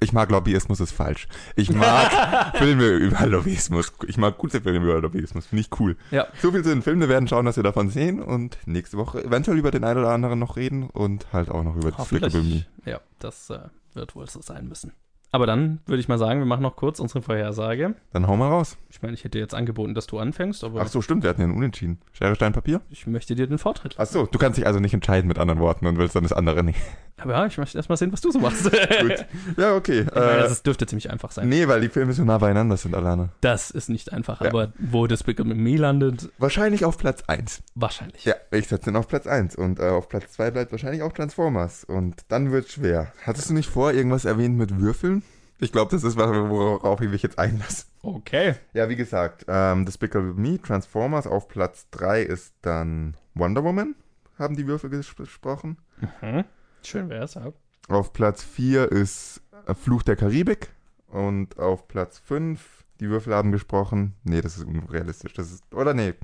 ich 0.00 0.12
mag 0.12 0.30
Lobbyismus, 0.30 0.80
ist 0.80 0.92
falsch. 0.92 1.28
Ich 1.54 1.72
mag 1.72 2.56
Filme 2.56 2.88
über 2.88 3.26
Lobbyismus. 3.26 3.92
Ich 4.06 4.16
mag 4.16 4.36
gute 4.36 4.60
Filme 4.60 4.84
über 4.84 5.00
Lobbyismus. 5.00 5.46
Finde 5.46 5.60
ich 5.60 5.80
cool. 5.80 5.96
Ja. 6.10 6.26
So 6.42 6.50
viel 6.50 6.62
zu 6.62 6.70
den 6.70 6.82
Filmen. 6.82 7.00
Wir 7.00 7.08
werden 7.08 7.28
schauen, 7.28 7.46
was 7.46 7.56
wir 7.56 7.62
davon 7.62 7.90
sehen 7.90 8.20
und 8.20 8.58
nächste 8.66 8.96
Woche 8.96 9.22
eventuell 9.22 9.58
über 9.58 9.70
den 9.70 9.84
einen 9.84 10.00
oder 10.00 10.10
anderen 10.10 10.38
noch 10.38 10.56
reden 10.56 10.90
und 10.90 11.32
halt 11.32 11.50
auch 11.50 11.62
noch 11.62 11.76
über 11.76 11.92
Despicable 11.92 12.42
Me. 12.42 12.66
Ja, 12.84 13.00
das 13.20 13.50
äh, 13.50 13.60
wird 13.94 14.14
wohl 14.16 14.28
so 14.28 14.42
sein 14.42 14.68
müssen. 14.68 14.92
Aber 15.36 15.44
dann 15.44 15.80
würde 15.84 16.00
ich 16.00 16.08
mal 16.08 16.16
sagen, 16.16 16.40
wir 16.40 16.46
machen 16.46 16.62
noch 16.62 16.76
kurz 16.76 16.98
unsere 16.98 17.20
Vorhersage. 17.20 17.94
Dann 18.14 18.26
hau 18.26 18.38
mal 18.38 18.48
raus. 18.48 18.78
Ich 18.88 19.02
meine, 19.02 19.12
ich 19.12 19.22
hätte 19.22 19.38
jetzt 19.38 19.54
angeboten, 19.54 19.92
dass 19.92 20.06
du 20.06 20.18
anfängst, 20.18 20.64
aber. 20.64 20.80
Ach 20.80 20.88
so, 20.88 21.02
stimmt, 21.02 21.24
wir 21.24 21.28
hatten 21.28 21.42
ja 21.42 21.46
einen 21.46 21.54
Unentschieden. 21.54 21.98
Schere, 22.12 22.34
Stein, 22.34 22.54
Papier? 22.54 22.80
Ich 22.88 23.06
möchte 23.06 23.34
dir 23.34 23.46
den 23.46 23.58
Vortritt. 23.58 23.96
Ach 23.98 24.06
so, 24.06 24.24
du 24.24 24.38
kannst 24.38 24.56
dich 24.56 24.66
also 24.66 24.80
nicht 24.80 24.94
entscheiden 24.94 25.28
mit 25.28 25.38
anderen 25.38 25.60
Worten 25.60 25.86
und 25.86 25.98
willst 25.98 26.16
dann 26.16 26.22
das 26.22 26.32
andere 26.32 26.64
nicht. 26.64 26.80
Aber 27.18 27.32
ja, 27.32 27.44
ich 27.44 27.58
möchte 27.58 27.76
erst 27.76 27.90
mal 27.90 27.98
sehen, 27.98 28.12
was 28.12 28.22
du 28.22 28.30
so 28.30 28.38
machst. 28.38 28.64
Gut. 29.00 29.26
Ja, 29.58 29.74
okay. 29.74 30.06
Ich 30.08 30.14
meine, 30.14 30.42
das 30.42 30.62
dürfte 30.62 30.86
ziemlich 30.86 31.10
einfach 31.10 31.30
sein. 31.32 31.50
Nee, 31.50 31.68
weil 31.68 31.82
die 31.82 31.90
Filme 31.90 32.14
so 32.14 32.24
nah 32.24 32.38
beieinander 32.38 32.78
sind 32.78 32.94
alleine. 32.94 33.28
Das 33.42 33.70
ist 33.70 33.90
nicht 33.90 34.14
einfach, 34.14 34.40
ja. 34.40 34.48
aber 34.48 34.72
wo 34.78 35.06
das 35.06 35.22
Big 35.22 35.44
Me 35.44 35.76
landet. 35.76 36.30
Wahrscheinlich 36.38 36.86
auf 36.86 36.96
Platz 36.96 37.24
1. 37.26 37.62
Wahrscheinlich. 37.74 38.24
Ja, 38.24 38.34
ich 38.50 38.68
setze 38.68 38.88
ihn 38.88 38.96
auf 38.96 39.08
Platz 39.08 39.26
1 39.26 39.56
und 39.56 39.80
äh, 39.80 39.88
auf 39.88 40.08
Platz 40.08 40.32
2 40.32 40.50
bleibt 40.50 40.72
wahrscheinlich 40.72 41.02
auch 41.02 41.12
Transformers. 41.12 41.84
Und 41.84 42.24
dann 42.28 42.52
wird 42.52 42.70
schwer. 42.70 43.12
Hattest 43.22 43.50
du 43.50 43.54
nicht 43.54 43.68
vor, 43.68 43.92
irgendwas 43.92 44.24
erwähnt 44.24 44.56
mit 44.56 44.78
Würfeln? 44.78 45.22
Ich 45.58 45.72
glaube, 45.72 45.90
das 45.90 46.04
ist 46.04 46.16
was, 46.16 46.30
worauf 46.30 47.00
ich 47.00 47.08
mich 47.08 47.22
jetzt 47.22 47.38
einlasse. 47.38 47.86
Okay. 48.02 48.54
Ja, 48.74 48.88
wie 48.88 48.96
gesagt, 48.96 49.46
ähm, 49.48 49.86
Despicable 49.86 50.34
Me, 50.34 50.60
Transformers 50.60 51.26
auf 51.26 51.48
Platz 51.48 51.88
3 51.90 52.22
ist 52.22 52.54
dann 52.62 53.16
Wonder 53.34 53.64
Woman, 53.64 53.94
haben 54.38 54.56
die 54.56 54.66
Würfel 54.66 54.90
gesprochen. 54.90 55.78
Mhm. 56.20 56.44
Schön 56.82 57.08
wär's, 57.08 57.34
ja. 57.34 57.52
Auf 57.88 58.12
Platz 58.12 58.42
4 58.42 58.92
ist 58.92 59.40
Fluch 59.82 60.02
der 60.02 60.16
Karibik 60.16 60.70
und 61.08 61.58
auf 61.58 61.88
Platz 61.88 62.18
5, 62.18 62.84
die 63.00 63.08
Würfel 63.08 63.34
haben 63.34 63.52
gesprochen. 63.52 64.14
Nee, 64.24 64.40
das 64.40 64.58
ist 64.58 64.64
unrealistisch. 64.64 65.32
Das 65.32 65.50
ist, 65.52 65.74
oder 65.74 65.94
nee, 65.94 66.14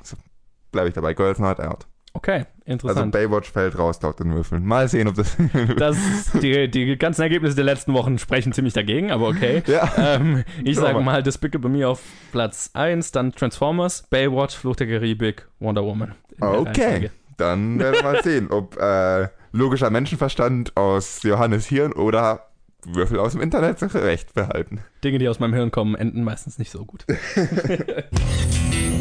bleibe 0.71 0.89
ich 0.89 0.95
dabei. 0.95 1.15
Girls 1.15 1.39
Night 1.39 1.61
Out. 1.61 1.87
Okay, 2.15 2.45
interessant. 2.65 3.15
Also 3.15 3.29
Baywatch 3.29 3.51
fällt 3.51 3.79
raus 3.79 4.01
laut 4.03 4.21
den 4.21 4.35
Würfeln. 4.35 4.65
Mal 4.65 4.89
sehen, 4.89 5.09
ob 5.09 5.15
das. 5.15 5.37
das 5.79 5.97
die, 6.41 6.71
die 6.71 6.97
ganzen 6.97 7.23
Ergebnisse 7.23 7.57
der 7.57 7.65
letzten 7.65 7.95
Wochen 7.95 8.19
sprechen 8.19 8.53
ziemlich 8.53 8.75
dagegen, 8.75 9.11
aber 9.11 9.29
okay. 9.29 9.63
Ja. 9.67 9.91
Ähm, 9.97 10.45
ich 10.63 10.77
sage 10.77 11.01
mal 11.01 11.23
Despicable 11.23 11.71
Me 11.71 11.89
auf 11.89 12.03
Platz 12.31 12.71
1, 12.75 13.13
dann 13.13 13.33
Transformers, 13.33 14.03
Baywatch, 14.11 14.57
Fluch 14.57 14.77
der 14.77 14.89
Karibik, 14.89 15.49
Wonder 15.59 15.85
Woman. 15.85 16.15
Okay. 16.41 17.11
Dann 17.39 17.79
werden 17.79 17.95
wir 17.95 18.03
mal 18.03 18.23
sehen, 18.23 18.51
ob 18.51 18.77
äh, 18.79 19.29
logischer 19.53 19.91
Menschenverstand 19.91 20.77
aus 20.77 21.23
Johannes 21.23 21.67
Hirn 21.67 21.93
oder 21.93 22.49
Würfel 22.85 23.19
aus 23.21 23.33
dem 23.33 23.41
Internet 23.41 23.83
recht 23.95 24.35
behalten. 24.35 24.81
Dinge, 25.03 25.19
die 25.19 25.29
aus 25.29 25.41
meinem 25.41 25.55
Hirn 25.55 25.71
kommen, 25.71 25.95
enden 25.95 26.25
meistens 26.25 26.59
nicht 26.59 26.71
so 26.71 26.85
gut. 26.85 27.07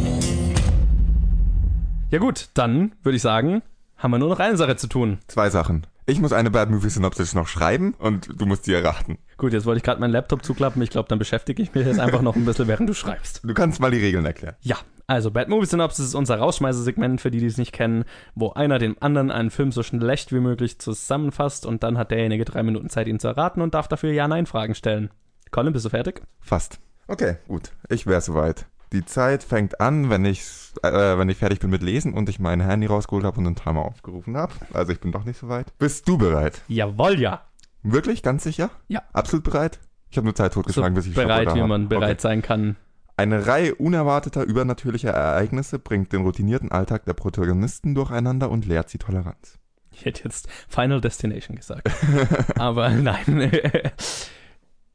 Ja 2.11 2.19
gut, 2.19 2.49
dann 2.55 2.91
würde 3.03 3.15
ich 3.15 3.21
sagen, 3.21 3.61
haben 3.95 4.11
wir 4.11 4.19
nur 4.19 4.27
noch 4.27 4.39
eine 4.39 4.57
Sache 4.57 4.75
zu 4.75 4.87
tun. 4.87 5.19
Zwei 5.27 5.49
Sachen. 5.49 5.87
Ich 6.05 6.19
muss 6.19 6.33
eine 6.33 6.51
Bad 6.51 6.69
Movie 6.69 6.89
Synopsis 6.89 7.33
noch 7.33 7.47
schreiben 7.47 7.93
und 7.99 8.29
du 8.37 8.45
musst 8.45 8.67
die 8.67 8.73
erraten. 8.73 9.17
Gut, 9.37 9.53
jetzt 9.53 9.65
wollte 9.65 9.77
ich 9.77 9.83
gerade 9.83 10.01
meinen 10.01 10.11
Laptop 10.11 10.43
zuklappen. 10.43 10.81
Ich 10.81 10.89
glaube, 10.89 11.07
dann 11.07 11.19
beschäftige 11.19 11.63
ich 11.63 11.73
mich 11.73 11.85
jetzt 11.85 12.01
einfach 12.01 12.21
noch 12.21 12.35
ein 12.35 12.43
bisschen, 12.43 12.67
während 12.67 12.89
du 12.89 12.93
schreibst. 12.93 13.39
Du 13.45 13.53
kannst 13.53 13.79
mal 13.79 13.91
die 13.91 13.99
Regeln 13.99 14.25
erklären. 14.25 14.55
Ja, 14.59 14.75
also 15.07 15.31
Bad 15.31 15.47
Movie 15.47 15.67
Synopsis 15.67 16.07
ist 16.07 16.15
unser 16.15 16.35
Rausschmeißersegment 16.35 17.21
für 17.21 17.31
die, 17.31 17.39
die 17.39 17.45
es 17.45 17.57
nicht 17.57 17.71
kennen, 17.71 18.03
wo 18.35 18.51
einer 18.51 18.77
dem 18.77 18.97
anderen 18.99 19.31
einen 19.31 19.49
Film 19.49 19.71
so 19.71 19.81
schlecht 19.81 20.33
wie 20.33 20.41
möglich 20.41 20.79
zusammenfasst 20.79 21.65
und 21.65 21.81
dann 21.81 21.97
hat 21.97 22.11
derjenige 22.11 22.43
drei 22.43 22.61
Minuten 22.61 22.89
Zeit, 22.89 23.07
ihn 23.07 23.21
zu 23.21 23.29
erraten 23.29 23.61
und 23.61 23.73
darf 23.73 23.87
dafür 23.87 24.11
Ja-Nein-Fragen 24.11 24.75
stellen. 24.75 25.11
Colin, 25.49 25.71
bist 25.71 25.85
du 25.85 25.89
fertig? 25.89 26.23
Fast. 26.41 26.79
Okay, 27.07 27.37
gut. 27.47 27.71
Ich 27.87 28.05
wäre 28.05 28.19
soweit. 28.19 28.65
Die 28.93 29.05
Zeit 29.05 29.43
fängt 29.43 29.79
an, 29.79 30.09
wenn 30.09 30.25
ich, 30.25 30.43
äh, 30.83 31.17
wenn 31.17 31.29
ich 31.29 31.37
fertig 31.37 31.59
bin 31.59 31.69
mit 31.69 31.81
Lesen 31.81 32.13
und 32.13 32.27
ich 32.27 32.39
mein 32.39 32.59
Handy 32.59 32.87
rausgeholt 32.87 33.23
habe 33.23 33.37
und 33.37 33.45
den 33.45 33.55
Timer 33.55 33.85
aufgerufen 33.85 34.35
habe. 34.35 34.53
Also 34.73 34.91
ich 34.91 34.99
bin 34.99 35.13
doch 35.13 35.23
nicht 35.23 35.39
so 35.39 35.47
weit. 35.47 35.77
Bist 35.77 36.07
du 36.09 36.17
bereit? 36.17 36.61
Jawohl, 36.67 37.19
ja. 37.19 37.45
Wirklich? 37.83 38.21
Ganz 38.21 38.43
sicher? 38.43 38.69
Ja. 38.89 39.01
Absolut 39.13 39.45
bereit? 39.45 39.79
Ich 40.09 40.17
habe 40.17 40.25
nur 40.25 40.35
Zeit 40.35 40.53
totgeschlagen, 40.53 40.93
so 40.93 40.99
bis 40.99 41.07
ich 41.07 41.15
bereit, 41.15 41.55
wie 41.55 41.61
man 41.61 41.87
bereit 41.87 42.11
okay. 42.11 42.21
sein 42.21 42.41
kann. 42.41 42.75
Eine 43.15 43.47
Reihe 43.47 43.75
unerwarteter 43.75 44.43
übernatürlicher 44.43 45.11
Ereignisse 45.11 45.79
bringt 45.79 46.11
den 46.11 46.23
routinierten 46.23 46.71
Alltag 46.71 47.05
der 47.05 47.13
Protagonisten 47.13 47.95
durcheinander 47.95 48.51
und 48.51 48.65
lehrt 48.65 48.89
sie 48.89 48.97
Toleranz. 48.97 49.57
Ich 49.91 50.05
hätte 50.05 50.23
jetzt 50.23 50.49
Final 50.67 50.99
Destination 50.99 51.55
gesagt. 51.55 51.89
Aber 52.57 52.89
nein. 52.89 53.51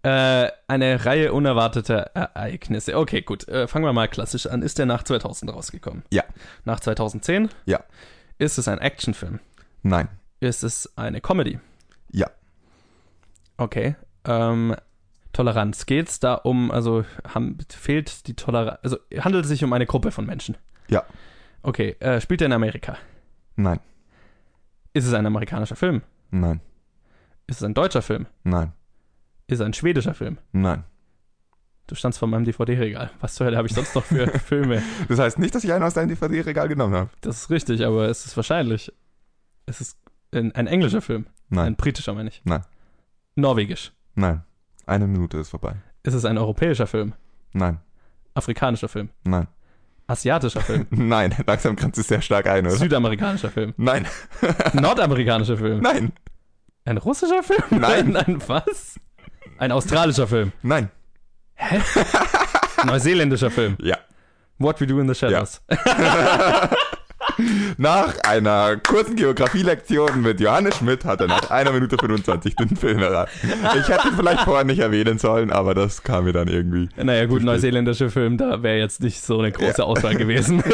Äh, 0.07 0.53
eine 0.69 1.05
Reihe 1.05 1.33
unerwarteter 1.33 2.13
Ereignisse. 2.15 2.97
Okay, 2.97 3.23
gut. 3.23 3.49
Äh, 3.49 3.67
fangen 3.67 3.85
wir 3.85 3.93
mal 3.93 4.07
klassisch 4.07 4.47
an. 4.47 4.63
Ist 4.63 4.79
der 4.79 4.87
nach 4.87 5.03
2000 5.03 5.53
rausgekommen? 5.53 6.05
Ja. 6.13 6.23
Nach 6.65 6.79
2010? 6.79 7.49
Ja. 7.65 7.83
Ist 8.39 8.57
es 8.57 8.69
ein 8.69 8.79
Actionfilm? 8.79 9.41
Nein. 9.83 10.07
Ist 10.39 10.63
es 10.63 10.97
eine 10.97 11.21
Comedy? 11.21 11.59
Ja. 12.13 12.31
Okay. 13.57 13.97
Ähm, 14.25 14.77
Toleranz. 15.33 15.87
Geht 15.87 16.09
es 16.09 16.21
da 16.21 16.35
um, 16.35 16.71
also 16.71 17.05
haben, 17.29 17.59
fehlt 17.69 18.29
die 18.29 18.35
Toleranz, 18.35 18.79
also 18.85 18.99
handelt 19.19 19.47
es 19.47 19.49
sich 19.49 19.65
um 19.65 19.73
eine 19.73 19.87
Gruppe 19.87 20.13
von 20.13 20.25
Menschen? 20.25 20.57
Ja. 20.87 21.05
Okay. 21.63 21.97
Äh, 21.99 22.21
spielt 22.21 22.43
er 22.43 22.47
in 22.47 22.53
Amerika? 22.53 22.97
Nein. 23.57 23.81
Ist 24.93 25.07
es 25.09 25.15
ein 25.15 25.27
amerikanischer 25.27 25.75
Film? 25.75 26.03
Nein. 26.31 26.61
Ist 27.49 27.57
es 27.57 27.65
ein 27.65 27.75
deutscher 27.75 28.03
Film? 28.03 28.27
Nein. 28.45 28.73
Ist 29.49 29.61
ein 29.61 29.73
schwedischer 29.75 30.15
Film? 30.15 30.39
Nein. 30.53 30.85
Du 31.87 31.95
standst 31.95 32.19
vor 32.19 32.27
meinem 32.27 32.45
DVD-Regal. 32.45 33.11
Was 33.21 33.35
zur 33.37 33.47
Hölle 33.47 33.57
habe 33.57 33.69
ich 33.69 33.75
sonst 33.75 33.95
noch 33.95 34.05
für 34.05 34.27
Filme? 34.41 34.83
Das 35.09 35.21
heißt 35.21 35.39
nicht, 35.39 35.55
dass 35.55 35.63
ich 35.63 35.73
einen 35.73 35.85
aus 35.85 35.95
deinem 35.95 36.09
DVD-Regal 36.09 36.67
genommen 36.69 36.95
habe. 36.95 37.11
Das 37.21 37.43
ist 37.43 37.51
richtig, 37.51 37.85
aber 37.85 38.09
es 38.09 38.27
ist 38.27 38.37
wahrscheinlich. 38.37 38.93
Es 39.67 39.81
ist 39.81 39.97
ein, 40.35 40.53
ein 40.57 40.67
englischer 40.67 41.01
Film. 41.01 41.27
Nein. 41.49 41.67
Ein 41.67 41.77
britischer, 41.77 42.13
meine 42.15 42.29
ich. 42.31 42.43
Nein. 42.45 42.63
Norwegisch. 43.37 43.93
Nein. 44.17 44.43
Eine 44.87 45.07
Minute 45.07 45.39
ist 45.39 45.51
vorbei. 45.51 45.77
Ist 46.03 46.15
es 46.15 46.25
ein 46.25 46.39
europäischer 46.39 46.87
Film? 46.89 47.13
Nein. 47.53 47.79
Afrikanischer 48.35 48.89
Film? 48.89 49.11
Nein. 49.25 49.47
Asiatischer 50.09 50.61
Film. 50.61 50.87
Nein, 50.91 51.35
langsam 51.47 51.75
grenzt 51.75 51.99
es 51.99 52.07
sehr 52.09 52.21
stark 52.23 52.47
ein, 52.47 52.65
oder? 52.67 52.77
Südamerikanischer 52.77 53.51
Film. 53.51 53.75
Nein, 53.77 54.07
Nordamerikanischer 54.73 55.57
Film. 55.57 55.81
nein, 55.81 56.13
Ein 56.85 56.99
russischer 56.99 57.43
Film? 57.43 57.81
Nein. 57.81 58.15
Ein 58.17 58.41
was? 58.49 59.01
Ein 59.59 59.73
australischer 59.73 60.27
Film. 60.27 60.53
nein. 60.63 60.91
Neuseeländischer 62.85 63.51
Film. 63.51 63.77
Ja. 63.81 63.97
What 64.59 64.81
We 64.81 64.87
Do 64.87 65.01
in 65.01 65.09
the 65.09 65.15
Shadows. 65.15 65.61
Nach 67.77 68.15
einer 68.27 68.77
kurzen 68.79 69.15
Geografielektion 69.17 70.23
mit 70.23 70.41
Johannes 70.41 70.77
Schmidt 70.79 71.05
hat 71.05 71.21
er 71.21 71.27
nach 71.27 71.51
einer 71.51 71.71
Minute 71.73 71.99
25 72.01 72.57
den 72.57 72.75
Film 72.77 73.01
erraten. 73.01 73.31
Ich 73.79 73.89
hätte 73.89 74.09
ihn 74.09 74.15
vielleicht 74.17 74.41
vorher 74.43 74.65
nicht 74.65 74.79
erwähnen 74.79 75.19
sollen, 75.19 75.51
aber 75.51 75.75
das 75.75 76.03
kam 76.03 76.25
mir 76.25 76.33
dann 76.33 76.49
irgendwie. 76.49 76.89
Naja, 76.97 77.27
gut, 77.27 77.43
neuseeländischer 77.43 78.09
Film, 78.09 78.39
da 78.39 78.63
wäre 78.63 78.79
jetzt 78.79 79.03
nicht 79.03 79.21
so 79.23 79.39
eine 79.39 79.53
große 79.53 79.79
Ja. 79.79 79.85
Auswahl 79.85 80.15
gewesen. 80.15 80.63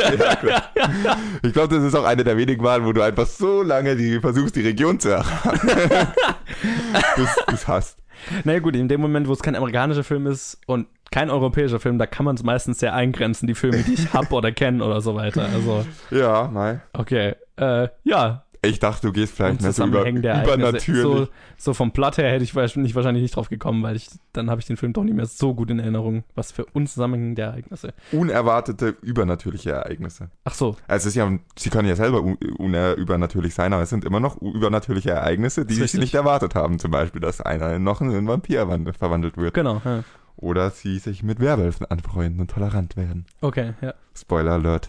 Ja. 0.74 1.16
Ich 1.42 1.52
glaube, 1.52 1.74
das 1.74 1.84
ist 1.84 1.94
auch 1.96 2.04
eine 2.04 2.22
der 2.22 2.36
wenigen 2.36 2.62
Mal, 2.62 2.84
wo 2.84 2.92
du 2.92 3.02
einfach 3.02 3.26
so 3.26 3.62
lange 3.62 3.96
die, 3.96 4.20
versuchst, 4.20 4.54
die 4.54 4.60
Region 4.62 5.00
zu 5.00 5.08
erraten. 5.10 5.60
bis 7.16 7.28
du 7.46 7.54
es 7.54 7.68
naja, 8.44 8.58
gut, 8.60 8.76
in 8.76 8.88
dem 8.88 9.00
Moment, 9.00 9.28
wo 9.28 9.32
es 9.32 9.40
kein 9.42 9.56
amerikanischer 9.56 10.04
Film 10.04 10.26
ist 10.26 10.58
und 10.66 10.86
kein 11.10 11.30
europäischer 11.30 11.78
Film, 11.78 11.98
da 11.98 12.06
kann 12.06 12.24
man 12.24 12.36
es 12.36 12.42
meistens 12.42 12.78
sehr 12.78 12.94
eingrenzen, 12.94 13.46
die 13.46 13.54
Filme, 13.54 13.82
die 13.82 13.94
ich 13.94 14.12
hab 14.14 14.32
oder 14.32 14.50
kenne 14.50 14.82
oder 14.82 15.00
so 15.00 15.14
weiter. 15.14 15.46
Also, 15.52 15.84
Ja, 16.10 16.50
nein. 16.52 16.80
okay. 16.94 17.34
Äh, 17.56 17.88
ja, 18.02 18.44
Ich 18.64 18.78
dachte, 18.78 19.08
du 19.08 19.12
gehst 19.12 19.34
vielleicht 19.34 19.60
mehr 19.60 19.72
so 19.72 19.84
über, 19.84 20.00
Ereignisse. 20.06 20.44
übernatürlich. 20.44 21.02
So, 21.02 21.28
so 21.56 21.74
vom 21.74 21.90
Plot 21.90 22.18
her 22.18 22.30
hätte 22.30 22.44
ich 22.44 22.54
wahrscheinlich 22.54 22.94
wahrscheinlich 22.94 23.22
nicht 23.22 23.34
drauf 23.34 23.48
gekommen, 23.48 23.82
weil 23.82 23.96
ich, 23.96 24.08
dann 24.32 24.50
habe 24.50 24.60
ich 24.60 24.66
den 24.68 24.76
Film 24.76 24.92
doch 24.92 25.02
nicht 25.02 25.16
mehr 25.16 25.26
so 25.26 25.52
gut 25.52 25.68
in 25.70 25.80
Erinnerung. 25.80 26.22
Was 26.36 26.52
für 26.52 26.64
unzusammenhängende 26.66 27.42
Ereignisse. 27.42 27.92
Unerwartete, 28.12 28.94
übernatürliche 29.02 29.72
Ereignisse. 29.72 30.30
Ach 30.44 30.54
so, 30.54 30.76
Also 30.86 31.04
es 31.04 31.06
ist 31.06 31.14
ja, 31.16 31.28
sie 31.58 31.70
können 31.70 31.88
ja 31.88 31.96
selber 31.96 32.22
übernatürlich 32.96 33.52
sein, 33.52 33.72
aber 33.72 33.82
es 33.82 33.90
sind 33.90 34.04
immer 34.04 34.20
noch 34.20 34.40
übernatürliche 34.40 35.10
Ereignisse, 35.10 35.66
die 35.66 35.74
sie 35.74 35.98
nicht 35.98 36.14
erwartet 36.14 36.54
haben. 36.54 36.78
Zum 36.78 36.92
Beispiel, 36.92 37.20
dass 37.20 37.40
einer 37.40 37.78
noch 37.80 38.00
in 38.00 38.10
einen 38.10 38.28
Vampir 38.28 38.68
wand- 38.68 38.96
verwandelt 38.96 39.36
wird. 39.36 39.54
genau. 39.54 39.82
Ja. 39.84 40.04
Oder 40.36 40.70
sie 40.70 40.98
sich 40.98 41.22
mit 41.22 41.40
Werwölfen 41.40 41.86
anfreunden 41.86 42.40
und 42.40 42.50
tolerant 42.50 42.96
werden. 42.96 43.26
Okay, 43.42 43.74
ja. 43.80 43.94
Spoiler 44.16 44.52
Alert. 44.52 44.88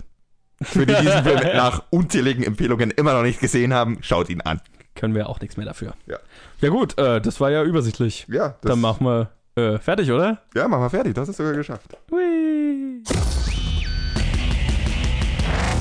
Für 0.62 0.86
die 0.86 0.94
diesen 0.94 1.24
Film 1.24 1.40
nach 1.56 1.84
unzähligen 1.90 2.44
Empfehlungen 2.44 2.92
immer 2.92 3.14
noch 3.14 3.24
nicht 3.24 3.40
gesehen 3.40 3.74
haben, 3.74 3.98
schaut 4.02 4.30
ihn 4.30 4.42
an. 4.42 4.62
Können 4.96 5.16
wir 5.16 5.28
auch 5.28 5.40
nichts 5.42 5.58
mehr 5.58 5.66
dafür. 5.66 5.94
Ja. 6.06 6.18
Ja 6.62 6.70
gut, 6.70 6.98
äh, 6.98 7.20
das 7.20 7.40
war 7.42 7.50
ja 7.52 7.64
übersichtlich. 7.64 8.26
Ja, 8.30 8.56
das, 8.62 8.70
Dann 8.70 8.80
machen 8.80 9.06
wir 9.06 9.32
äh, 9.56 9.80
fertig, 9.80 10.12
oder? 10.12 10.42
ja, 10.56 10.68
machen 10.68 10.84
wir 10.84 10.90
fertig. 10.90 11.14
Das 11.16 11.28
ist 11.30 11.38
sogar 11.38 11.54
geschafft. 11.54 11.98
Hui. 12.12 13.04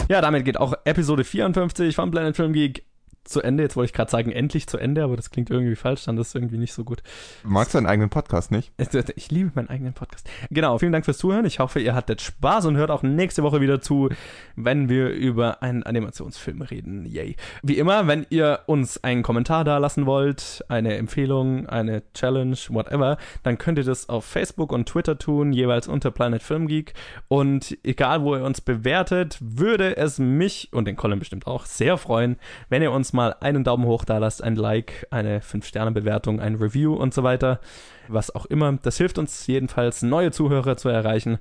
Ja, 0.09 0.21
damit 0.21 0.45
geht 0.45 0.59
auch 0.59 0.75
Episode 0.85 1.25
54 1.25 1.95
von 1.95 2.11
Planet 2.11 2.37
Film 2.37 2.53
Geek 2.53 2.85
zu 3.25 3.41
Ende. 3.41 3.63
Jetzt 3.63 3.77
wollte 3.77 3.87
ich 3.87 3.93
gerade 3.93 4.11
sagen, 4.11 4.33
endlich 4.33 4.67
zu 4.67 4.79
Ende, 4.79 5.03
aber 5.05 5.17
das 5.17 5.31
klingt 5.31 5.51
irgendwie 5.51 5.77
falsch, 5.77 6.05
dann 6.05 6.17
das 6.17 6.29
ist 6.29 6.35
irgendwie 6.35 6.59
nicht 6.59 6.73
so 6.73 6.85
gut. 6.85 7.03
Magst 7.45 7.75
du 7.75 7.79
deinen 7.79 7.87
eigenen 7.87 8.11
Podcast 8.11 8.51
nicht? 8.51 8.73
Ich 9.17 9.31
liebe 9.31 9.53
meinen 9.55 9.69
eigenen 9.69 9.93
Podcast. 9.93 10.29
Genau, 10.51 10.79
vielen 10.79 10.93
Dank 10.93 11.05
fürs 11.05 11.19
Zuhören. 11.19 11.45
Ich 11.45 11.59
hoffe, 11.59 11.81
ihr 11.81 11.95
hattet 11.95 12.21
Spaß 12.21 12.67
und 12.67 12.77
hört 12.77 12.91
auch 12.91 13.03
nächste 13.03 13.43
Woche 13.43 13.61
wieder 13.61 13.81
zu, 13.81 14.09
wenn 14.57 14.89
wir 14.89 15.11
über 15.11 15.63
einen 15.63 15.83
Animationsfilm 15.83 16.63
reden. 16.63 17.05
Yay. 17.07 17.37
Wie 17.63 17.79
immer, 17.79 18.07
wenn 18.07 18.27
ihr 18.31 18.61
uns 18.67 19.03
einen 19.03 19.23
Kommentar 19.23 19.65
da 19.65 19.79
lassen 19.79 20.07
wollt, 20.07 20.65
eine 20.69 20.97
Empfehlung, 20.97 21.67
eine 21.67 22.03
Challenge, 22.15 22.57
whatever, 22.69 23.19
dann 23.43 23.59
könnt 23.59 23.79
ihr 23.79 23.85
das 23.85 24.09
auf 24.09 24.25
Facebook 24.25 24.73
und 24.73 24.89
Twitter 24.89 25.19
tun, 25.19 25.53
jeweils 25.53 25.89
unter 25.89 26.11
Planet 26.11 26.43
Film 26.43 26.67
Geek. 26.67 26.95
Und 27.29 27.79
egal, 27.83 28.23
wo 28.23 28.35
ihr 28.35 28.45
uns 28.45 28.61
bewertet, 28.61 29.39
würde 29.41 29.97
es 29.97 30.19
mich 30.19 30.69
und 30.73 30.87
den 30.87 30.97
Colin 30.97 31.19
bestimmt 31.19 31.47
auch 31.47 31.67
sehr 31.67 31.97
freuen, 31.99 32.37
wenn 32.69 32.83
ihr 32.83 32.93
uns 32.93 33.12
mal 33.13 33.35
einen 33.41 33.65
Daumen 33.65 33.87
hoch 33.87 34.05
da 34.05 34.19
lasst, 34.19 34.43
ein 34.43 34.57
Like, 34.57 35.07
eine 35.11 35.41
5-Sterne-Bewertung, 35.41 36.41
ein 36.41 36.57
Review 36.57 36.95
und 36.95 37.15
so 37.15 37.23
weiter. 37.23 37.61
Was 38.09 38.35
auch 38.35 38.47
immer. 38.47 38.73
Das 38.83 38.99
hilft 38.99 39.19
uns 39.19 39.47
jedenfalls, 39.47 40.03
neue 40.03 40.31
Zuhörer 40.31 40.77
zu 40.77 40.89
erreichen. 40.89 41.39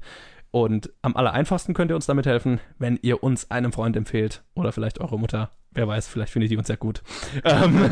Und 0.51 0.91
am 1.01 1.15
aller 1.15 1.33
einfachsten 1.33 1.73
könnt 1.73 1.91
ihr 1.91 1.95
uns 1.95 2.05
damit 2.05 2.25
helfen, 2.25 2.59
wenn 2.77 2.99
ihr 3.01 3.23
uns 3.23 3.49
einem 3.49 3.71
Freund 3.71 3.95
empfehlt 3.95 4.43
oder 4.53 4.71
vielleicht 4.71 4.99
eure 4.99 5.17
Mutter. 5.17 5.51
Wer 5.71 5.87
weiß, 5.87 6.09
vielleicht 6.09 6.33
findet 6.33 6.51
die 6.51 6.57
uns 6.57 6.67
ja 6.67 6.75
gut. 6.75 7.01
Ähm, 7.45 7.89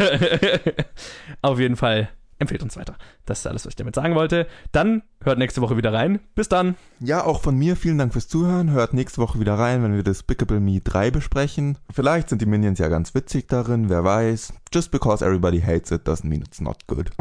auf 1.41 1.59
jeden 1.59 1.77
Fall 1.77 2.09
empfehlt 2.39 2.63
uns 2.63 2.77
weiter. 2.77 2.95
Das 3.25 3.39
ist 3.39 3.47
alles, 3.47 3.65
was 3.65 3.71
ich 3.71 3.75
damit 3.75 3.95
sagen 3.95 4.15
wollte. 4.15 4.47
Dann 4.71 5.03
hört 5.23 5.37
nächste 5.37 5.61
Woche 5.61 5.77
wieder 5.77 5.93
rein. 5.93 6.19
Bis 6.35 6.49
dann. 6.49 6.75
Ja, 6.99 7.23
auch 7.23 7.41
von 7.41 7.55
mir 7.55 7.75
vielen 7.75 7.97
Dank 7.97 8.13
fürs 8.13 8.27
Zuhören. 8.27 8.71
Hört 8.71 8.93
nächste 8.93 9.21
Woche 9.21 9.39
wieder 9.39 9.59
rein, 9.59 9.83
wenn 9.83 9.93
wir 9.93 10.03
Despicable 10.03 10.59
Me 10.59 10.79
3 10.81 11.11
besprechen. 11.11 11.77
Vielleicht 11.93 12.29
sind 12.29 12.41
die 12.41 12.45
Minions 12.45 12.79
ja 12.79 12.87
ganz 12.87 13.13
witzig 13.13 13.47
darin, 13.47 13.89
wer 13.89 14.03
weiß. 14.03 14.53
Just 14.73 14.91
because 14.91 15.23
everybody 15.23 15.61
hates 15.61 15.91
it 15.91 16.07
doesn't 16.07 16.27
mean 16.27 16.41
it's 16.41 16.61
not 16.61 16.87
good. 16.87 17.11